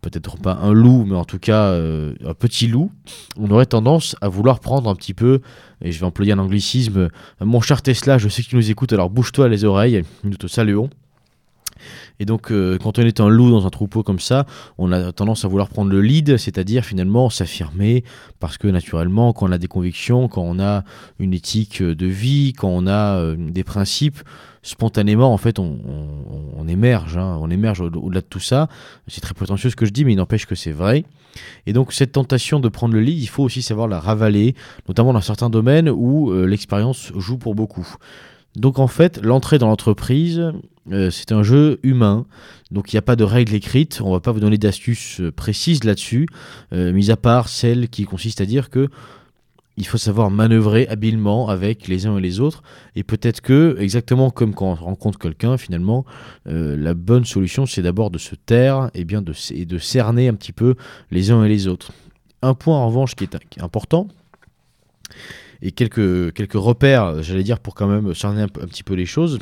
peut-être 0.00 0.36
pas 0.38 0.58
un 0.62 0.72
loup, 0.72 1.04
mais 1.06 1.16
en 1.16 1.24
tout 1.24 1.38
cas 1.38 1.66
euh, 1.66 2.14
un 2.24 2.34
petit 2.34 2.66
loup, 2.66 2.90
on 3.36 3.50
aurait 3.50 3.66
tendance 3.66 4.16
à 4.20 4.28
vouloir 4.28 4.60
prendre 4.60 4.88
un 4.88 4.94
petit 4.94 5.14
peu, 5.14 5.40
et 5.82 5.92
je 5.92 6.00
vais 6.00 6.06
employer 6.06 6.32
un 6.32 6.38
anglicisme, 6.38 7.08
mon 7.40 7.60
cher 7.60 7.82
Tesla, 7.82 8.18
je 8.18 8.28
sais 8.28 8.42
que 8.42 8.54
nous 8.54 8.70
écoutes, 8.70 8.92
alors 8.92 9.10
bouge-toi 9.10 9.48
les 9.48 9.64
oreilles, 9.64 10.02
nous 10.24 10.36
te 10.36 10.46
saluons. 10.46 10.90
Et 12.20 12.24
donc, 12.24 12.50
euh, 12.50 12.78
quand 12.78 12.98
on 12.98 13.02
est 13.02 13.20
un 13.20 13.28
loup 13.28 13.50
dans 13.50 13.66
un 13.66 13.70
troupeau 13.70 14.02
comme 14.02 14.20
ça, 14.20 14.46
on 14.78 14.92
a 14.92 15.12
tendance 15.12 15.44
à 15.44 15.48
vouloir 15.48 15.68
prendre 15.68 15.90
le 15.90 16.00
lead, 16.00 16.36
c'est-à-dire 16.36 16.84
finalement 16.84 17.30
s'affirmer, 17.30 18.04
parce 18.40 18.58
que 18.58 18.68
naturellement, 18.68 19.32
quand 19.32 19.48
on 19.48 19.52
a 19.52 19.58
des 19.58 19.68
convictions, 19.68 20.28
quand 20.28 20.42
on 20.42 20.58
a 20.60 20.84
une 21.18 21.34
éthique 21.34 21.82
de 21.82 22.06
vie, 22.06 22.52
quand 22.52 22.68
on 22.68 22.86
a 22.86 23.16
euh, 23.16 23.36
des 23.38 23.64
principes, 23.64 24.18
spontanément, 24.62 25.32
en 25.32 25.38
fait, 25.38 25.58
on, 25.58 26.66
émerge, 26.68 27.16
hein. 27.16 27.38
on 27.40 27.50
émerge 27.50 27.80
au-delà 27.80 28.20
de 28.20 28.26
tout 28.26 28.40
ça. 28.40 28.68
C'est 29.06 29.20
très 29.20 29.34
prétentieux 29.34 29.70
ce 29.70 29.76
que 29.76 29.86
je 29.86 29.90
dis, 29.90 30.04
mais 30.04 30.12
il 30.12 30.16
n'empêche 30.16 30.46
que 30.46 30.54
c'est 30.54 30.72
vrai. 30.72 31.04
Et 31.66 31.72
donc, 31.72 31.92
cette 31.92 32.12
tentation 32.12 32.60
de 32.60 32.68
prendre 32.68 32.94
le 32.94 33.00
lead, 33.00 33.18
il 33.18 33.28
faut 33.28 33.42
aussi 33.42 33.62
savoir 33.62 33.88
la 33.88 34.00
ravaler, 34.00 34.54
notamment 34.88 35.12
dans 35.12 35.20
certains 35.20 35.50
domaines 35.50 35.88
où 35.88 36.30
euh, 36.30 36.46
l'expérience 36.46 37.12
joue 37.16 37.38
pour 37.38 37.54
beaucoup. 37.54 37.86
Donc, 38.56 38.78
en 38.78 38.88
fait, 38.88 39.20
l'entrée 39.22 39.58
dans 39.58 39.68
l'entreprise, 39.68 40.52
euh, 40.92 41.10
c'est 41.10 41.32
un 41.32 41.42
jeu 41.42 41.78
humain. 41.82 42.26
Donc, 42.70 42.92
il 42.92 42.96
n'y 42.96 42.98
a 42.98 43.02
pas 43.02 43.16
de 43.16 43.24
règles 43.24 43.54
écrites. 43.54 44.00
On 44.02 44.08
ne 44.08 44.14
va 44.14 44.20
pas 44.20 44.32
vous 44.32 44.40
donner 44.40 44.58
d'astuces 44.58 45.20
euh, 45.20 45.32
précises 45.32 45.84
là-dessus, 45.84 46.26
mis 46.72 47.10
à 47.10 47.16
part 47.16 47.48
celle 47.48 47.88
qui 47.88 48.04
consiste 48.04 48.40
à 48.40 48.46
dire 48.46 48.70
que 48.70 48.88
il 49.78 49.86
faut 49.86 49.96
savoir 49.96 50.28
manœuvrer 50.28 50.88
habilement 50.88 51.48
avec 51.48 51.86
les 51.86 52.06
uns 52.06 52.18
et 52.18 52.20
les 52.20 52.40
autres. 52.40 52.64
Et 52.96 53.04
peut-être 53.04 53.40
que, 53.40 53.76
exactement 53.78 54.30
comme 54.30 54.52
quand 54.52 54.72
on 54.72 54.74
rencontre 54.74 55.20
quelqu'un, 55.20 55.56
finalement, 55.56 56.04
euh, 56.48 56.76
la 56.76 56.94
bonne 56.94 57.24
solution, 57.24 57.64
c'est 57.64 57.80
d'abord 57.80 58.10
de 58.10 58.18
se 58.18 58.34
taire 58.34 58.90
et, 58.94 59.04
bien 59.04 59.22
de 59.22 59.78
cerner 59.78 60.26
un 60.26 60.34
petit 60.34 60.52
peu 60.52 60.74
les 61.12 61.30
uns 61.30 61.44
et 61.44 61.48
les 61.48 61.68
autres. 61.68 61.92
Un 62.42 62.54
point 62.54 62.76
en 62.76 62.88
revanche 62.88 63.14
qui 63.14 63.24
est, 63.24 63.62
important, 63.62 64.08
et 65.62 65.70
quelques, 65.70 66.32
quelques 66.34 66.54
repères, 66.54 67.22
j'allais 67.22 67.44
dire, 67.44 67.60
pour 67.60 67.76
quand 67.76 67.86
même 67.86 68.14
cerner 68.14 68.42
un, 68.42 68.48
petit 68.48 68.82
peu 68.82 68.94
les 68.94 69.06
choses, 69.06 69.38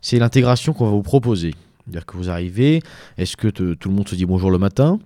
c'est 0.00 0.18
l'intégration 0.18 0.72
qu'on 0.72 0.84
va 0.84 0.90
vous 0.90 1.02
proposer. 1.02 1.54
C'est-à-dire 1.84 2.06
que 2.06 2.16
vous 2.16 2.28
arrivez, 2.30 2.82
est-ce 3.16 3.36
que 3.36 3.48
tout 3.48 3.88
le 3.88 3.94
monde 3.94 4.08
se 4.08 4.14
dit 4.14 4.26
bonjour 4.26 4.50
le 4.50 4.58
matin? 4.58 4.98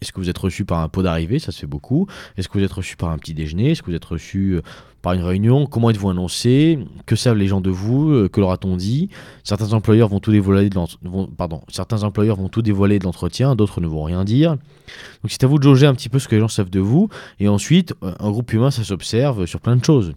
Est-ce 0.00 0.12
que 0.12 0.20
vous 0.20 0.28
êtes 0.28 0.38
reçu 0.38 0.64
par 0.64 0.80
un 0.80 0.88
pot 0.88 1.02
d'arrivée? 1.02 1.38
Ça 1.38 1.50
se 1.50 1.60
fait 1.60 1.66
beaucoup. 1.66 2.06
Est-ce 2.36 2.48
que 2.48 2.58
vous 2.58 2.64
êtes 2.64 2.72
reçu 2.72 2.96
par 2.96 3.10
un 3.10 3.18
petit 3.18 3.34
déjeuner? 3.34 3.72
Est-ce 3.72 3.82
que 3.82 3.90
vous 3.90 3.96
êtes 3.96 4.04
reçu 4.04 4.52
euh, 4.52 4.62
par 5.02 5.14
une 5.14 5.22
réunion? 5.22 5.66
Comment 5.66 5.90
êtes-vous 5.90 6.10
annoncé? 6.10 6.78
Que 7.06 7.16
savent 7.16 7.36
les 7.36 7.48
gens 7.48 7.60
de 7.60 7.70
vous? 7.70 8.10
Euh, 8.10 8.28
Que 8.28 8.38
leur 8.40 8.52
a-t-on 8.52 8.76
dit? 8.76 9.08
Certains 9.42 9.72
employeurs 9.72 10.08
vont 10.08 10.20
tout 10.20 10.30
dévoiler 10.30 10.70
certains 11.68 12.02
employeurs 12.04 12.36
vont 12.36 12.48
tout 12.48 12.62
dévoiler 12.62 12.98
de 12.98 13.04
l'entretien, 13.04 13.56
d'autres 13.56 13.80
ne 13.80 13.88
vont 13.88 14.04
rien 14.04 14.24
dire. 14.24 14.52
Donc 14.52 15.30
c'est 15.30 15.42
à 15.42 15.46
vous 15.48 15.58
de 15.58 15.64
jauger 15.64 15.86
un 15.86 15.94
petit 15.94 16.08
peu 16.08 16.18
ce 16.18 16.28
que 16.28 16.34
les 16.36 16.40
gens 16.40 16.48
savent 16.48 16.70
de 16.70 16.80
vous. 16.80 17.08
Et 17.40 17.48
ensuite, 17.48 17.94
euh, 18.04 18.12
un 18.20 18.30
groupe 18.30 18.52
humain, 18.52 18.70
ça 18.70 18.84
s'observe 18.84 19.46
sur 19.46 19.60
plein 19.60 19.74
de 19.74 19.84
choses. 19.84 20.12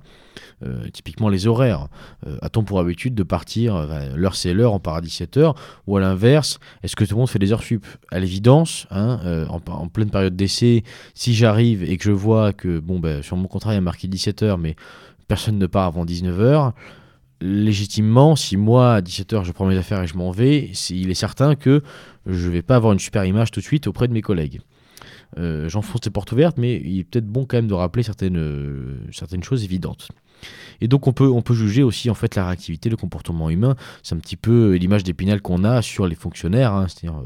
Euh, 0.64 0.88
typiquement 0.94 1.30
les 1.30 1.48
horaires. 1.48 1.88
Euh, 2.28 2.38
a-t-on 2.42 2.64
pour 2.64 2.80
habitude 2.80 3.16
de 3.16 3.24
partir, 3.24 3.76
euh, 3.76 4.16
l'heure 4.16 4.36
c'est 4.36 4.54
l'heure, 4.54 4.74
on 4.74 4.80
part 4.80 4.96
à 4.96 5.02
17h, 5.02 5.56
ou 5.88 5.98
à 5.98 6.00
l'inverse, 6.00 6.60
est-ce 6.84 6.96
que 6.96 7.04
tout 7.04 7.16
le 7.16 7.20
monde 7.20 7.30
fait 7.30 7.40
des 7.40 7.52
heures 7.52 7.64
sup? 7.64 7.86
À 8.12 8.20
l'évidence, 8.20 8.86
hein, 8.92 9.48
en, 9.50 9.88
pleine 9.88 10.10
période 10.10 10.36
d'essai, 10.36 10.84
si 11.14 11.34
j'arrive 11.34 11.84
et 11.84 11.98
que 11.98 12.04
je 12.04 12.12
vois 12.12 12.54
que 12.54 12.80
bon, 12.80 13.00
ben, 13.00 13.24
sur 13.24 13.38
mon 13.38 13.48
contrat 13.48 13.74
il 13.74 13.76
y 13.76 13.78
a 13.78 13.82
marqué 13.82 14.08
17h, 14.08 14.60
mais 14.60 14.76
personne 15.28 15.58
ne 15.58 15.66
part 15.66 15.86
avant 15.86 16.06
19h, 16.06 16.74
légitimement, 17.42 18.36
si 18.36 18.58
moi 18.58 18.96
à 18.96 19.02
17h 19.02 19.44
je 19.44 19.52
prends 19.52 19.66
mes 19.66 19.78
affaires 19.78 20.04
et 20.04 20.08
je 20.08 20.16
m'en 20.16 20.32
vais, 20.32 20.72
il 20.92 21.10
est 21.10 21.16
certain 21.16 21.56
que 21.56 21.82
je 22.28 22.48
ne 22.48 22.52
vais 22.52 22.62
pas 22.62 22.76
avoir 22.76 22.94
une 22.94 23.00
super 23.00 23.26
image 23.26 23.50
tout 23.52 23.62
de 23.62 23.66
suite 23.66 23.88
auprès 23.88 24.08
de 24.08 24.14
mes 24.14 24.22
collègues. 24.22 24.62
J'enfonce 25.38 26.02
des 26.02 26.10
portes 26.10 26.32
ouvertes, 26.32 26.58
mais 26.58 26.82
il 26.84 27.00
est 27.00 27.04
peut-être 27.04 27.28
bon 27.28 27.46
quand 27.46 27.58
même 27.58 27.68
de 27.68 27.74
rappeler 27.74 28.04
certaines, 28.04 29.00
certaines 29.12 29.44
choses 29.44 29.64
évidentes. 29.64 30.10
Et 30.82 30.88
donc 30.88 31.08
on 31.08 31.14
peut, 31.14 31.28
on 31.28 31.42
peut 31.42 31.54
juger 31.54 31.84
aussi 31.84 32.10
en 32.10 32.16
fait 32.16 32.36
la 32.36 32.46
réactivité, 32.46 32.90
le 32.90 32.98
comportement 32.98 33.50
humain. 33.50 33.76
C'est 34.04 34.16
un 34.16 34.20
petit 34.20 34.36
peu 34.36 34.74
l'image 34.74 35.04
d'épinal 35.04 35.42
qu'on 35.42 35.64
a 35.64 35.82
sur 35.82 36.08
les 36.08 36.16
fonctionnaires. 36.16 36.74
Hein. 36.74 36.88
C'est-à-dire, 36.88 37.22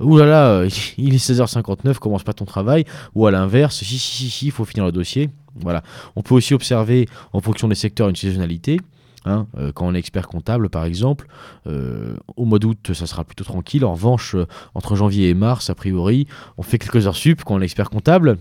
euh, 0.00 0.26
là, 0.26 0.64
il 0.98 1.14
est 1.14 1.30
16h59, 1.30 1.94
commence 1.98 2.24
pas 2.24 2.32
ton 2.32 2.44
travail. 2.44 2.84
Ou 3.14 3.26
à 3.26 3.30
l'inverse, 3.30 3.76
si, 3.76 3.84
si, 3.84 3.98
si, 3.98 4.30
si, 4.30 4.46
il 4.46 4.52
faut 4.52 4.64
finir 4.64 4.84
le 4.84 4.92
dossier. 4.92 5.30
Voilà. 5.54 5.82
On 6.16 6.22
peut 6.22 6.34
aussi 6.34 6.52
observer 6.52 7.08
en 7.32 7.40
fonction 7.40 7.68
des 7.68 7.74
secteurs 7.74 8.08
une 8.08 8.16
saisonnalité. 8.16 8.78
Hein, 9.26 9.48
euh, 9.58 9.72
quand 9.72 9.86
on 9.86 9.94
est 9.94 9.98
expert 9.98 10.28
comptable, 10.28 10.70
par 10.70 10.84
exemple, 10.84 11.26
euh, 11.66 12.16
au 12.36 12.44
mois 12.44 12.60
d'août, 12.60 12.92
ça 12.94 13.06
sera 13.06 13.24
plutôt 13.24 13.44
tranquille. 13.44 13.84
En 13.84 13.92
revanche, 13.92 14.36
entre 14.74 14.94
janvier 14.94 15.28
et 15.28 15.34
mars, 15.34 15.68
a 15.68 15.74
priori, 15.74 16.28
on 16.56 16.62
fait 16.62 16.78
quelques 16.78 17.06
heures 17.06 17.16
sup 17.16 17.42
quand 17.44 17.56
on 17.56 17.60
est 17.60 17.64
expert 17.64 17.90
comptable. 17.90 18.38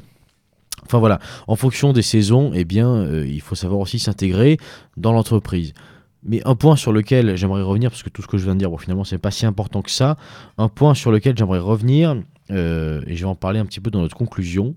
Enfin 0.85 0.99
voilà, 0.99 1.19
en 1.47 1.55
fonction 1.55 1.93
des 1.93 2.03
saisons, 2.03 2.51
eh 2.53 2.63
bien, 2.63 2.89
euh, 2.89 3.27
il 3.27 3.41
faut 3.41 3.55
savoir 3.55 3.79
aussi 3.79 3.97
s'intégrer 3.97 4.57
dans 4.97 5.11
l'entreprise. 5.11 5.73
Mais 6.25 6.41
un 6.45 6.55
point 6.55 6.75
sur 6.75 6.91
lequel 6.91 7.35
j'aimerais 7.35 7.61
revenir, 7.61 7.89
parce 7.89 8.03
que 8.03 8.09
tout 8.09 8.21
ce 8.21 8.27
que 8.27 8.37
je 8.37 8.43
viens 8.43 8.53
de 8.55 8.59
dire, 8.59 8.69
bon, 8.69 8.77
finalement, 8.77 9.03
c'est 9.03 9.17
pas 9.17 9.31
si 9.31 9.45
important 9.45 9.81
que 9.81 9.91
ça. 9.91 10.17
Un 10.57 10.69
point 10.69 10.93
sur 10.93 11.11
lequel 11.11 11.37
j'aimerais 11.37 11.59
revenir, 11.59 12.15
euh, 12.51 13.01
et 13.07 13.15
je 13.15 13.21
vais 13.21 13.29
en 13.29 13.35
parler 13.35 13.59
un 13.59 13.65
petit 13.65 13.79
peu 13.79 13.89
dans 13.89 14.01
notre 14.01 14.15
conclusion 14.15 14.75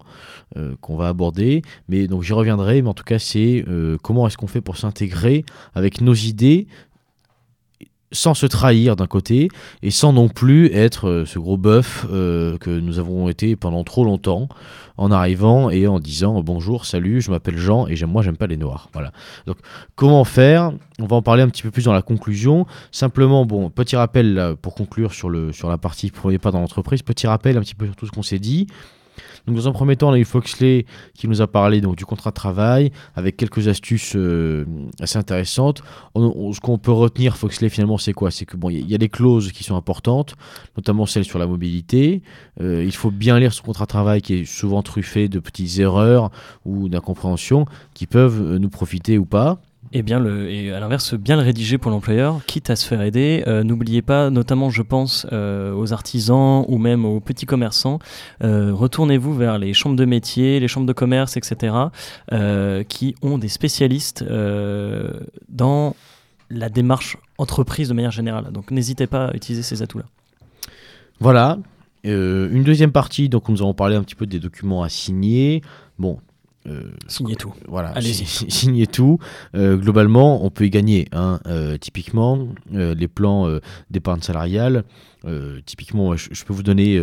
euh, 0.57 0.75
qu'on 0.81 0.97
va 0.97 1.09
aborder. 1.09 1.63
Mais 1.89 2.07
donc 2.07 2.23
j'y 2.23 2.33
reviendrai, 2.33 2.81
mais 2.83 2.89
en 2.89 2.95
tout 2.95 3.05
cas, 3.05 3.19
c'est 3.19 3.65
comment 4.03 4.27
est-ce 4.27 4.37
qu'on 4.37 4.47
fait 4.47 4.61
pour 4.61 4.77
s'intégrer 4.77 5.45
avec 5.75 6.01
nos 6.01 6.15
idées 6.15 6.67
sans 8.13 8.35
se 8.35 8.47
trahir 8.47 8.97
d'un 8.97 9.07
côté 9.07 9.49
et 9.83 9.91
sans 9.91 10.13
non 10.13 10.29
plus 10.29 10.73
être 10.73 11.25
ce 11.27 11.39
gros 11.39 11.57
bœuf 11.57 12.07
que 12.09 12.81
nous 12.81 12.99
avons 12.99 13.29
été 13.29 13.57
pendant 13.57 13.85
trop 13.85 14.05
longtemps 14.05 14.49
en 14.97 15.13
arrivant 15.13 15.71
et 15.71 15.87
en 15.87 16.01
disant 16.01 16.43
bonjour, 16.43 16.85
salut, 16.85 17.21
je 17.21 17.31
m'appelle 17.31 17.59
Jean 17.59 17.87
et 17.87 17.95
moi 18.05 18.23
j'aime 18.23 18.37
pas 18.37 18.47
les 18.47 18.57
noirs. 18.57 18.89
Voilà. 18.93 19.13
Donc 19.47 19.59
comment 19.95 20.25
faire? 20.25 20.73
On 21.01 21.07
va 21.07 21.17
en 21.17 21.23
parler 21.23 21.43
un 21.43 21.49
petit 21.49 21.63
peu 21.63 21.71
plus 21.71 21.85
dans 21.85 21.93
la 21.93 22.03
conclusion. 22.03 22.67
Simplement, 22.91 23.45
bon, 23.45 23.71
petit 23.71 23.97
rappel 23.97 24.55
pour 24.63 24.75
conclure 24.75 25.13
sur, 25.13 25.29
le, 25.29 25.53
sur 25.53 25.69
la 25.69 25.79
partie 25.79 26.11
premier 26.11 26.39
pas 26.39 26.51
dans 26.51 26.61
l'entreprise, 26.61 27.03
petit 27.03 27.27
rappel 27.27 27.57
un 27.57 27.61
petit 27.61 27.75
peu 27.75 27.87
sur 27.87 27.97
tout 27.97 28.07
ce 28.07 28.11
qu'on 28.11 28.23
s'est 28.23 28.39
dit. 28.39 28.67
Donc 29.47 29.57
dans 29.57 29.69
un 29.69 29.73
premier 29.73 29.97
temps, 29.97 30.09
on 30.11 30.13
a 30.13 30.19
eu 30.19 30.25
Foxley 30.25 30.85
qui 31.15 31.29
nous 31.29 31.41
a 31.43 31.47
parlé 31.47 31.81
donc, 31.81 31.97
du 31.97 32.05
contrat 32.05 32.31
de 32.31 32.35
travail 32.35 32.91
avec 33.15 33.37
quelques 33.37 33.69
astuces 33.69 34.15
euh, 34.17 34.65
assez 35.01 35.19
intéressantes. 35.19 35.83
Ce 36.17 36.61
qu'on 36.61 36.79
peut 36.79 36.93
retenir, 36.93 37.37
Foxley 37.37 37.69
finalement, 37.69 37.99
c'est 37.99 38.13
quoi? 38.13 38.31
C'est 38.31 38.45
que 38.47 38.57
bon, 38.57 38.71
il 38.71 38.77
y, 38.77 38.79
a- 38.79 38.81
il 38.81 38.91
y 38.91 38.95
a 38.95 38.99
des 38.99 39.09
clauses 39.09 39.53
qui 39.53 39.65
sont 39.65 39.77
importantes, 39.77 40.35
notamment 40.77 41.07
celles 41.07 41.25
sur 41.25 41.39
la 41.39 41.47
mobilité. 41.47 42.23
Euh, 42.61 42.85
il 42.85 42.95
faut 42.95 43.11
bien 43.11 43.39
lire 43.39 43.53
ce 43.53 43.63
contrat 43.63 43.85
de 43.85 43.89
travail 43.89 44.23
qui 44.23 44.35
est 44.35 44.45
souvent 44.45 44.83
truffé 44.83 45.29
de 45.29 45.39
petites 45.39 45.79
erreurs 45.79 46.31
ou 46.65 46.89
d'incompréhensions 46.89 47.65
qui 47.95 48.07
peuvent 48.07 48.41
euh, 48.43 48.59
nous 48.59 48.69
profiter 48.71 49.19
ou 49.19 49.25
pas. 49.25 49.61
Et 49.93 50.03
bien 50.03 50.21
le, 50.21 50.51
et 50.51 50.73
à 50.73 50.81
l'inverse, 50.81 51.15
bien 51.15 51.37
le 51.37 51.43
rédiger 51.43 51.79
pour 51.79 51.91
l'employeur, 51.91 52.45
quitte 52.47 52.69
à 52.69 52.77
se 52.77 52.87
faire 52.87 53.01
aider. 53.01 53.43
Euh, 53.47 53.63
N'oubliez 53.63 54.03
pas, 54.03 54.29
notamment, 54.29 54.69
je 54.69 54.83
pense 54.83 55.27
euh, 55.33 55.73
aux 55.75 55.93
artisans 55.95 56.65
ou 56.69 56.77
même 56.79 57.07
aux 57.07 57.21
petits 57.21 57.47
commerçants, 57.47 57.99
euh, 58.45 58.73
retournez-vous 58.75 59.35
vers 59.35 59.59
les 59.59 59.73
chambres 59.73 59.97
de 59.97 60.05
métier, 60.05 60.61
les 60.61 60.69
chambres 60.69 60.87
de 60.87 60.93
commerce, 60.93 61.37
etc., 61.37 61.75
qui 62.89 63.15
ont 63.23 63.39
des 63.39 63.49
spécialistes 63.49 64.25
dans 65.49 65.95
la 66.51 66.69
démarche 66.69 67.17
entreprise 67.39 67.89
de 67.89 67.95
manière 67.95 68.11
générale. 68.11 68.51
Donc 68.53 68.71
n'hésitez 68.71 69.07
pas 69.07 69.27
à 69.27 69.35
utiliser 69.35 69.63
ces 69.63 69.83
atouts-là. 69.83 70.05
Voilà. 71.21 71.59
Une 72.05 72.63
deuxième 72.63 72.93
partie, 72.93 73.29
donc 73.29 73.49
nous 73.49 73.61
avons 73.63 73.75
parlé 73.75 73.97
un 73.97 74.03
petit 74.03 74.15
peu 74.15 74.27
des 74.27 74.39
documents 74.39 74.83
à 74.83 74.89
signer. 74.89 75.63
Bon. 75.99 76.19
Euh, 76.67 76.83
Signez 77.07 77.37
tout. 77.37 77.55
Voilà, 77.67 77.89
Allez-y. 77.91 78.15
si- 78.15 78.27
si- 78.27 78.47
signez 78.51 78.87
tout. 78.87 79.19
Euh, 79.55 79.77
globalement, 79.77 80.45
on 80.45 80.51
peut 80.51 80.67
y 80.67 80.71
gagner. 80.71 81.07
hein. 81.13 81.41
Euh, 81.47 81.79
typiquement, 81.79 82.49
euh, 82.75 82.95
les 82.95 83.09
plans 83.09 83.49
d'épargne 83.91 84.21
salariale. 84.21 84.85
typiquement, 85.67 86.17
je, 86.17 86.29
je 86.33 86.45
peux 86.45 86.53
vous 86.53 86.63
donner 86.63 87.03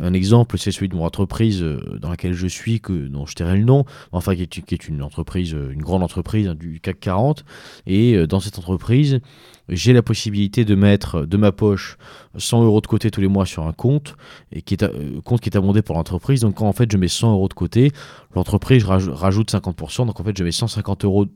un 0.00 0.12
exemple, 0.12 0.56
c'est 0.58 0.70
celui 0.72 0.88
de 0.88 0.94
mon 0.94 1.04
entreprise 1.04 1.62
dans 2.00 2.08
laquelle 2.10 2.32
je 2.34 2.46
suis, 2.46 2.80
que, 2.80 2.92
dont 3.08 3.26
je 3.26 3.34
tairai 3.34 3.56
le 3.58 3.64
nom, 3.64 3.84
enfin 4.12 4.34
qui 4.34 4.42
est, 4.42 4.46
qui 4.46 4.74
est 4.74 4.88
une 4.88 5.02
entreprise, 5.02 5.52
une 5.52 5.82
grande 5.82 6.02
entreprise 6.02 6.48
hein, 6.48 6.54
du 6.54 6.80
CAC 6.80 7.00
40. 7.00 7.44
Et 7.86 8.26
dans 8.26 8.40
cette 8.40 8.58
entreprise, 8.58 9.20
j'ai 9.68 9.92
la 9.92 10.02
possibilité 10.02 10.64
de 10.64 10.74
mettre 10.74 11.26
de 11.26 11.36
ma 11.36 11.52
poche 11.52 11.98
100 12.36 12.64
euros 12.64 12.80
de 12.80 12.86
côté 12.86 13.10
tous 13.10 13.20
les 13.20 13.28
mois 13.28 13.46
sur 13.46 13.66
un 13.66 13.72
compte, 13.72 14.14
et 14.52 14.62
qui 14.62 14.74
est 14.74 14.82
euh, 14.82 15.20
compte 15.24 15.40
qui 15.40 15.48
est 15.48 15.56
abondé 15.56 15.82
pour 15.82 15.96
l'entreprise. 15.96 16.40
Donc 16.42 16.56
quand 16.56 16.68
en 16.68 16.72
fait 16.72 16.90
je 16.90 16.96
mets 16.96 17.08
100 17.08 17.32
euros 17.32 17.48
de 17.48 17.54
côté, 17.54 17.92
l'entreprise 18.34 18.84
raj- 18.84 19.08
rajoute 19.08 19.50
50%, 19.52 20.06
donc 20.06 20.20
en 20.20 20.24
fait 20.24 20.36
je 20.36 20.44
mets 20.44 20.52
150 20.52 21.04
euros 21.04 21.26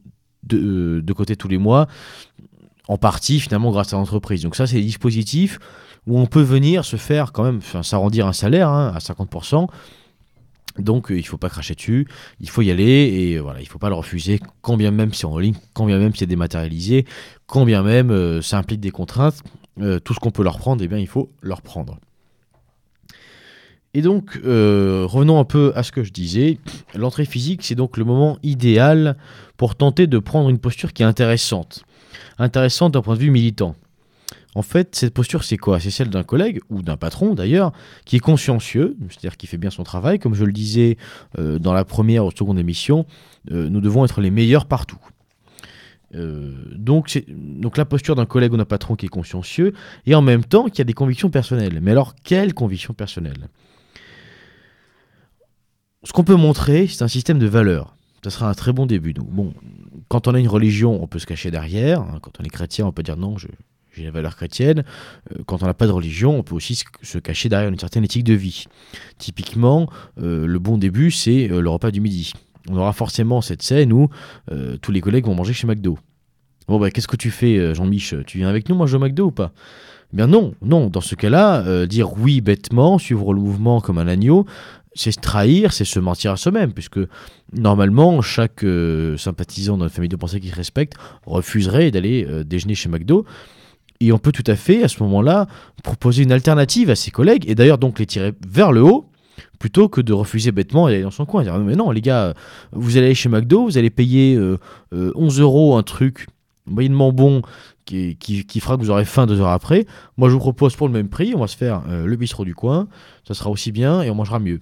de, 0.45 0.57
euh, 0.57 1.03
de 1.03 1.13
côté 1.13 1.37
tous 1.37 1.49
les 1.49 1.59
mois, 1.59 1.87
en 2.89 2.97
partie 2.99 3.41
finalement 3.41 3.71
grâce 3.71 3.93
à 3.93 3.97
l'entreprise. 3.97 4.43
Donc 4.43 4.57
ça 4.57 4.67
c'est 4.67 4.77
des 4.77 4.83
dispositifs 4.83 5.59
où 6.07 6.19
on 6.19 6.27
peut 6.27 6.41
venir 6.43 6.85
se 6.85 6.97
faire 6.97 7.33
quand 7.33 7.43
même, 7.45 7.61
s'arrondir 7.83 8.27
un 8.27 8.33
salaire 8.33 8.69
hein, 8.69 8.93
à 8.95 8.99
50%. 8.99 9.69
Donc 10.81 11.11
euh, 11.11 11.19
il 11.19 11.27
faut 11.27 11.39
pas 11.39 11.49
cracher 11.49 11.75
dessus, 11.75 12.07
il 12.41 12.49
faut 12.49 12.63
y 12.63 12.71
aller 12.71 12.85
et 12.85 13.37
euh, 13.37 13.41
voilà, 13.41 13.61
il 13.61 13.69
faut 13.69 13.79
pas 13.79 13.89
le 13.89 13.95
refuser, 13.95 14.41
quand 14.63 14.77
bien 14.77 14.91
même 14.91 15.13
c'est 15.13 15.27
en 15.27 15.39
ligne, 15.39 15.55
quand 15.75 15.87
bien 15.87 15.99
même 15.99 16.13
c'est 16.15 16.27
dématérialisé, 16.27 17.07
quand 17.47 17.65
bien 17.65 17.83
même 17.83 18.11
euh, 18.11 18.43
ça 18.43 18.59
implique 18.59 18.81
des 18.81 18.91
contraintes, 18.91 19.43
tout 20.05 20.13
ce 20.13 20.21
qu'on 20.21 20.31
peut 20.31 20.43
leur 20.43 20.59
prendre, 20.59 20.85
eh 20.85 21.01
il 21.01 21.07
faut 21.07 21.31
leur 21.43 21.63
prendre. 21.63 21.99
Et 23.95 24.03
donc, 24.03 24.39
revenons 24.45 25.41
un 25.41 25.45
peu 25.45 25.73
à 25.75 25.83
ce 25.83 25.91
que 25.91 26.05
je 26.05 26.13
disais. 26.13 26.59
L'entrée 26.95 27.25
physique, 27.25 27.63
c'est 27.65 27.77
donc 27.77 27.97
le 27.97 28.05
moment 28.05 28.39
idéal 28.43 29.17
pour 29.57 29.77
tenter 29.77 30.07
de 30.07 30.19
prendre 30.19 30.51
une 30.51 30.59
posture 30.59 30.93
qui 30.93 31.03
est 31.03 31.07
intéressante. 31.07 31.85
Intéressante 32.39 32.93
d'un 32.93 33.01
point 33.01 33.15
de 33.15 33.21
vue 33.21 33.31
militant. 33.31 33.75
En 34.57 34.63
fait, 34.63 34.97
cette 34.97 35.15
posture, 35.15 35.45
c'est 35.45 35.57
quoi? 35.57 35.79
C'est 35.79 35.93
celle 35.93 36.11
d'un 36.11 36.25
collègue, 36.25 36.61
ou 36.71 36.83
d'un 36.83 36.97
patron 36.97 37.35
d'ailleurs, 37.35 37.73
qui 38.05 38.17
est 38.17 38.21
consciencieux, 38.21 38.97
c'est-à-dire 39.09 39.37
qui 39.37 39.47
fait 39.47 39.59
bien 39.59 39.71
son 39.71 39.85
travail. 39.85 40.19
Comme 40.19 40.35
je 40.35 40.45
le 40.45 40.53
disais 40.53 40.97
euh, 41.39 41.59
dans 41.61 41.73
la 41.73 41.85
première 41.85 42.25
ou 42.25 42.31
seconde 42.33 42.59
émission, 42.59 43.07
euh, 43.53 43.69
nous 43.69 43.81
devons 43.81 44.05
être 44.05 44.21
les 44.21 44.31
meilleurs 44.31 44.67
partout. 44.67 44.99
Euh, 46.17 46.53
donc, 46.75 47.23
donc 47.29 47.77
la 47.77 47.85
posture 47.85 48.17
d'un 48.17 48.27
collègue 48.27 48.53
ou 48.53 48.57
d'un 48.57 48.65
patron 48.65 48.97
qui 48.97 49.07
est 49.07 49.11
consciencieux, 49.11 49.73
et 50.07 50.17
en 50.17 50.23
même 50.23 50.45
temps 50.45 50.69
qui 50.69 50.81
a 50.81 50.85
des 50.85 50.95
convictions 50.95 51.31
personnelles. 51.31 51.79
Mais 51.81 51.93
alors, 51.93 52.17
quelles 52.25 52.53
convictions 52.53 52.93
personnelles? 52.93 53.49
Ce 56.03 56.13
qu'on 56.13 56.25
peut 56.25 56.35
montrer, 56.35 56.89
c'est 56.89 57.05
un 57.05 57.09
système 57.09 57.39
de 57.39 57.47
valeurs. 57.47 57.95
Ça 58.25 58.31
sera 58.31 58.51
un 58.51 58.55
très 58.55 58.73
bon 58.73 58.87
début. 58.87 59.15
Quand 60.09 60.27
on 60.27 60.35
a 60.35 60.41
une 60.41 60.49
religion, 60.49 61.01
on 61.01 61.07
peut 61.07 61.19
se 61.21 61.27
cacher 61.27 61.51
derrière. 61.53 62.01
hein. 62.01 62.19
Quand 62.21 62.33
on 62.41 62.43
est 62.45 62.49
chrétien, 62.49 62.87
on 62.87 62.93
peut 62.93 63.03
dire 63.03 63.17
non, 63.17 63.39
je- 63.39 63.47
j'ai 63.93 64.05
la 64.05 64.11
valeur 64.11 64.37
chrétienne. 64.37 64.85
Euh, 65.33 65.43
quand 65.47 65.63
on 65.63 65.67
n'a 65.67 65.75
pas 65.75 65.87
de 65.87 65.93
religion, 65.93 66.39
on 66.39 66.43
peut 66.43 66.55
aussi 66.55 66.83
se- 67.03 67.19
cacher 67.19 67.49
derrière 67.49 67.69
une 67.69 67.79
certaine 67.79 68.05
éthique 68.05 68.25
de 68.25 68.35
vie. 68.35 68.65
Typiquement, 69.19 69.89
euh, 70.21 70.47
le 70.47 70.59
bon 70.59 70.79
début, 70.79 71.11
c'est 71.11 71.51
euh, 71.51 71.61
le 71.61 71.69
repas 71.71 71.91
du 71.91 72.01
midi. 72.01 72.33
On 72.69 72.77
aura 72.77 72.93
forcément 72.93 73.41
cette 73.41 73.63
scène 73.63 73.93
où 73.93 74.09
tous 74.83 74.93
les 74.93 75.01
collègues 75.01 75.25
vont 75.25 75.35
manger 75.35 75.55
chez 75.55 75.67
McDo. 75.67 75.99
Bon, 76.69 76.79
bah, 76.79 76.91
qu'est-ce 76.91 77.09
que 77.09 77.17
tu 77.17 77.31
fais, 77.31 77.75
Jean-Mich? 77.75 78.15
Tu 78.27 78.39
viens 78.39 78.49
avec 78.49 78.69
nous 78.69 78.77
manger 78.77 78.97
au 78.97 79.01
McDo 79.01 79.27
ou 79.27 79.31
pas? 79.33 79.53
Eh 80.13 80.17
Bien 80.17 80.27
non, 80.27 80.55
non. 80.63 80.89
Dans 80.89 81.01
ce 81.01 81.15
cas-là, 81.15 81.87
dire 81.87 82.13
oui 82.19 82.43
bêtement, 82.43 82.99
suivre 82.99 83.33
le 83.33 83.41
mouvement 83.41 83.81
comme 83.81 83.97
un 83.99 84.07
agneau, 84.07 84.45
c'est 84.95 85.11
se 85.11 85.19
trahir, 85.21 85.73
c'est 85.73 85.87
se 85.87 85.99
mentir 85.99 86.33
à 86.33 86.37
soi-même, 86.37 86.73
puisque 86.75 87.01
normalement, 87.55 88.21
chaque 88.21 88.65
sympathisant 89.17 89.79
dans 89.79 89.87
une 89.87 89.91
famille 89.91 90.11
de 90.11 90.17
pensée 90.17 90.39
qui 90.39 90.51
respecte 90.51 90.95
refuserait 91.27 91.91
d'aller 91.91 92.27
déjeuner 92.45 92.75
chez 92.75 92.91
McDo. 92.91 93.25
Et 94.01 94.13
on 94.13 94.19
peut 94.19 94.33
tout 94.33 94.45
à 94.47 94.57
fait, 94.57 94.83
à 94.83 94.89
ce 94.89 95.03
moment-là, 95.03 95.47
proposer 95.83 96.23
une 96.23 96.33
alternative 96.33 96.91
à 96.91 96.97
ses 96.97 97.11
collègues, 97.11 97.45
et 97.49 97.55
d'ailleurs 97.55 97.79
donc 97.79 97.99
les 97.99 98.07
tirer 98.07 98.33
vers 98.49 98.73
le 98.73 98.83
haut, 98.83 99.07
plutôt 99.59 99.89
que 99.89 100.01
de 100.01 100.13
refuser 100.13 100.53
bêtement 100.53 100.89
et 100.89 100.93
d'aller 100.93 101.03
dans 101.03 101.11
son 101.11 101.27
coin. 101.27 101.43
Dire, 101.43 101.59
mais 101.59 101.77
non, 101.77 101.91
les 101.91 102.01
gars, 102.01 102.35
vous 102.73 102.97
allez 102.97 103.07
aller 103.07 103.15
chez 103.15 103.29
McDo, 103.29 103.65
vous 103.65 103.79
allez 103.79 103.91
payer 103.91 104.35
euh, 104.35 104.59
euh, 104.93 105.13
11 105.15 105.41
euros 105.41 105.77
un 105.77 105.83
truc 105.83 106.27
moyennement 106.67 107.13
bon 107.13 107.43
qui 107.85 108.61
fera 108.61 108.77
que 108.77 108.83
vous 108.83 108.91
aurez 108.91 109.05
faim 109.05 109.27
deux 109.27 109.41
heures 109.41 109.49
après. 109.49 109.85
Moi, 110.17 110.29
je 110.29 110.35
vous 110.35 110.41
propose 110.41 110.77
pour 110.77 110.87
le 110.87 110.93
même 110.93 111.09
prix, 111.09 111.35
on 111.35 111.41
va 111.41 111.49
se 111.49 111.57
faire 111.57 111.83
euh, 111.89 112.07
le 112.07 112.17
bistrot 112.17 112.45
du 112.45 112.55
coin, 112.55 112.87
ça 113.27 113.35
sera 113.35 113.51
aussi 113.51 113.73
bien 113.73 114.03
et 114.03 114.11
on 114.11 114.15
mangera 114.15 114.39
mieux. 114.39 114.61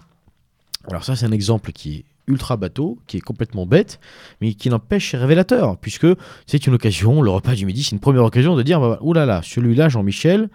Alors 0.89 1.05
ça, 1.05 1.15
c'est 1.15 1.27
un 1.27 1.33
exemple 1.33 1.73
qui 1.73 1.97
est 1.97 2.05
ultra 2.29 2.57
bateau, 2.57 2.99
qui 3.07 3.17
est 3.17 3.21
complètement 3.21 3.67
bête, 3.67 3.99
mais 4.41 4.55
qui 4.55 4.71
n'empêche 4.71 5.15
révélateur, 5.15 5.77
puisque 5.79 6.07
c'est 6.47 6.67
une 6.67 6.75
occasion, 6.75 7.23
le 7.23 7.31
repas 7.31 7.55
du 7.55 7.67
midi, 7.67 7.83
c'est 7.83 7.93
une 7.93 8.01
première 8.01 8.25
occasion 8.25 8.55
de 8.55 8.63
dire, 8.63 8.81
bah, 8.81 8.99
oulala, 9.01 9.27
là 9.27 9.35
là, 9.37 9.43
celui-là, 9.43 9.89
Jean-Michel, 9.89 10.49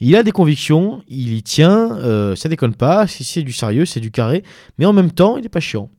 il 0.00 0.14
a 0.14 0.22
des 0.22 0.30
convictions, 0.30 1.02
il 1.08 1.34
y 1.34 1.42
tient, 1.42 1.96
euh, 1.98 2.36
ça 2.36 2.48
déconne 2.48 2.74
pas, 2.74 3.06
c'est 3.06 3.42
du 3.42 3.52
sérieux, 3.52 3.84
c'est 3.84 4.00
du 4.00 4.10
carré, 4.10 4.44
mais 4.78 4.86
en 4.86 4.92
même 4.92 5.10
temps, 5.10 5.36
il 5.36 5.42
n'est 5.42 5.48
pas 5.48 5.60
chiant. 5.60 5.90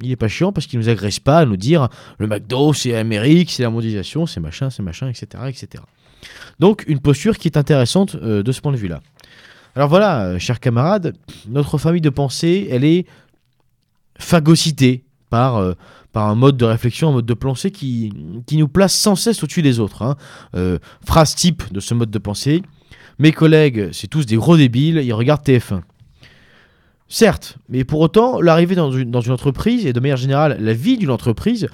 Il 0.00 0.10
n'est 0.10 0.16
pas 0.16 0.28
chiant 0.28 0.52
parce 0.52 0.66
qu'il 0.66 0.78
nous 0.78 0.88
agresse 0.88 1.18
pas 1.18 1.38
à 1.38 1.44
nous 1.44 1.56
dire 1.56 1.88
le 2.18 2.28
McDo, 2.28 2.72
c'est 2.72 2.92
l'Amérique, 2.92 3.50
c'est 3.50 3.64
la 3.64 3.70
mondialisation, 3.70 4.26
c'est 4.26 4.38
machin, 4.38 4.70
c'est 4.70 4.82
machin, 4.82 5.08
etc., 5.08 5.26
etc. 5.48 5.82
Donc 6.60 6.84
une 6.86 7.00
posture 7.00 7.36
qui 7.36 7.48
est 7.48 7.56
intéressante 7.56 8.14
euh, 8.14 8.44
de 8.44 8.52
ce 8.52 8.60
point 8.60 8.70
de 8.70 8.76
vue-là. 8.76 9.00
Alors 9.74 9.88
voilà, 9.88 10.22
euh, 10.22 10.38
chers 10.38 10.60
camarades, 10.60 11.16
notre 11.48 11.78
famille 11.78 12.00
de 12.00 12.10
pensée, 12.10 12.68
elle 12.70 12.84
est 12.84 13.06
phagocytée 14.18 15.04
par, 15.30 15.56
euh, 15.56 15.74
par 16.12 16.28
un 16.28 16.34
mode 16.34 16.56
de 16.56 16.64
réflexion, 16.64 17.10
un 17.10 17.12
mode 17.12 17.26
de 17.26 17.34
pensée 17.34 17.70
qui, 17.70 18.12
qui 18.46 18.56
nous 18.56 18.68
place 18.68 18.94
sans 18.94 19.16
cesse 19.16 19.42
au-dessus 19.42 19.62
des 19.62 19.80
autres. 19.80 20.02
hein. 20.02 20.16
Euh, 20.54 20.78
phrase 21.04 21.34
type 21.34 21.72
de 21.72 21.80
ce 21.80 21.94
mode 21.94 22.10
de 22.10 22.18
pensée, 22.18 22.62
mes 23.18 23.32
collègues, 23.32 23.90
c'est 23.92 24.06
tous 24.06 24.26
des 24.26 24.36
gros 24.36 24.56
débiles, 24.56 25.00
ils 25.02 25.12
regardent 25.12 25.42
TF1. 25.42 25.82
Certes, 27.08 27.56
mais 27.68 27.84
pour 27.84 28.00
autant, 28.00 28.40
l'arrivée 28.40 28.74
dans 28.74 28.92
une, 28.92 29.10
dans 29.10 29.22
une 29.22 29.32
entreprise, 29.32 29.86
et 29.86 29.92
de 29.92 30.00
manière 30.00 30.18
générale 30.18 30.58
la 30.60 30.74
vie 30.74 30.98
d'une 30.98 31.10
entreprise, 31.10 31.68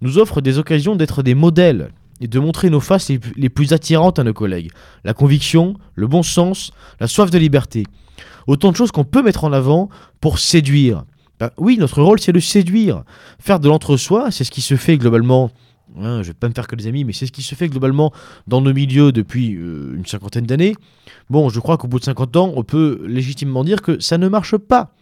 nous 0.00 0.18
offre 0.18 0.40
des 0.40 0.58
occasions 0.58 0.96
d'être 0.96 1.22
des 1.22 1.34
modèles 1.34 1.90
et 2.20 2.28
de 2.28 2.38
montrer 2.38 2.70
nos 2.70 2.80
faces 2.80 3.10
les 3.36 3.48
plus 3.48 3.72
attirantes 3.72 4.18
à 4.18 4.24
nos 4.24 4.34
collègues. 4.34 4.70
La 5.04 5.14
conviction, 5.14 5.76
le 5.94 6.06
bon 6.06 6.22
sens, 6.22 6.72
la 6.98 7.06
soif 7.06 7.30
de 7.30 7.38
liberté. 7.38 7.84
Autant 8.46 8.72
de 8.72 8.76
choses 8.76 8.90
qu'on 8.90 9.04
peut 9.04 9.22
mettre 9.22 9.44
en 9.44 9.52
avant 9.52 9.88
pour 10.20 10.38
séduire. 10.38 11.04
Ben 11.40 11.50
oui, 11.56 11.78
notre 11.78 12.02
rôle, 12.02 12.20
c'est 12.20 12.32
de 12.32 12.38
séduire. 12.38 13.02
Faire 13.38 13.60
de 13.60 13.68
l'entre-soi, 13.68 14.30
c'est 14.30 14.44
ce 14.44 14.50
qui 14.50 14.60
se 14.60 14.76
fait 14.76 14.98
globalement. 14.98 15.50
hein, 15.98 16.22
je 16.22 16.28
vais 16.28 16.34
pas 16.34 16.48
me 16.48 16.54
faire 16.54 16.66
que 16.66 16.76
des 16.76 16.86
amis, 16.86 17.04
mais 17.04 17.14
c'est 17.14 17.26
ce 17.26 17.32
qui 17.32 17.42
se 17.42 17.54
fait 17.54 17.68
globalement 17.68 18.12
dans 18.46 18.60
nos 18.60 18.74
milieux 18.74 19.10
depuis 19.10 19.56
euh, 19.56 19.94
une 19.96 20.04
cinquantaine 20.04 20.44
d'années. 20.44 20.76
Bon, 21.30 21.48
je 21.48 21.58
crois 21.58 21.78
qu'au 21.78 21.88
bout 21.88 21.98
de 21.98 22.04
50 22.04 22.36
ans, 22.36 22.52
on 22.54 22.62
peut 22.62 23.00
légitimement 23.06 23.64
dire 23.64 23.80
que 23.80 23.98
ça 24.00 24.18
ne 24.18 24.28
marche 24.28 24.56
pas. 24.58 24.92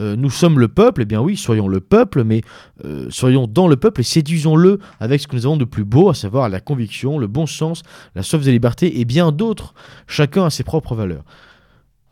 Euh, 0.00 0.16
nous 0.16 0.30
sommes 0.30 0.58
le 0.58 0.68
peuple, 0.68 1.02
eh 1.02 1.04
bien 1.04 1.20
oui, 1.20 1.36
soyons 1.36 1.68
le 1.68 1.80
peuple, 1.80 2.24
mais 2.24 2.42
euh, 2.84 3.06
soyons 3.10 3.46
dans 3.46 3.68
le 3.68 3.76
peuple 3.76 4.00
et 4.00 4.04
séduisons-le 4.04 4.80
avec 4.98 5.20
ce 5.20 5.28
que 5.28 5.36
nous 5.36 5.46
avons 5.46 5.56
de 5.56 5.64
plus 5.64 5.84
beau, 5.84 6.08
à 6.08 6.14
savoir 6.14 6.48
la 6.48 6.60
conviction, 6.60 7.18
le 7.18 7.26
bon 7.28 7.46
sens, 7.46 7.82
la 8.16 8.22
soif 8.24 8.44
de 8.44 8.50
liberté 8.50 9.00
et 9.00 9.04
bien 9.04 9.30
d'autres. 9.30 9.74
Chacun 10.08 10.46
a 10.46 10.50
ses 10.50 10.64
propres 10.64 10.96
valeurs. 10.96 11.24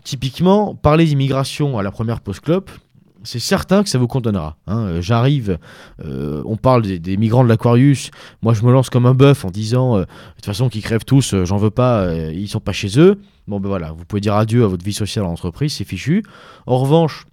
Typiquement, 0.05 0.74
parler 0.76 1.05
d'immigration 1.05 1.79
à 1.79 1.83
la 1.83 1.90
première 1.90 2.20
post-clope, 2.20 2.70
c'est 3.27 3.41
certain 3.41 3.83
que 3.83 3.89
ça 3.89 3.99
vous 3.99 4.07
condamnera. 4.07 4.57
hein. 4.67 4.79
Euh, 4.87 5.03
J'arrive, 5.03 5.59
euh, 6.05 6.43
on 6.47 6.57
parle 6.57 6.83
des, 6.83 7.16
migrants 7.16 7.45
de 7.45 7.49
l'Aquarius, 7.49 8.11
moi 8.43 8.55
je 8.55 8.62
me 8.62 8.72
lance 8.72 8.89
comme 8.89 9.05
un 9.07 9.14
bœuf 9.14 9.45
en 9.45 9.51
disant, 9.51 9.97
euh, 9.97 10.01
de 10.01 10.07
toute 10.37 10.47
façon 10.47 10.68
qu'ils 10.68 10.83
crèvent 10.83 11.05
tous, 11.05 11.35
j'en 11.45 11.57
veux 11.57 11.70
pas, 11.70 12.12
ils 12.33 12.49
sont 12.49 12.61
pas 12.61 12.72
chez 12.72 12.99
eux. 12.99 13.20
Bon 13.49 13.61
ben 13.61 13.68
voilà, 13.68 13.93
vous 13.93 14.05
pouvez 14.05 14.20
dire 14.20 14.35
adieu 14.35 14.64
à 14.64 14.66
votre 14.66 14.85
vie 14.85 14.93
sociale 14.93 15.24
en 15.24 15.33
entreprise, 15.33 15.74
c'est 15.74 15.85
fichu. 15.85 16.24
En 16.66 16.79
revanche, 16.79 17.27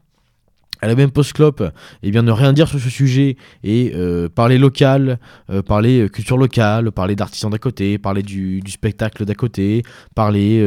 à 0.83 0.87
la 0.87 0.95
même 0.95 1.11
post-clope, 1.11 1.63
eh 2.03 2.11
bien, 2.11 2.23
ne 2.23 2.31
rien 2.33 2.51
dire 2.51 2.67
sur 2.67 2.77
ce 2.77 2.89
sujet 2.89 3.37
et 3.63 3.93
euh, 3.95 4.27
parler 4.27 4.57
local, 4.57 5.17
euh, 5.49 5.61
parler 5.61 6.01
euh, 6.01 6.09
culture 6.09 6.35
locale, 6.37 6.91
parler 6.91 7.15
d'artisans 7.15 7.49
d'à 7.49 7.57
côté, 7.57 7.97
parler 7.97 8.21
du, 8.21 8.61
spectacle 8.67 9.23
d'à 9.23 9.33
côté, 9.33 9.83
parler 10.13 10.59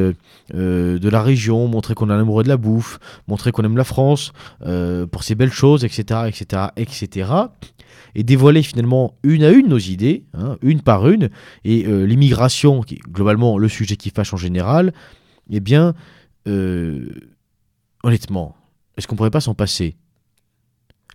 de 0.54 1.08
la 1.08 1.22
région, 1.22 1.68
montrer 1.68 1.92
qu'on 1.94 2.08
est 2.08 2.14
amoureux 2.14 2.44
de 2.44 2.48
la 2.48 2.56
bouffe, 2.56 2.98
montrer 3.28 3.52
qu'on 3.52 3.62
aime 3.64 3.76
la 3.76 3.84
France 3.84 4.32
pour 5.12 5.22
ses 5.22 5.34
belles 5.34 5.52
choses, 5.52 5.84
etc., 5.84 6.20
etc., 6.28 6.62
etc., 6.76 7.30
et 8.14 8.22
dévoiler 8.22 8.62
finalement 8.62 9.14
une 9.22 9.44
à 9.44 9.50
une 9.50 9.68
nos 9.68 9.78
idées, 9.78 10.24
hein, 10.32 10.56
une 10.62 10.80
par 10.80 11.06
une, 11.08 11.28
et 11.64 11.82
l'immigration, 11.82 12.80
qui 12.80 12.94
est 12.94 13.00
globalement 13.10 13.58
le 13.58 13.68
sujet 13.68 13.96
qui 13.96 14.08
fâche 14.08 14.32
en 14.32 14.38
général, 14.38 14.94
eh 15.50 15.60
bien, 15.60 15.94
honnêtement, 18.02 18.56
est-ce 18.96 19.06
qu'on 19.06 19.16
pourrait 19.16 19.30
pas 19.30 19.40
s'en 19.40 19.54
passer? 19.54 19.96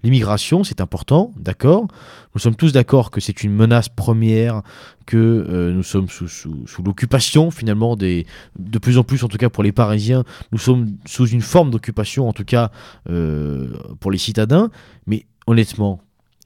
L'immigration, 0.04 0.64
c'est 0.64 0.82
important, 0.82 1.32
d'accord? 1.38 1.88
Nous 2.34 2.42
sommes 2.42 2.56
tous 2.56 2.72
d'accord 2.72 3.12
que 3.12 3.22
c'est 3.22 3.44
une 3.44 3.54
menace 3.54 3.90
première, 3.90 4.62
que 5.06 5.18
euh, 5.18 5.72
nous 5.72 5.84
sommes 5.84 6.08
sous, 6.10 6.84
l'occupation 6.84 7.52
finalement 7.52 7.96
des, 7.96 8.26
de 8.58 8.80
plus 8.80 8.98
en 8.98 9.04
plus, 9.04 9.24
en 9.24 9.28
tout 9.28 9.38
cas 9.38 9.50
pour 9.50 9.64
les 9.64 9.72
Parisiens, 9.72 10.24
nous 10.52 10.58
sommes 10.58 10.96
sous 11.06 11.28
une 11.28 11.42
forme 11.42 11.70
d'occupation, 11.70 12.28
en 12.28 12.34
tout 12.34 12.46
cas 12.46 12.72
euh, 13.10 13.74
pour 14.00 14.12
les 14.12 14.18
citadins. 14.18 14.72
Mais 15.06 15.26
honnêtement, 15.46 16.02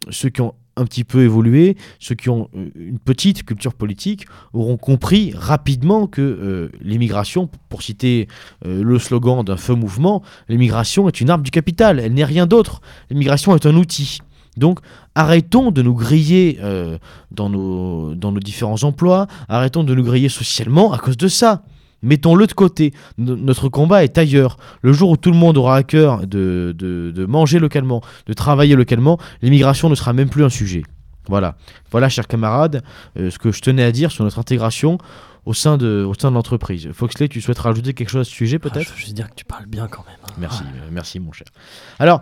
ceux 0.10 0.30
qui 0.30 0.42
ont 0.42 0.54
un 0.78 0.86
petit 0.86 1.04
peu 1.04 1.24
évolué, 1.24 1.78
ceux 2.00 2.16
qui 2.16 2.30
ont 2.30 2.50
euh, 2.56 2.70
une 2.76 3.00
petite 3.00 3.44
culture 3.44 3.74
politique, 3.74 4.26
auront 4.54 4.78
compris 4.78 5.34
rapidement 5.36 6.08
que 6.08 6.22
euh, 6.22 6.70
l'immigration, 6.82 7.50
pour 7.70 7.82
citer 7.82 8.28
euh, 8.66 8.84
le 8.84 9.00
slogan 9.00 9.44
d'un 9.44 9.58
feu 9.58 9.76
mouvement, 9.76 10.22
l'immigration 10.50 11.08
est 11.08 11.22
une 11.22 11.30
arme 11.30 11.44
du 11.44 11.52
capital, 11.52 12.00
elle 12.00 12.14
n'est 12.14 12.26
rien 12.26 12.46
d'autre. 12.46 12.82
L'immigration 13.10 13.56
est 13.56 13.66
un 13.66 13.76
outil. 13.76 14.20
Donc 14.58 14.80
arrêtons 15.16 15.72
de 15.72 15.82
nous 15.82 15.96
griller 15.96 16.60
dans 17.30 17.50
nos 17.50 18.40
différents 18.40 18.84
emplois, 18.84 19.28
arrêtons 19.50 19.84
de 19.84 19.94
nous 19.94 20.04
griller 20.04 20.30
socialement 20.30 20.94
à 20.94 20.98
cause 20.98 21.18
de 21.18 21.28
ça. 21.28 21.64
Mettons-le 22.04 22.46
de 22.48 22.54
côté. 22.54 22.94
No- 23.18 23.36
notre 23.36 23.70
combat 23.70 24.04
est 24.04 24.18
ailleurs. 24.18 24.58
Le 24.82 24.94
jour 24.94 25.10
où 25.12 25.18
tout 25.18 25.32
le 25.32 25.38
monde 25.38 25.58
aura 25.58 25.78
à 25.78 25.84
cœur 25.84 26.28
de, 26.28 26.74
de- 26.78 27.12
de 27.16 27.26
manger 27.26 27.60
localement, 27.60 28.02
de 28.28 28.34
travailler 28.34 28.76
localement, 28.76 29.18
l'immigration 29.42 29.90
ne 29.90 29.96
sera 29.96 30.14
même 30.14 30.30
plus 30.30 30.44
un 30.44 30.50
sujet. 30.50 30.84
Voilà, 31.28 31.56
voilà, 31.90 32.08
chers 32.08 32.28
camarades, 32.28 32.84
euh, 33.18 33.32
ce 33.32 33.40
que 33.40 33.52
je 33.52 33.60
tenais 33.60 33.82
à 33.84 33.92
dire 33.92 34.12
sur 34.12 34.24
notre 34.24 34.38
intégration 34.38 35.00
au 35.46 35.54
sein 35.56 35.78
de, 35.78 36.04
au 36.08 36.14
sein 36.14 36.30
de 36.30 36.36
l'entreprise. 36.36 36.90
Foxley, 36.94 37.28
tu 37.28 37.42
souhaites 37.42 37.58
rajouter 37.58 37.94
quelque 37.94 38.10
chose 38.10 38.22
à 38.22 38.24
ce 38.30 38.32
sujet 38.32 38.58
Ah, 38.64 38.70
peut-être 38.70 38.86
je 38.88 38.92
veux 38.92 38.98
juste 38.98 39.14
dire 39.16 39.30
que 39.30 39.36
tu 39.36 39.46
parles 39.46 39.66
bien 39.66 39.88
quand 39.88 40.04
même. 40.08 40.18
hein. 40.28 40.34
Merci, 40.40 40.62
euh, 40.64 40.88
merci 40.92 41.20
mon 41.20 41.32
cher. 41.32 41.48
Alors, 41.98 42.22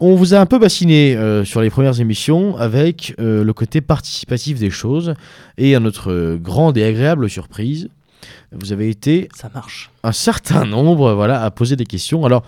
on 0.00 0.14
vous 0.14 0.32
a 0.32 0.38
un 0.38 0.46
peu 0.46 0.58
bassiné 0.58 1.14
euh, 1.16 1.44
sur 1.44 1.60
les 1.60 1.68
premières 1.70 2.00
émissions 2.00 2.56
avec 2.56 3.14
le 3.18 3.50
côté 3.52 3.80
participatif 3.82 4.58
des 4.58 4.70
choses 4.70 5.12
et 5.58 5.74
à 5.74 5.80
notre 5.80 6.36
grande 6.36 6.78
et 6.78 6.84
agréable 6.84 7.28
surprise, 7.28 7.88
vous 8.52 8.72
avez 8.72 8.88
été 8.88 9.28
Ça 9.34 9.50
marche. 9.54 9.90
un 10.02 10.12
certain 10.12 10.64
nombre 10.64 11.12
voilà, 11.12 11.42
à 11.42 11.50
poser 11.50 11.76
des 11.76 11.86
questions. 11.86 12.24
Alors, 12.24 12.42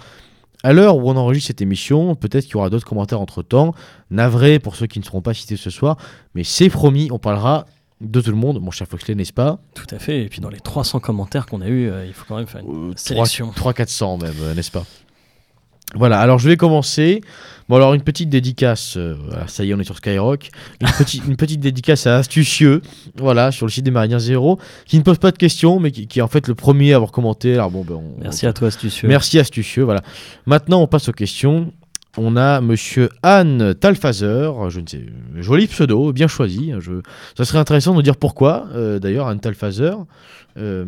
à 0.62 0.72
l'heure 0.72 0.96
où 0.96 1.08
on 1.10 1.16
enregistre 1.16 1.46
cette 1.48 1.62
émission, 1.62 2.14
peut-être 2.14 2.44
qu'il 2.44 2.54
y 2.54 2.56
aura 2.56 2.68
d'autres 2.70 2.86
commentaires 2.86 3.20
entre-temps. 3.20 3.74
Navré 4.10 4.58
pour 4.58 4.76
ceux 4.76 4.86
qui 4.86 4.98
ne 4.98 5.04
seront 5.04 5.22
pas 5.22 5.32
cités 5.34 5.56
ce 5.56 5.70
soir, 5.70 5.96
mais 6.34 6.44
c'est 6.44 6.68
promis, 6.68 7.08
on 7.10 7.18
parlera 7.18 7.64
de 8.00 8.20
tout 8.20 8.30
le 8.30 8.36
monde, 8.36 8.60
mon 8.62 8.70
cher 8.70 8.86
Foxley, 8.86 9.14
n'est-ce 9.14 9.32
pas? 9.32 9.58
Tout 9.74 9.86
à 9.90 9.98
fait. 9.98 10.22
Et 10.22 10.28
puis 10.28 10.40
dans 10.40 10.48
les 10.48 10.60
300 10.60 11.00
commentaires 11.00 11.46
qu'on 11.46 11.60
a 11.60 11.68
eu, 11.68 11.90
il 12.06 12.12
faut 12.14 12.24
quand 12.26 12.36
même 12.36 12.46
faire 12.46 12.62
une 12.62 12.90
Euh, 12.90 12.92
sélection. 12.96 13.50
300-400 13.54 14.22
même, 14.22 14.34
euh, 14.40 14.54
n'est-ce 14.54 14.70
pas? 14.70 14.84
Voilà, 15.94 16.20
alors 16.20 16.38
je 16.38 16.48
vais 16.48 16.56
commencer. 16.56 17.20
Bon, 17.68 17.76
alors 17.76 17.94
une 17.94 18.02
petite 18.02 18.28
dédicace, 18.28 18.96
euh, 18.96 19.14
voilà, 19.28 19.46
ça 19.46 19.64
y 19.64 19.70
est, 19.70 19.74
on 19.74 19.78
est 19.78 19.84
sur 19.84 19.96
Skyrock. 19.96 20.50
Une, 20.80 20.88
petite- 20.98 21.24
une 21.26 21.36
petite 21.36 21.60
dédicace 21.60 22.06
à 22.08 22.16
Astucieux, 22.16 22.82
voilà, 23.16 23.52
sur 23.52 23.64
le 23.66 23.70
site 23.70 23.84
des 23.84 23.92
Méridiens 23.92 24.18
Zéro, 24.18 24.58
qui 24.86 24.98
ne 24.98 25.02
pose 25.02 25.18
pas 25.18 25.30
de 25.30 25.36
questions, 25.38 25.78
mais 25.78 25.92
qui, 25.92 26.08
qui 26.08 26.18
est 26.18 26.22
en 26.22 26.28
fait 26.28 26.48
le 26.48 26.54
premier 26.56 26.92
à 26.92 26.96
avoir 26.96 27.12
commenté. 27.12 27.54
Alors 27.54 27.70
bon, 27.70 27.84
ben, 27.84 27.94
on- 27.94 28.20
Merci 28.20 28.46
à 28.46 28.52
toi, 28.52 28.68
astucieux. 28.68 29.06
Merci 29.08 29.38
astucieux, 29.38 29.84
voilà. 29.84 30.02
Maintenant, 30.46 30.80
on 30.82 30.88
passe 30.88 31.08
aux 31.08 31.12
questions. 31.12 31.72
On 32.16 32.36
a 32.36 32.60
monsieur 32.60 33.08
Anne 33.22 33.72
Talfazer, 33.74 34.68
je 34.68 34.80
ne 34.80 34.86
sais, 34.86 35.06
joli 35.36 35.68
pseudo, 35.68 36.12
bien 36.12 36.26
choisi. 36.26 36.72
Je, 36.80 37.02
ça 37.36 37.44
serait 37.44 37.58
intéressant 37.58 37.94
de 37.94 38.02
dire 38.02 38.16
pourquoi, 38.16 38.66
euh, 38.74 38.98
d'ailleurs, 38.98 39.28
Anne 39.28 39.38
Talfazer. 39.38 39.94
Euh, 40.56 40.84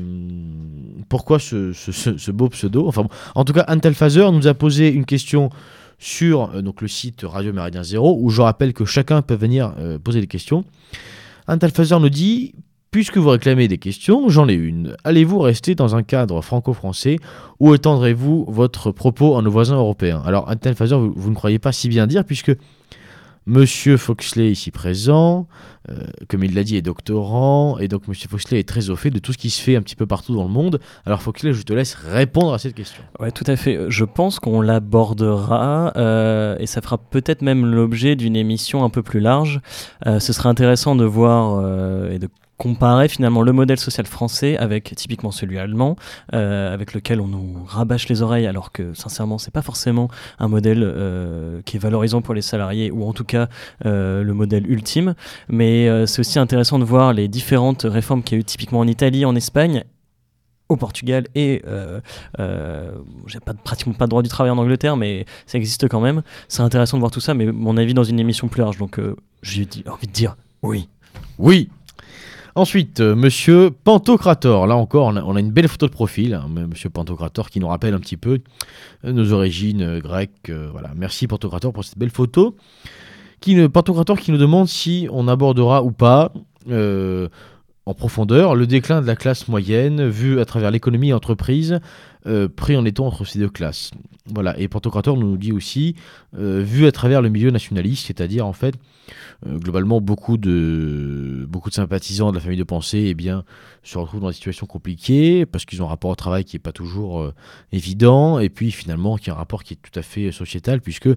pourquoi 1.09 1.39
ce, 1.39 2.31
beau 2.33 2.49
pseudo 2.49 2.89
Enfin, 2.89 3.07
en 3.37 3.45
tout 3.45 3.53
cas, 3.53 3.61
Anne 3.63 3.81
Talfazer 3.81 4.33
nous 4.33 4.49
a 4.49 4.55
posé 4.55 4.89
une 4.89 5.05
question 5.05 5.51
sur 6.01 6.51
euh, 6.55 6.61
le 6.61 6.89
site 6.89 7.21
Radio 7.23 7.53
Méridien 7.53 7.85
Zéro, 7.85 8.19
où 8.21 8.31
je 8.31 8.43
rappelle 8.43 8.73
que 8.73 8.85
chacun 8.85 9.23
peut 9.23 9.37
venir 9.37 9.75
poser 10.03 10.21
des 10.21 10.27
questions. 10.27 10.65
Anne 11.47 11.61
Talfazer 11.61 12.01
nous 12.01 12.09
dit 12.09 12.55
Puisque 12.93 13.17
vous 13.17 13.31
réclamez 13.31 13.69
des 13.69 13.79
questions, 13.79 14.29
j'en 14.29 14.51
ai 14.51 14.53
une. 14.53 14.97
Allez-vous 15.03 15.39
rester 15.39 15.75
dans 15.75 15.97
un 15.97 16.03
cadre 16.03 16.43
franco-français 16.43 17.17
ou 17.59 17.75
étendrez-vous 17.75 18.45
votre 18.49 18.93
propos 18.93 19.39
à 19.39 19.41
nos 19.41 19.51
voisins 19.51 19.77
européens? 19.77 20.23
Alors, 20.27 20.47
Anne 20.51 20.75
Fazer, 20.75 20.99
vous, 20.99 21.11
vous 21.17 21.31
ne 21.31 21.35
croyez 21.35 21.59
pas 21.59 21.73
si 21.73 21.89
bien 21.89 22.07
dire, 22.07 22.23
puisque 22.23 22.55
Monsieur 23.47 23.97
Foxley, 23.97 24.53
ici 24.53 24.71
présent, 24.71 25.49
euh, 25.89 26.05
comme 26.29 26.45
il 26.45 26.55
l'a 26.55 26.65
dit, 26.65 26.77
est 26.77 26.83
doctorant, 26.83 27.79
et 27.79 27.89
donc 27.89 28.09
Monsieur 28.09 28.29
Foxley 28.29 28.61
est 28.61 28.69
très 28.69 28.91
au 28.91 28.95
fait 28.95 29.09
de 29.09 29.19
tout 29.19 29.33
ce 29.33 29.39
qui 29.39 29.49
se 29.49 29.63
fait 29.63 29.75
un 29.75 29.81
petit 29.81 29.97
peu 29.97 30.05
partout 30.05 30.35
dans 30.35 30.45
le 30.45 30.51
monde. 30.51 30.79
Alors, 31.07 31.23
Foxley, 31.23 31.55
je 31.55 31.63
te 31.63 31.73
laisse 31.73 31.95
répondre 31.95 32.53
à 32.53 32.59
cette 32.59 32.75
question. 32.75 33.03
Ouais, 33.19 33.33
tout 33.33 33.45
à 33.47 33.57
fait. 33.57 33.87
Je 33.89 34.05
pense 34.05 34.39
qu'on 34.39 34.61
l'abordera 34.61 35.95
euh, 35.97 36.59
et 36.61 36.67
ça 36.67 36.83
fera 36.83 36.99
peut-être 36.99 37.41
même 37.41 37.65
l'objet 37.65 38.17
d'une 38.17 38.37
émission 38.37 38.85
un 38.85 38.91
peu 38.91 39.03
plus 39.03 39.21
large. 39.21 39.63
Euh, 40.07 40.21
ce 40.21 40.35
serait 40.35 40.51
intéressant 40.51 40.95
de 40.95 41.07
voir 41.07 41.65
et 42.11 42.19
de 42.19 42.29
comparer 42.63 43.09
finalement 43.09 43.43
le 43.43 43.51
modèle 43.51 43.81
social 43.81 44.07
français 44.07 44.57
avec 44.57 44.95
typiquement 44.95 45.33
celui 45.33 45.59
allemand, 45.59 45.97
euh, 46.33 46.73
avec 46.73 46.95
lequel 46.95 47.21
on 47.21 47.27
nous 47.27 47.65
rabâche 47.67 48.09
les 48.09 48.23
oreilles, 48.23 48.47
alors 48.47 48.71
que 48.71 48.95
sincèrement 48.95 49.39
c'est 49.39 49.51
pas 49.51 49.63
forcément 49.63 50.07
un 50.39 50.47
modèle 50.47 50.85
euh, 50.85 51.61
qui 51.65 51.77
est 51.77 51.81
valorisant 51.81 52.23
pour 52.23 52.35
les 52.35 52.41
salariés 52.41 52.93
ou 52.93 53.05
en 53.05 53.13
tout 53.13 53.25
cas 53.25 53.49
euh, 53.85 54.23
le 54.23 54.33
modèle 54.33 54.71
ultime. 54.71 55.17
Mais 55.49 56.07
c'est 56.07 56.21
aussi 56.21 56.39
intéressant 56.39 56.79
de 56.79 56.85
voir 56.85 57.13
les 57.13 57.27
différentes 57.27 57.83
réformes 57.83 58.23
qu'il 58.23 58.37
y 58.37 58.39
a 58.39 58.43
eu 58.43 58.45
typiquement 58.45 58.79
en 58.79 58.87
Italie, 58.87 59.25
en 59.25 59.35
Espagne 59.35 59.83
au 60.69 60.77
Portugal 60.77 61.27
et 61.35 61.63
euh, 61.67 62.01
euh, 62.39 62.93
j'ai 63.27 63.41
pas 63.41 63.55
pratiquement 63.55 63.93
pas 63.93 64.05
de 64.05 64.11
droit 64.11 64.23
du 64.23 64.29
travail 64.29 64.53
en 64.53 64.59
Angleterre, 64.59 64.97
mais 64.97 65.27
ça 65.47 65.59
existe 65.59 65.89
quand 65.89 66.01
même. 66.01 66.23
C'est 66.47 66.63
intéressant 66.63 66.97
de 66.97 67.01
voir 67.01 67.11
tout 67.11 67.21
ça, 67.21 67.35
mais 67.35 67.47
mon 67.47 67.77
avis 67.77 67.93
dans 67.93 68.05
une 68.05 68.21
émission 68.21 68.47
plus 68.47 68.61
large. 68.61 68.79
Donc 68.79 69.01
euh, 69.01 69.17
j'ai 69.43 69.67
envie 69.89 70.07
de 70.07 70.13
dire 70.13 70.37
oui. 70.63 70.89
Oui. 71.39 71.69
Ensuite, 72.55 73.01
euh, 73.01 73.15
Monsieur 73.15 73.71
Pantocrator. 73.71 74.67
Là 74.67 74.77
encore, 74.77 75.07
on 75.07 75.37
a, 75.37 75.41
une 75.41 75.51
belle 75.51 75.69
photo 75.69 75.87
de 75.87 75.93
profil, 75.93 76.35
hein, 76.35 76.49
Monsieur 76.69 76.91
Pantocrator, 76.91 77.49
qui 77.49 77.61
nous 77.61 77.69
rappelle 77.69 77.95
un 77.95 77.99
petit 77.99 78.19
peu 78.19 78.41
euh, 79.07 79.13
nos 79.13 79.33
origines 79.33 79.81
euh, 79.81 80.01
grecques. 80.01 80.51
euh, 80.51 80.69
voilà. 80.71 80.91
Merci 80.95 81.27
Pantocrator 81.27 81.73
pour 81.73 81.85
cette 81.85 81.97
belle 81.97 82.11
photo. 82.11 82.57
Qui, 83.41 83.69
Pantocrator 83.69 84.19
qui 84.19 84.33
nous 84.33 84.39
demande 84.39 84.69
si 84.69 85.09
on 85.11 85.29
abordera 85.29 85.83
ou 85.83 85.91
pas 85.91 86.33
en 87.85 87.95
profondeur 87.95 88.55
le 88.55 88.67
déclin 88.67 89.03
de 89.03 89.07
la 89.07 89.17
classe 89.17 89.49
moyenne 89.49 90.09
vu 90.09 90.41
à 90.41 90.45
travers 90.45 90.71
l'économie 90.71 91.09
et 91.09 91.13
entreprise 91.13 91.81
euh, 92.27 92.49
pris 92.49 92.77
en 92.77 92.85
étant 92.85 93.07
entre 93.07 93.25
ces 93.25 93.41
deux 93.41 93.49
classes. 93.49 93.91
Voilà. 94.27 94.57
Et 94.57 94.69
Pantocrator 94.69 95.17
nous 95.17 95.37
dit 95.37 95.51
aussi 95.51 95.97
euh, 96.39 96.63
vu 96.65 96.87
à 96.87 96.93
travers 96.93 97.21
le 97.21 97.29
milieu 97.29 97.51
nationaliste, 97.51 98.07
c'est-à-dire 98.07 98.47
en 98.47 98.53
fait 98.53 98.77
euh, 99.49 99.59
globalement, 99.59 100.01
beaucoup 100.01 100.37
de, 100.37 101.45
beaucoup 101.49 101.71
de 101.71 101.75
sympathisants 101.75 102.31
de 102.31 102.37
la 102.37 102.41
famille 102.41 102.59
de 102.59 102.63
pensée 102.63 103.07
eh 103.09 103.15
bien, 103.15 103.43
se 103.83 103.99
retrouvent 103.99 104.21
dans 104.21 104.29
des 104.29 104.35
situations 104.35 104.67
compliquées 104.67 105.45
parce 105.47 105.65
qu'ils 105.65 105.83
ont 105.83 105.87
un 105.87 105.89
rapport 105.89 106.13
au 106.13 106.15
travail 106.15 106.45
qui 106.45 106.55
n'est 106.55 106.61
pas 106.61 106.71
toujours 106.71 107.33
évident 107.73 108.39
et 108.39 108.49
puis 108.49 108.71
finalement 108.71 109.17
qui 109.17 109.31
a 109.31 109.33
un 109.33 109.37
rapport 109.37 109.65
qui 109.65 109.75
est 109.75 109.79
tout 109.83 109.99
à 109.99 110.03
fait 110.03 110.31
sociétal 110.31 110.81
puisque 110.81 111.09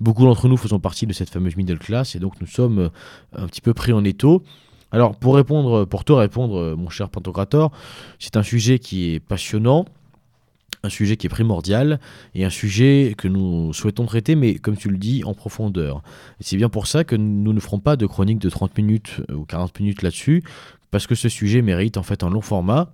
beaucoup 0.00 0.24
d'entre 0.24 0.48
nous 0.48 0.56
faisons 0.56 0.80
partie 0.80 1.06
de 1.06 1.12
cette 1.12 1.28
fameuse 1.28 1.56
middle 1.56 1.78
class 1.78 2.16
et 2.16 2.18
donc 2.18 2.40
nous 2.40 2.46
sommes 2.46 2.88
un 3.36 3.46
petit 3.46 3.60
peu 3.60 3.74
pris 3.74 3.92
en 3.92 4.02
étau. 4.02 4.42
Alors 4.94 5.16
pour 5.16 5.34
répondre, 5.34 5.86
pour 5.86 6.04
te 6.04 6.12
répondre, 6.12 6.56
euh, 6.56 6.76
mon 6.76 6.88
cher 6.88 7.08
Pantocrator, 7.08 7.72
c'est 8.20 8.36
un 8.36 8.44
sujet 8.44 8.78
qui 8.78 9.12
est 9.12 9.18
passionnant, 9.18 9.86
un 10.84 10.88
sujet 10.88 11.16
qui 11.16 11.26
est 11.26 11.30
primordial 11.30 11.98
et 12.36 12.44
un 12.44 12.50
sujet 12.50 13.16
que 13.18 13.26
nous 13.26 13.72
souhaitons 13.72 14.06
traiter, 14.06 14.36
mais 14.36 14.54
comme 14.54 14.76
tu 14.76 14.88
le 14.88 14.96
dis, 14.96 15.24
en 15.24 15.34
profondeur. 15.34 16.00
C'est 16.38 16.56
bien 16.56 16.68
pour 16.68 16.86
ça 16.86 17.02
que 17.02 17.16
nous 17.16 17.52
ne 17.52 17.58
ferons 17.58 17.80
pas 17.80 17.96
de 17.96 18.06
chronique 18.06 18.38
de 18.38 18.48
30 18.48 18.78
minutes 18.78 19.20
euh, 19.30 19.34
ou 19.34 19.44
40 19.44 19.80
minutes 19.80 20.02
là-dessus, 20.02 20.44
parce 20.92 21.08
que 21.08 21.16
ce 21.16 21.28
sujet 21.28 21.60
mérite 21.60 21.96
en 21.96 22.04
fait 22.04 22.22
un 22.22 22.30
long 22.30 22.40
format. 22.40 22.92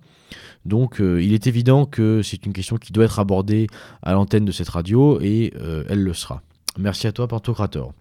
Donc 0.65 1.01
euh, 1.01 1.21
il 1.21 1.33
est 1.33 1.45
évident 1.45 1.85
que 1.85 2.23
c'est 2.23 2.47
une 2.47 2.53
question 2.53 2.77
qui 2.77 2.93
doit 2.93 3.05
être 3.05 3.19
abordée 3.19 3.67
à 4.01 4.13
l'antenne 4.13 4.45
de 4.45 4.51
cette 4.51 4.69
radio 4.69 5.21
et 5.21 5.53
elle 5.87 6.01
le 6.01 6.13
sera. 6.15 6.41
Merci 6.79 7.05
à 7.05 7.11
toi, 7.11 7.27
Pantocrator. 7.27 7.93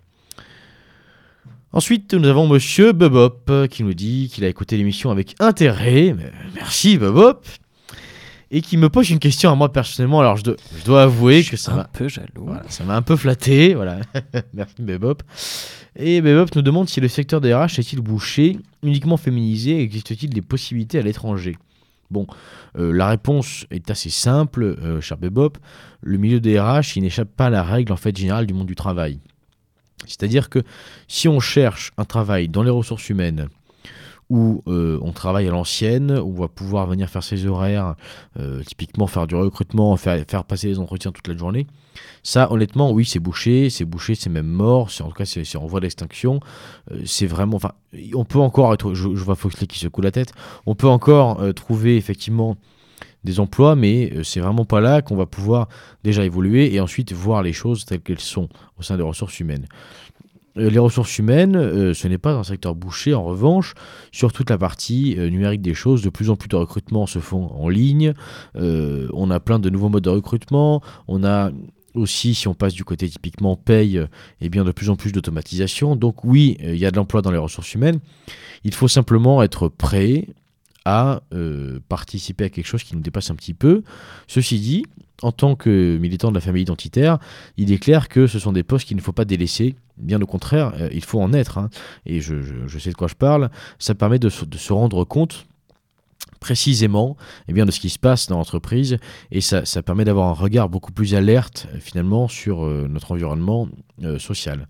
Ensuite, 1.72 2.14
nous 2.14 2.28
avons 2.28 2.48
Monsieur 2.48 2.92
Bebop 2.92 3.48
euh, 3.48 3.66
qui 3.68 3.84
nous 3.84 3.94
dit 3.94 4.28
qu'il 4.32 4.44
a 4.44 4.48
écouté 4.48 4.76
l'émission 4.76 5.10
avec 5.10 5.34
intérêt. 5.38 6.14
Merci 6.54 6.98
Bebop. 6.98 7.42
et 8.50 8.60
qui 8.60 8.76
me 8.76 8.88
pose 8.88 9.10
une 9.10 9.20
question 9.20 9.52
à 9.52 9.54
moi 9.54 9.72
personnellement. 9.72 10.18
Alors 10.20 10.36
je, 10.36 10.42
dois- 10.42 10.56
je 10.78 10.84
dois 10.84 11.02
avouer 11.04 11.42
Je 11.42 11.52
que 11.52 11.56
ça 11.56 11.72
un 11.72 11.76
m'a 11.76 11.84
peu 11.84 12.08
jaloux. 12.08 12.44
voilà, 12.44 12.64
ça 12.68 12.82
m'a 12.84 12.96
un 12.96 13.02
peu 13.02 13.14
flatté. 13.14 13.74
Voilà. 13.74 14.00
Merci 14.54 14.74
Bebop. 14.80 15.22
Et 15.94 16.20
Bebop 16.20 16.46
nous 16.56 16.62
demande 16.62 16.88
si 16.88 17.00
le 17.00 17.06
secteur 17.08 17.40
des 17.40 17.54
RH 17.54 17.78
est-il 17.78 18.00
bouché, 18.00 18.58
uniquement 18.82 19.16
féminisé, 19.16 19.72
et 19.78 19.82
existe-t-il 19.82 20.30
des 20.30 20.42
possibilités 20.42 20.98
à 20.98 21.02
l'étranger? 21.02 21.56
Bon, 22.10 22.26
euh, 22.76 22.92
la 22.92 23.08
réponse 23.08 23.66
est 23.70 23.88
assez 23.92 24.10
simple, 24.10 24.64
euh, 24.64 25.00
cher 25.00 25.16
Bebop. 25.18 25.52
Le 26.02 26.18
milieu 26.18 26.40
des 26.40 26.58
RH, 26.58 26.96
il 26.96 27.02
n'échappe 27.04 27.28
pas 27.36 27.46
à 27.46 27.50
la 27.50 27.62
règle 27.62 27.92
en 27.92 27.96
fait 27.96 28.16
générale 28.16 28.46
du 28.46 28.54
monde 28.54 28.66
du 28.66 28.74
travail. 28.74 29.20
C'est-à-dire 30.06 30.48
que 30.48 30.60
si 31.08 31.28
on 31.28 31.40
cherche 31.40 31.92
un 31.96 32.04
travail 32.04 32.48
dans 32.48 32.62
les 32.62 32.70
ressources 32.70 33.08
humaines, 33.08 33.48
où 34.30 34.62
euh, 34.68 34.98
on 35.02 35.10
travaille 35.10 35.48
à 35.48 35.50
l'ancienne, 35.50 36.12
où 36.12 36.34
on 36.36 36.40
va 36.40 36.48
pouvoir 36.48 36.86
venir 36.86 37.10
faire 37.10 37.24
ses 37.24 37.46
horaires, 37.46 37.96
euh, 38.38 38.62
typiquement 38.62 39.08
faire 39.08 39.26
du 39.26 39.34
recrutement, 39.34 39.96
faire, 39.96 40.24
passer 40.44 40.68
les 40.68 40.78
entretiens 40.78 41.10
toute 41.10 41.26
la 41.26 41.36
journée, 41.36 41.66
ça 42.22 42.50
honnêtement 42.52 42.92
oui 42.92 43.04
c'est 43.04 43.18
bouché, 43.18 43.70
c'est 43.70 43.84
bouché, 43.84 44.14
c'est 44.14 44.30
même 44.30 44.46
mort, 44.46 44.90
c'est 44.90 45.02
en 45.02 45.08
tout 45.08 45.14
cas 45.14 45.24
c'est 45.24 45.56
en 45.56 45.66
voie 45.66 45.80
d'extinction, 45.80 46.40
Euh, 46.92 47.02
c'est 47.04 47.26
vraiment, 47.26 47.56
enfin 47.56 47.72
on 48.14 48.24
peut 48.24 48.38
encore 48.38 48.72
être, 48.72 48.94
je, 48.94 49.08
vois 49.08 49.34
Foxley 49.34 49.66
qui 49.66 49.80
secoue 49.80 50.00
la 50.00 50.12
tête, 50.12 50.32
on 50.64 50.76
peut 50.76 50.88
encore 50.88 51.42
trouver 51.54 51.96
effectivement 51.96 52.56
des 53.24 53.40
emplois, 53.40 53.76
mais 53.76 54.12
euh, 54.14 54.22
c'est 54.22 54.40
vraiment 54.40 54.64
pas 54.64 54.80
là 54.80 55.02
qu'on 55.02 55.16
va 55.16 55.26
pouvoir 55.26 55.68
déjà 56.04 56.24
évoluer 56.24 56.74
et 56.74 56.80
ensuite 56.80 57.12
voir 57.12 57.42
les 57.42 57.52
choses 57.52 57.84
telles 57.84 58.00
qu'elles 58.00 58.20
sont 58.20 58.48
au 58.78 58.82
sein 58.82 58.96
des 58.96 59.02
ressources 59.02 59.38
humaines. 59.40 59.66
Euh, 60.56 60.70
Les 60.70 60.78
ressources 60.78 61.18
humaines, 61.18 61.56
euh, 61.56 61.94
ce 61.94 62.08
n'est 62.08 62.18
pas 62.18 62.34
un 62.34 62.44
secteur 62.44 62.74
bouché. 62.74 63.14
En 63.14 63.24
revanche, 63.24 63.74
sur 64.10 64.32
toute 64.32 64.50
la 64.50 64.58
partie 64.58 65.16
numérique 65.18 65.62
des 65.62 65.74
choses, 65.74 66.02
de 66.02 66.10
plus 66.10 66.30
en 66.30 66.36
plus 66.36 66.48
de 66.48 66.56
recrutements 66.56 67.06
se 67.06 67.18
font 67.18 67.50
en 67.52 67.68
ligne. 67.68 68.14
On 68.54 69.30
a 69.30 69.40
plein 69.40 69.58
de 69.58 69.70
nouveaux 69.70 69.88
modes 69.88 70.04
de 70.04 70.10
recrutement. 70.10 70.82
On 71.06 71.22
a 71.24 71.50
aussi, 71.94 72.34
si 72.34 72.46
on 72.46 72.54
passe 72.54 72.74
du 72.74 72.84
côté 72.84 73.08
typiquement 73.08 73.56
paye, 73.56 74.00
eh 74.40 74.48
bien 74.48 74.64
de 74.64 74.72
plus 74.72 74.90
en 74.90 74.96
plus 74.96 75.12
d'automatisation. 75.12 75.96
Donc 75.96 76.24
oui, 76.24 76.56
il 76.60 76.76
y 76.76 76.86
a 76.86 76.90
de 76.90 76.96
l'emploi 76.96 77.20
dans 77.20 77.32
les 77.32 77.38
ressources 77.38 77.74
humaines. 77.74 77.98
Il 78.64 78.74
faut 78.74 78.88
simplement 78.88 79.42
être 79.42 79.68
prêt 79.68 80.28
euh, 81.32 81.80
participer 81.88 82.44
à 82.44 82.48
quelque 82.48 82.66
chose 82.66 82.82
qui 82.82 82.94
nous 82.94 83.02
dépasse 83.02 83.30
un 83.30 83.34
petit 83.34 83.54
peu. 83.54 83.82
Ceci 84.26 84.58
dit, 84.60 84.84
en 85.22 85.32
tant 85.32 85.56
que 85.56 85.98
militant 85.98 86.30
de 86.30 86.34
la 86.34 86.40
famille 86.40 86.62
identitaire, 86.62 87.18
il 87.56 87.72
est 87.72 87.78
clair 87.78 88.08
que 88.08 88.26
ce 88.26 88.38
sont 88.38 88.52
des 88.52 88.62
postes 88.62 88.86
qu'il 88.86 88.96
ne 88.96 89.02
faut 89.02 89.12
pas 89.12 89.24
délaisser. 89.24 89.74
Bien 89.98 90.20
au 90.22 90.26
contraire, 90.26 90.72
euh, 90.78 90.88
il 90.92 91.04
faut 91.04 91.20
en 91.20 91.32
être. 91.32 91.58
hein. 91.58 91.70
Et 92.06 92.20
je, 92.20 92.34
sais 92.78 92.90
de 92.90 92.94
quoi 92.94 93.08
je 93.08 93.14
parle. 93.14 93.50
Ça 93.78 93.94
permet 93.94 94.18
de 94.18 94.28
se 94.28 94.72
rendre 94.72 95.04
compte 95.04 95.46
précisément 96.40 97.16
eh 97.48 97.52
bien, 97.52 97.66
de 97.66 97.70
ce 97.70 97.78
qui 97.78 97.90
se 97.90 97.98
passe 97.98 98.26
dans 98.26 98.38
l'entreprise 98.38 98.96
et 99.30 99.40
ça, 99.40 99.64
ça 99.64 99.82
permet 99.82 100.04
d'avoir 100.04 100.28
un 100.28 100.32
regard 100.32 100.68
beaucoup 100.68 100.90
plus 100.90 101.14
alerte 101.14 101.68
euh, 101.74 101.78
finalement 101.78 102.28
sur 102.28 102.64
euh, 102.64 102.88
notre 102.90 103.12
environnement 103.12 103.68
euh, 104.02 104.18
social. 104.18 104.66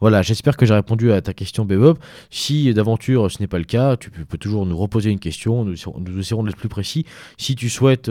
Voilà, 0.00 0.22
j'espère 0.22 0.56
que 0.56 0.66
j'ai 0.66 0.74
répondu 0.74 1.12
à 1.12 1.22
ta 1.22 1.32
question 1.32 1.64
Bebop. 1.64 1.98
Si 2.30 2.72
d'aventure 2.74 3.30
ce 3.30 3.40
n'est 3.40 3.46
pas 3.46 3.58
le 3.58 3.64
cas, 3.64 3.96
tu 3.96 4.10
peux, 4.10 4.38
toujours 4.38 4.66
nous 4.66 4.76
reposer 4.76 5.10
une 5.10 5.18
question, 5.18 5.64
nous, 5.64 5.74
nous 5.98 6.18
essaierons 6.18 6.44
d'être 6.44 6.58
plus 6.58 6.68
précis. 6.68 7.06
Si 7.38 7.56
tu 7.56 7.70
souhaites 7.70 8.10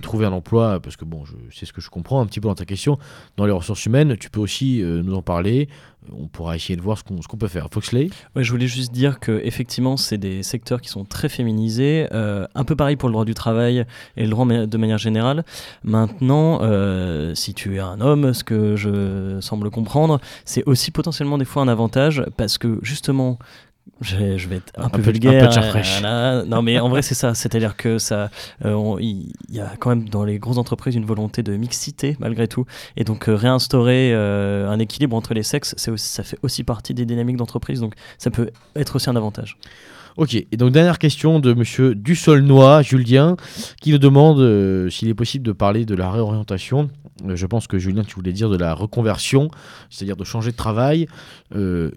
trouver 0.00 0.26
un 0.26 0.32
emploi, 0.32 0.80
parce 0.80 0.96
que 0.96 1.04
bon, 1.04 1.24
c'est 1.52 1.66
ce 1.66 1.72
que 1.72 1.80
je 1.80 1.90
comprends 1.90 2.20
un 2.20 2.26
petit 2.26 2.40
peu 2.40 2.48
dans 2.48 2.54
ta 2.54 2.64
question, 2.64 2.98
dans 3.36 3.46
les 3.46 3.52
ressources 3.52 3.84
humaines, 3.86 4.16
tu 4.18 4.30
peux 4.30 4.40
aussi 4.40 4.82
euh, 4.82 5.02
nous 5.02 5.14
en 5.14 5.22
parler. 5.22 5.68
On 6.12 6.26
pourra 6.26 6.54
essayer 6.54 6.76
de 6.76 6.82
voir 6.82 6.98
ce 6.98 7.04
qu'on 7.04 7.36
peut 7.38 7.48
faire. 7.48 7.68
Foxley 7.72 8.10
Ouais, 8.36 8.44
je 8.44 8.50
voulais 8.50 8.66
juste 8.66 8.92
dire 8.92 9.20
que 9.20 9.40
effectivement, 9.42 9.96
c'est 9.96 10.18
des 10.18 10.42
secteurs 10.42 10.82
qui 10.82 10.90
sont 10.90 11.04
très 11.04 11.30
féminisés. 11.30 12.08
euh, 12.12 12.46
un 12.54 12.64
peu 12.64 12.76
pareil 12.76 12.96
pour 12.96 13.08
le 13.08 13.14
droit 13.14 13.24
du 13.24 13.32
travail 13.32 13.86
et 14.16 14.24
le 14.24 14.28
droit 14.28 14.44
de 14.44 14.76
manière 14.76 14.98
générale. 14.98 15.44
Maintenant, 15.82 16.58
euh, 16.62 17.34
si 17.34 17.54
tu 17.54 17.76
es 17.76 17.78
un 17.78 18.02
homme, 18.02 18.34
ce 18.34 18.44
que 18.44 18.76
je 18.76 19.38
semble 19.40 19.70
comprendre, 19.70 20.20
c'est 20.44 20.64
aussi 20.64 20.90
potentiellement 20.90 21.38
des 21.38 21.46
fois 21.46 21.62
un 21.62 21.68
avantage 21.68 22.22
parce 22.36 22.58
que 22.58 22.78
justement. 22.82 23.38
Je, 24.00 24.36
je 24.36 24.48
vais 24.48 24.56
être 24.56 24.72
un, 24.76 24.84
Un 24.84 24.88
peu, 24.88 25.00
peu- 25.00 25.08
un 25.08 25.12
vulgaire. 25.12 25.48
peu 25.48 25.54
de 25.54 25.60
voilà. 26.00 26.44
Non, 26.44 26.62
mais 26.62 26.78
en 26.80 26.88
vrai, 26.88 27.00
c'est 27.02 27.14
ça. 27.14 27.34
C'est-à-dire 27.34 27.76
que 27.76 27.98
ça, 27.98 28.30
euh, 28.64 28.96
il 29.00 29.32
y 29.50 29.60
a 29.60 29.72
quand 29.78 29.90
même 29.90 30.08
dans 30.08 30.24
les 30.24 30.38
grosses 30.38 30.58
entreprises 30.58 30.94
une 30.94 31.04
volonté 31.06 31.42
de 31.42 31.56
mixité 31.56 32.16
malgré 32.18 32.48
tout. 32.48 32.66
Et 32.96 33.04
donc 33.04 33.28
euh, 33.28 33.34
réinstaurer 33.36 34.12
euh, 34.12 34.68
un 34.68 34.78
équilibre 34.78 35.16
entre 35.16 35.32
les 35.32 35.42
sexes, 35.42 35.74
c'est 35.78 35.90
aussi, 35.90 36.08
ça 36.08 36.22
fait 36.22 36.38
aussi 36.42 36.64
partie 36.64 36.92
des 36.92 37.06
dynamiques 37.06 37.36
d'entreprise. 37.36 37.80
Donc 37.80 37.94
ça 38.18 38.30
peut 38.30 38.50
être 38.74 38.96
aussi 38.96 39.08
un 39.10 39.16
avantage. 39.16 39.58
Ok, 40.16 40.34
et 40.34 40.56
donc 40.56 40.70
dernière 40.72 40.98
question 41.00 41.40
de 41.40 41.52
monsieur 41.54 41.94
Dussolnois, 41.94 42.82
Julien, 42.82 43.36
qui 43.80 43.90
nous 43.90 43.98
demande 43.98 44.88
s'il 44.88 45.08
est 45.08 45.14
possible 45.14 45.44
de 45.44 45.50
parler 45.52 45.84
de 45.84 45.94
la 45.96 46.10
réorientation. 46.10 46.88
Euh, 47.24 47.36
je 47.36 47.46
pense 47.46 47.66
que 47.66 47.78
Julien, 47.78 48.02
tu 48.04 48.14
voulais 48.14 48.32
dire 48.32 48.50
de 48.50 48.56
la 48.56 48.74
reconversion, 48.74 49.50
c'est-à-dire 49.90 50.16
de 50.16 50.24
changer 50.24 50.50
de 50.50 50.56
travail. 50.56 51.06
Euh, 51.54 51.90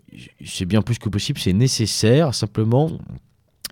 c'est 0.45 0.65
bien 0.65 0.82
plus 0.82 0.99
que 0.99 1.09
possible, 1.09 1.39
c'est 1.39 1.53
nécessaire. 1.53 2.34
Simplement, 2.34 2.91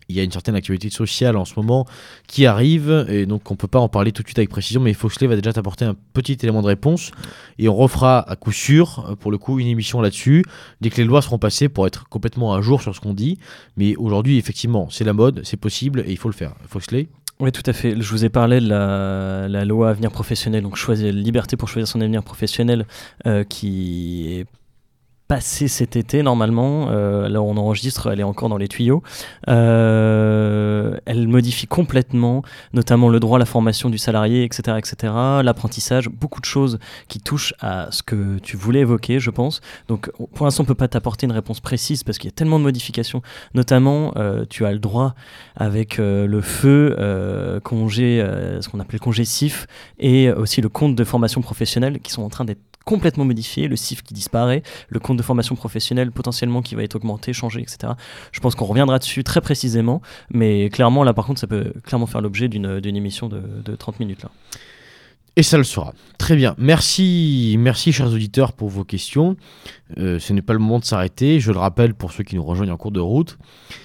il 0.08 0.16
y 0.16 0.20
a 0.20 0.24
une 0.24 0.32
certaine 0.32 0.56
actualité 0.56 0.90
sociale 0.90 1.36
en 1.36 1.46
ce 1.46 1.54
moment 1.56 1.86
qui 2.28 2.46
arrive, 2.46 3.06
et 3.10 3.26
donc 3.26 3.50
on 3.50 3.56
peut 3.56 3.68
pas 3.68 3.80
en 3.80 3.90
parler 3.90 4.12
tout 4.12 4.22
de 4.22 4.28
suite 4.28 4.38
avec 4.38 4.50
précision, 4.50 4.82
mais 4.82 4.94
Foxley 4.94 5.28
va 5.28 5.36
déjà 5.36 5.54
t'apporter 5.54 5.86
un 5.86 5.96
petit 6.14 6.38
élément 6.44 6.62
de 6.62 6.68
réponse, 6.68 7.12
et 7.58 7.68
on 7.68 7.76
refera 7.76 8.20
à 8.30 8.36
coup 8.36 8.52
sûr, 8.52 9.06
euh, 9.10 9.16
pour 9.16 9.32
le 9.32 9.38
coup, 9.38 9.60
une 9.60 9.68
émission 9.68 10.02
là-dessus, 10.02 10.44
dès 10.82 10.90
que 10.90 10.98
les 10.98 11.06
lois 11.06 11.22
seront 11.22 11.40
passées 11.40 11.70
pour 11.70 11.88
être 11.88 12.08
complètement 12.10 12.54
à 12.54 12.62
jour 12.62 12.82
sur 12.82 12.94
ce 12.96 13.00
qu'on 13.00 13.14
dit. 13.14 13.40
Mais 13.78 13.96
aujourd'hui, 13.96 14.38
effectivement, 14.38 14.90
c'est 14.90 15.04
la 15.04 15.14
mode, 15.14 15.42
c'est 15.44 15.58
possible 15.58 16.04
et 16.06 16.12
il 16.12 16.18
faut 16.18 16.30
le 16.30 16.36
faire. 16.36 16.54
Foxley 16.68 17.08
Oui, 17.40 17.52
tout 17.52 17.64
à 17.66 17.74
fait. 17.74 18.00
Je 18.02 18.10
vous 18.12 18.24
ai 18.24 18.30
parlé 18.30 18.62
de 18.62 18.70
la, 18.70 19.48
la 19.50 19.66
loi 19.66 19.90
avenir 19.90 20.10
professionnel, 20.10 20.64
donc 20.64 20.78
choisir, 20.78 21.12
liberté 21.12 21.58
pour 21.58 21.68
choisir 21.68 21.88
son 21.88 22.00
avenir 22.00 22.24
professionnel, 22.24 22.86
euh, 23.28 23.44
qui 23.44 24.28
est 24.40 24.46
passée 25.28 25.68
cet 25.68 25.96
été 25.96 26.24
normalement. 26.24 26.90
Euh, 26.90 27.28
là 27.30 27.42
où 27.42 27.46
on 27.46 27.58
enregistre, 27.58 28.12
elle 28.12 28.20
est 28.20 28.24
encore 28.24 28.50
dans 28.50 28.58
les 28.58 28.68
tuyaux. 28.68 29.02
Euh, 29.50 30.98
elle 31.06 31.28
modifie 31.28 31.68
complètement, 31.68 32.44
notamment 32.74 33.10
le 33.10 33.20
droit 33.20 33.38
à 33.38 33.40
la 33.40 33.46
formation 33.46 33.90
du 33.90 33.98
salarié, 33.98 34.44
etc., 34.44 34.78
etc., 34.78 35.14
l'apprentissage, 35.44 36.10
beaucoup 36.10 36.42
de 36.42 36.46
choses 36.46 36.80
qui 37.08 37.20
touchent 37.20 37.54
à 37.60 37.88
ce 37.92 38.04
que 38.04 38.38
tu 38.40 38.58
voulais 38.58 38.82
évoquer, 38.82 39.20
je 39.20 39.30
pense. 39.30 39.62
Donc, 39.88 40.12
pour 40.34 40.46
l'instant, 40.46 40.64
on 40.64 40.66
peut 40.66 40.76
pas 40.76 40.88
t'apporter 40.88 41.26
une 41.26 41.32
réponse 41.32 41.60
précise 41.60 42.04
parce 42.04 42.18
qu'il 42.18 42.30
y 42.30 42.34
a 42.34 42.36
tellement 42.36 42.60
de 42.60 42.64
modifications. 42.64 43.22
Notamment, 43.54 44.14
euh, 44.18 44.46
tu 44.50 44.66
as 44.66 44.72
le 44.72 44.80
droit 44.80 45.16
avec 45.56 46.00
euh, 46.00 46.28
le 46.28 46.42
feu, 46.42 46.96
euh, 47.00 47.60
congé, 47.60 48.22
euh, 48.22 48.62
ce 48.62 48.70
qu'on 48.70 48.80
appelle 48.80 49.00
le 49.00 49.04
congé 49.04 49.26
CIF, 49.26 49.68
et 50.00 50.32
aussi 50.32 50.62
le 50.62 50.70
compte 50.70 50.96
de 50.96 51.04
formation 51.04 51.42
professionnelle 51.42 52.00
qui 52.00 52.12
sont 52.12 52.24
en 52.24 52.30
train 52.30 52.46
d'être 52.46 52.60
complètement 52.86 53.26
modifiés, 53.26 53.68
le 53.68 53.76
CIF 53.76 54.04
qui 54.04 54.14
disparaît, 54.14 54.64
le 54.90 55.00
compte 55.00 55.18
de 55.18 55.24
formation 55.24 55.56
professionnelle 55.56 56.12
potentiellement 56.12 56.62
qui 56.62 56.76
va 56.76 56.84
être 56.84 56.96
augmenté, 56.96 57.34
changé, 57.34 57.62
etc. 57.62 57.94
Je 58.32 58.40
pense 58.40 58.56
qu'on 58.56 58.66
reviendra 58.66 59.00
dessus 59.00 59.24
très 59.24 59.42
précisément, 59.42 60.02
mais 60.30 60.70
clairement 60.70 61.04
là 61.04 61.14
par 61.14 61.26
contre 61.26 61.40
ça 61.40 61.48
peut 61.48 61.74
clairement 61.84 62.06
faire 62.06 62.22
l'objet 62.22 62.48
d'une 62.48 62.80
d'une 62.80 62.96
émission 62.96 63.28
de, 63.28 63.42
de 63.64 63.76
30 63.76 64.00
minutes 64.00 64.24
là. 64.24 64.30
Et 65.38 65.44
ça 65.44 65.58
le 65.58 65.66
sera. 65.66 65.94
Très 66.18 66.38
bien. 66.38 66.56
Merci, 66.58 67.58
merci 67.60 67.92
chers 67.92 68.08
auditeurs 68.08 68.54
pour 68.54 68.70
vos 68.70 68.86
questions. 68.86 69.36
Euh, 69.98 70.18
ce 70.18 70.32
n'est 70.32 70.42
pas 70.42 70.54
le 70.54 70.60
moment 70.60 70.80
de 70.80 70.86
s'arrêter. 70.86 71.42
Je 71.42 71.52
le 71.52 71.58
rappelle 71.58 71.94
pour 71.94 72.14
ceux 72.14 72.24
qui 72.24 72.36
nous 72.38 72.44
rejoignent 72.44 72.72
en 72.72 72.78
cours 72.78 72.92
de 72.92 73.02
route. 73.02 73.38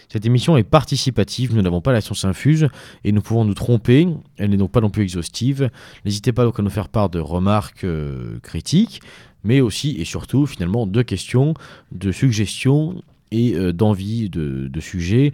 Cette 0.08 0.24
émission 0.26 0.56
est 0.56 0.62
participative. 0.62 1.52
Nous 1.52 1.62
n'avons 1.62 1.80
pas 1.80 1.92
la 1.92 2.00
science 2.00 2.24
infuse 2.24 2.68
et 3.02 3.10
nous 3.10 3.20
pouvons 3.20 3.44
nous 3.44 3.54
tromper. 3.54 4.06
Elle 4.36 4.50
n'est 4.50 4.56
donc 4.56 4.70
pas 4.70 4.80
non 4.80 4.90
plus 4.90 5.02
exhaustive. 5.02 5.70
N'hésitez 6.04 6.32
pas 6.32 6.44
à 6.44 6.62
nous 6.62 6.70
faire 6.70 6.88
part 6.88 7.10
de 7.10 7.18
remarques 7.18 7.82
euh, 7.82 8.38
critiques, 8.44 9.00
mais 9.42 9.60
aussi 9.60 9.96
et 9.98 10.04
surtout 10.04 10.46
finalement 10.46 10.86
de 10.86 11.02
questions, 11.02 11.54
de 11.90 12.12
suggestions 12.12 13.02
et 13.32 13.54
euh, 13.54 13.72
d'envie 13.72 14.28
de, 14.30 14.68
de 14.68 14.80
sujets. 14.80 15.32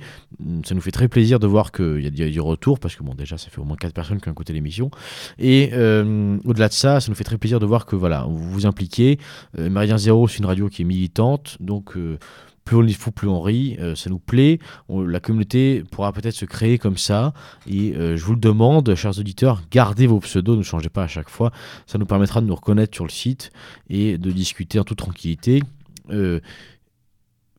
Ça 0.65 0.75
nous 0.75 0.81
fait 0.81 0.91
très 0.91 1.09
plaisir 1.09 1.39
de 1.39 1.47
voir 1.47 1.73
qu'il 1.73 2.01
y, 2.03 2.23
a- 2.23 2.29
du 2.29 2.41
retour 2.41 2.79
parce 2.79 2.95
que 2.97 3.03
bon 3.03 3.15
déjà 3.15 3.39
ça 3.39 3.49
fait 3.51 3.59
au 3.61 3.65
moins 3.65 3.77
4 3.77 3.93
personnes 3.95 4.21
qui 4.21 4.29
ont 4.29 4.33
écouté 4.33 4.53
l'émission. 4.53 4.91
Et 5.39 5.71
euh, 5.73 6.37
au-delà 6.45 6.69
de 6.69 6.73
ça, 6.75 7.01
ça 7.01 7.09
nous 7.11 7.15
fait 7.15 7.25
très 7.25 7.39
plaisir 7.39 7.59
de 7.61 7.67
voir 7.67 7.87
que 7.87 7.97
voilà, 7.97 8.27
vous 8.29 8.51
vous 8.51 8.67
impliquez. 8.67 9.19
Euh, 9.59 9.71
Méridien 9.71 9.99
Zéro, 9.99 10.29
c'est 10.29 10.39
une 10.39 10.47
radio 10.47 10.69
qui 10.69 10.83
est 10.83 10.85
militante, 10.85 11.57
donc 11.61 11.97
euh, 11.97 12.19
plus 12.65 12.77
on 12.77 12.85
est 12.87 12.93
fou, 12.93 13.13
plus 13.13 13.29
on 13.29 13.41
rit. 13.41 13.77
Euh, 13.79 13.95
ça 13.95 14.11
nous 14.11 14.19
plaît. 14.19 14.59
La 14.91 15.21
communauté 15.21 15.85
pourra 15.93 16.13
peut-être 16.13 16.35
se 16.35 16.45
créer 16.45 16.79
comme 16.79 16.97
ça. 16.97 17.33
Et 17.71 17.95
je 17.95 18.23
vous 18.25 18.33
le 18.35 18.41
demande, 18.41 18.93
chers 18.97 19.19
auditeurs, 19.21 19.63
gardez 19.71 20.09
vos 20.09 20.19
pseudos, 20.19 20.57
ne 20.57 20.63
changez 20.63 20.89
pas 20.89 21.05
à 21.05 21.07
chaque 21.07 21.31
fois. 21.31 21.53
Ça 21.87 21.97
nous 21.99 22.07
permettra 22.07 22.41
de 22.41 22.47
nous 22.47 22.55
reconnaître 22.57 22.93
sur 22.95 23.05
le 23.05 23.11
site 23.11 23.53
et 23.89 24.19
de 24.19 24.33
discuter 24.33 24.81
en 24.81 24.85
toute 24.85 24.99
tranquillité. 24.99 25.63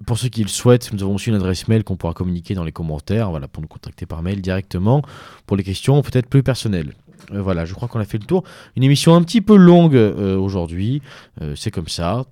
Pour 0.06 0.18
ceux 0.18 0.30
qui 0.30 0.44
le 0.44 0.50
souhaitent, 0.50 0.92
nous 0.94 1.02
avons 1.04 1.16
aussi 1.16 1.30
une 1.30 1.36
adresse 1.36 1.68
mail 1.68 1.84
qu'on 1.84 1.96
pourra 1.96 2.14
communiquer 2.14 2.54
dans 2.54 2.64
les 2.64 2.72
commentaires, 2.72 3.30
voilà, 3.32 3.48
pour 3.48 3.62
nous 3.62 3.68
contacter 3.68 4.06
par 4.06 4.22
mail 4.22 4.42
directement 4.42 5.02
pour 5.46 5.58
les 5.58 5.64
questions 5.64 6.02
peut-être 6.02 6.28
plus 6.28 6.44
personnelles. 6.44 6.94
Euh, 7.34 7.42
voilà, 7.42 7.66
je 7.66 7.74
crois 7.74 7.88
qu'on 7.88 8.00
a 8.00 8.06
fait 8.06 8.18
le 8.18 8.26
tour. 8.26 8.44
Une 8.76 8.84
émission 8.84 9.16
un 9.16 9.22
petit 9.22 9.42
peu 9.42 9.56
longue 9.56 9.96
euh, 9.96 10.38
aujourd'hui, 10.38 11.02
Euh, 11.42 11.54
c'est 11.56 11.72
comme 11.72 11.88
ça. 11.88 12.26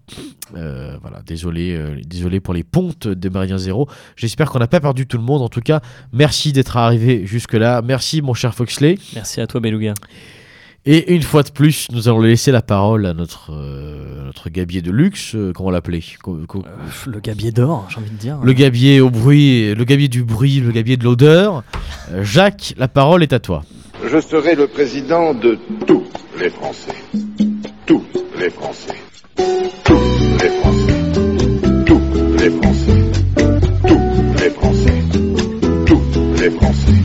Voilà, 0.51 1.21
désolé, 1.25 1.77
désolé 2.05 2.39
pour 2.39 2.53
les 2.53 2.63
pontes 2.63 3.07
des 3.07 3.29
Méridiens 3.29 3.57
Zéro. 3.57 3.89
J'espère 4.15 4.49
qu'on 4.49 4.59
n'a 4.59 4.67
pas 4.67 4.79
perdu 4.79 5.05
tout 5.05 5.17
le 5.17 5.23
monde. 5.23 5.41
En 5.41 5.49
tout 5.49 5.61
cas, 5.61 5.81
merci 6.13 6.53
d'être 6.53 6.77
arrivé 6.77 7.25
jusque-là. 7.25 7.81
Merci, 7.81 8.21
mon 8.21 8.33
cher 8.33 8.55
Foxley. 8.55 8.97
Merci 9.13 9.41
à 9.41 9.47
toi, 9.47 9.59
Beluga. 9.59 9.93
Et 10.87 11.13
une 11.15 11.23
fois 11.23 11.41
de 11.41 11.49
plus, 11.49 11.87
nous 11.91 12.07
allons 12.07 12.19
laisser 12.21 12.51
la 12.51 12.61
parole 12.61 13.07
à 13.07 13.15
notre, 13.15 13.51
euh, 13.51 14.25
notre 14.25 14.49
gabier 14.51 14.83
de 14.83 14.91
luxe, 14.91 15.33
euh, 15.33 15.51
comment 15.51 15.71
l'appeler 15.71 16.03
Euh, 16.27 16.45
le 17.07 17.19
gabier 17.19 17.51
d'or, 17.51 17.87
j'ai 17.89 17.97
envie 17.97 18.11
de 18.11 18.17
dire. 18.17 18.37
Le 18.43 18.53
gabier 18.53 19.01
au 19.01 19.09
bruit, 19.09 19.73
le 19.73 19.83
gabier 19.83 20.07
du 20.09 20.23
bruit, 20.23 20.59
le 20.59 20.71
gabier 20.71 20.95
de 20.95 21.03
l'odeur. 21.03 21.63
Euh, 22.11 22.23
Jacques, 22.23 22.75
la 22.77 22.87
parole 22.87 23.23
est 23.23 23.33
à 23.33 23.39
toi. 23.39 23.63
Je 24.05 24.19
serai 24.21 24.53
le 24.53 24.67
président 24.67 25.33
de 25.33 25.57
tous 25.87 26.03
les 26.39 26.51
Français. 26.51 26.93
Tous 27.87 28.03
les 28.37 28.51
Français. 28.51 28.93
Tous 29.85 29.93
les 30.43 30.49
Français. 30.49 30.93
Tous 31.87 32.01
les 32.39 32.49
Français. 32.51 33.11
Tous 33.87 34.43
les 34.43 34.49
Français. 34.51 35.03
Tous 35.87 36.41
les 36.43 36.49
Français. 36.51 37.04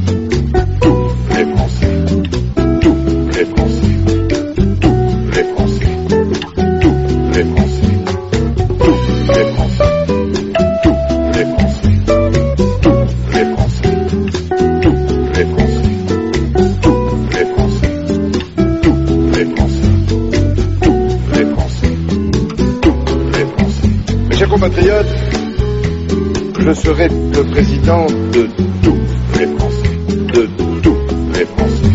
Serai 26.91 27.09
le 27.09 27.45
président 27.45 28.07
de 28.33 28.49
tous 28.83 28.99
les 29.39 29.47
Français, 29.57 29.91
de 30.35 30.43
tous 30.83 30.97
les 31.39 31.45
Français. 31.47 31.93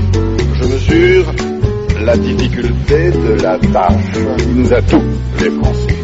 Je 0.53 0.63
mesure 0.73 1.25
la 2.05 2.15
difficulté 2.15 3.11
de 3.11 3.41
la 3.43 3.57
tâche 3.59 4.13
qui 4.37 4.47
nous 4.55 4.73
a 4.73 4.81
tous 4.83 5.03
les 5.41 5.49
Français, 5.59 5.97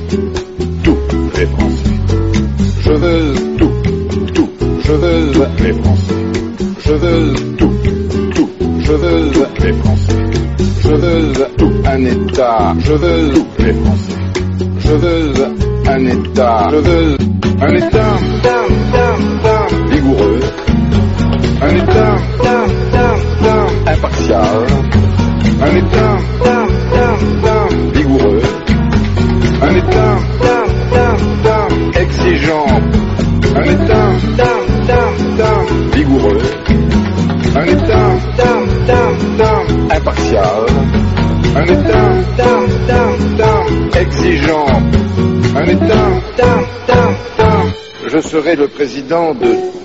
tous 0.83 0.97
les 1.37 1.45
Français. 1.45 1.95
Je 2.81 2.91
veux 2.91 3.33
tout, 3.57 3.71
tout, 4.33 4.49
je 4.85 4.91
veux 4.91 5.31
les 5.63 5.73
Français. 5.73 6.15
Je 6.85 6.93
veux 6.93 7.33
tout, 7.57 7.73
tout, 8.35 8.49
je 8.79 8.91
veux 8.91 9.31
les 9.63 9.73
Français. 9.73 10.19
Je 10.83 10.93
veux 10.93 11.33
tout 11.57 11.73
un 11.85 12.03
État. 12.03 12.75
Je 12.79 12.93
veux 12.93 13.29
tous 13.33 13.63
les 13.63 13.73
Français. 13.73 14.19
Je 14.79 14.93
veux 14.93 15.33
un 15.87 16.05
État. 16.07 16.67
Je 16.71 16.77
veux 16.77 17.30
Un 41.61 41.67
État 41.67 42.11
exigeant. 44.01 44.65
Un 45.55 45.67
État. 45.67 46.07
Je 48.07 48.19
serai 48.19 48.55
le 48.55 48.67
président 48.67 49.35
de 49.35 49.80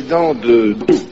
président 0.00 0.34
de 0.34 1.09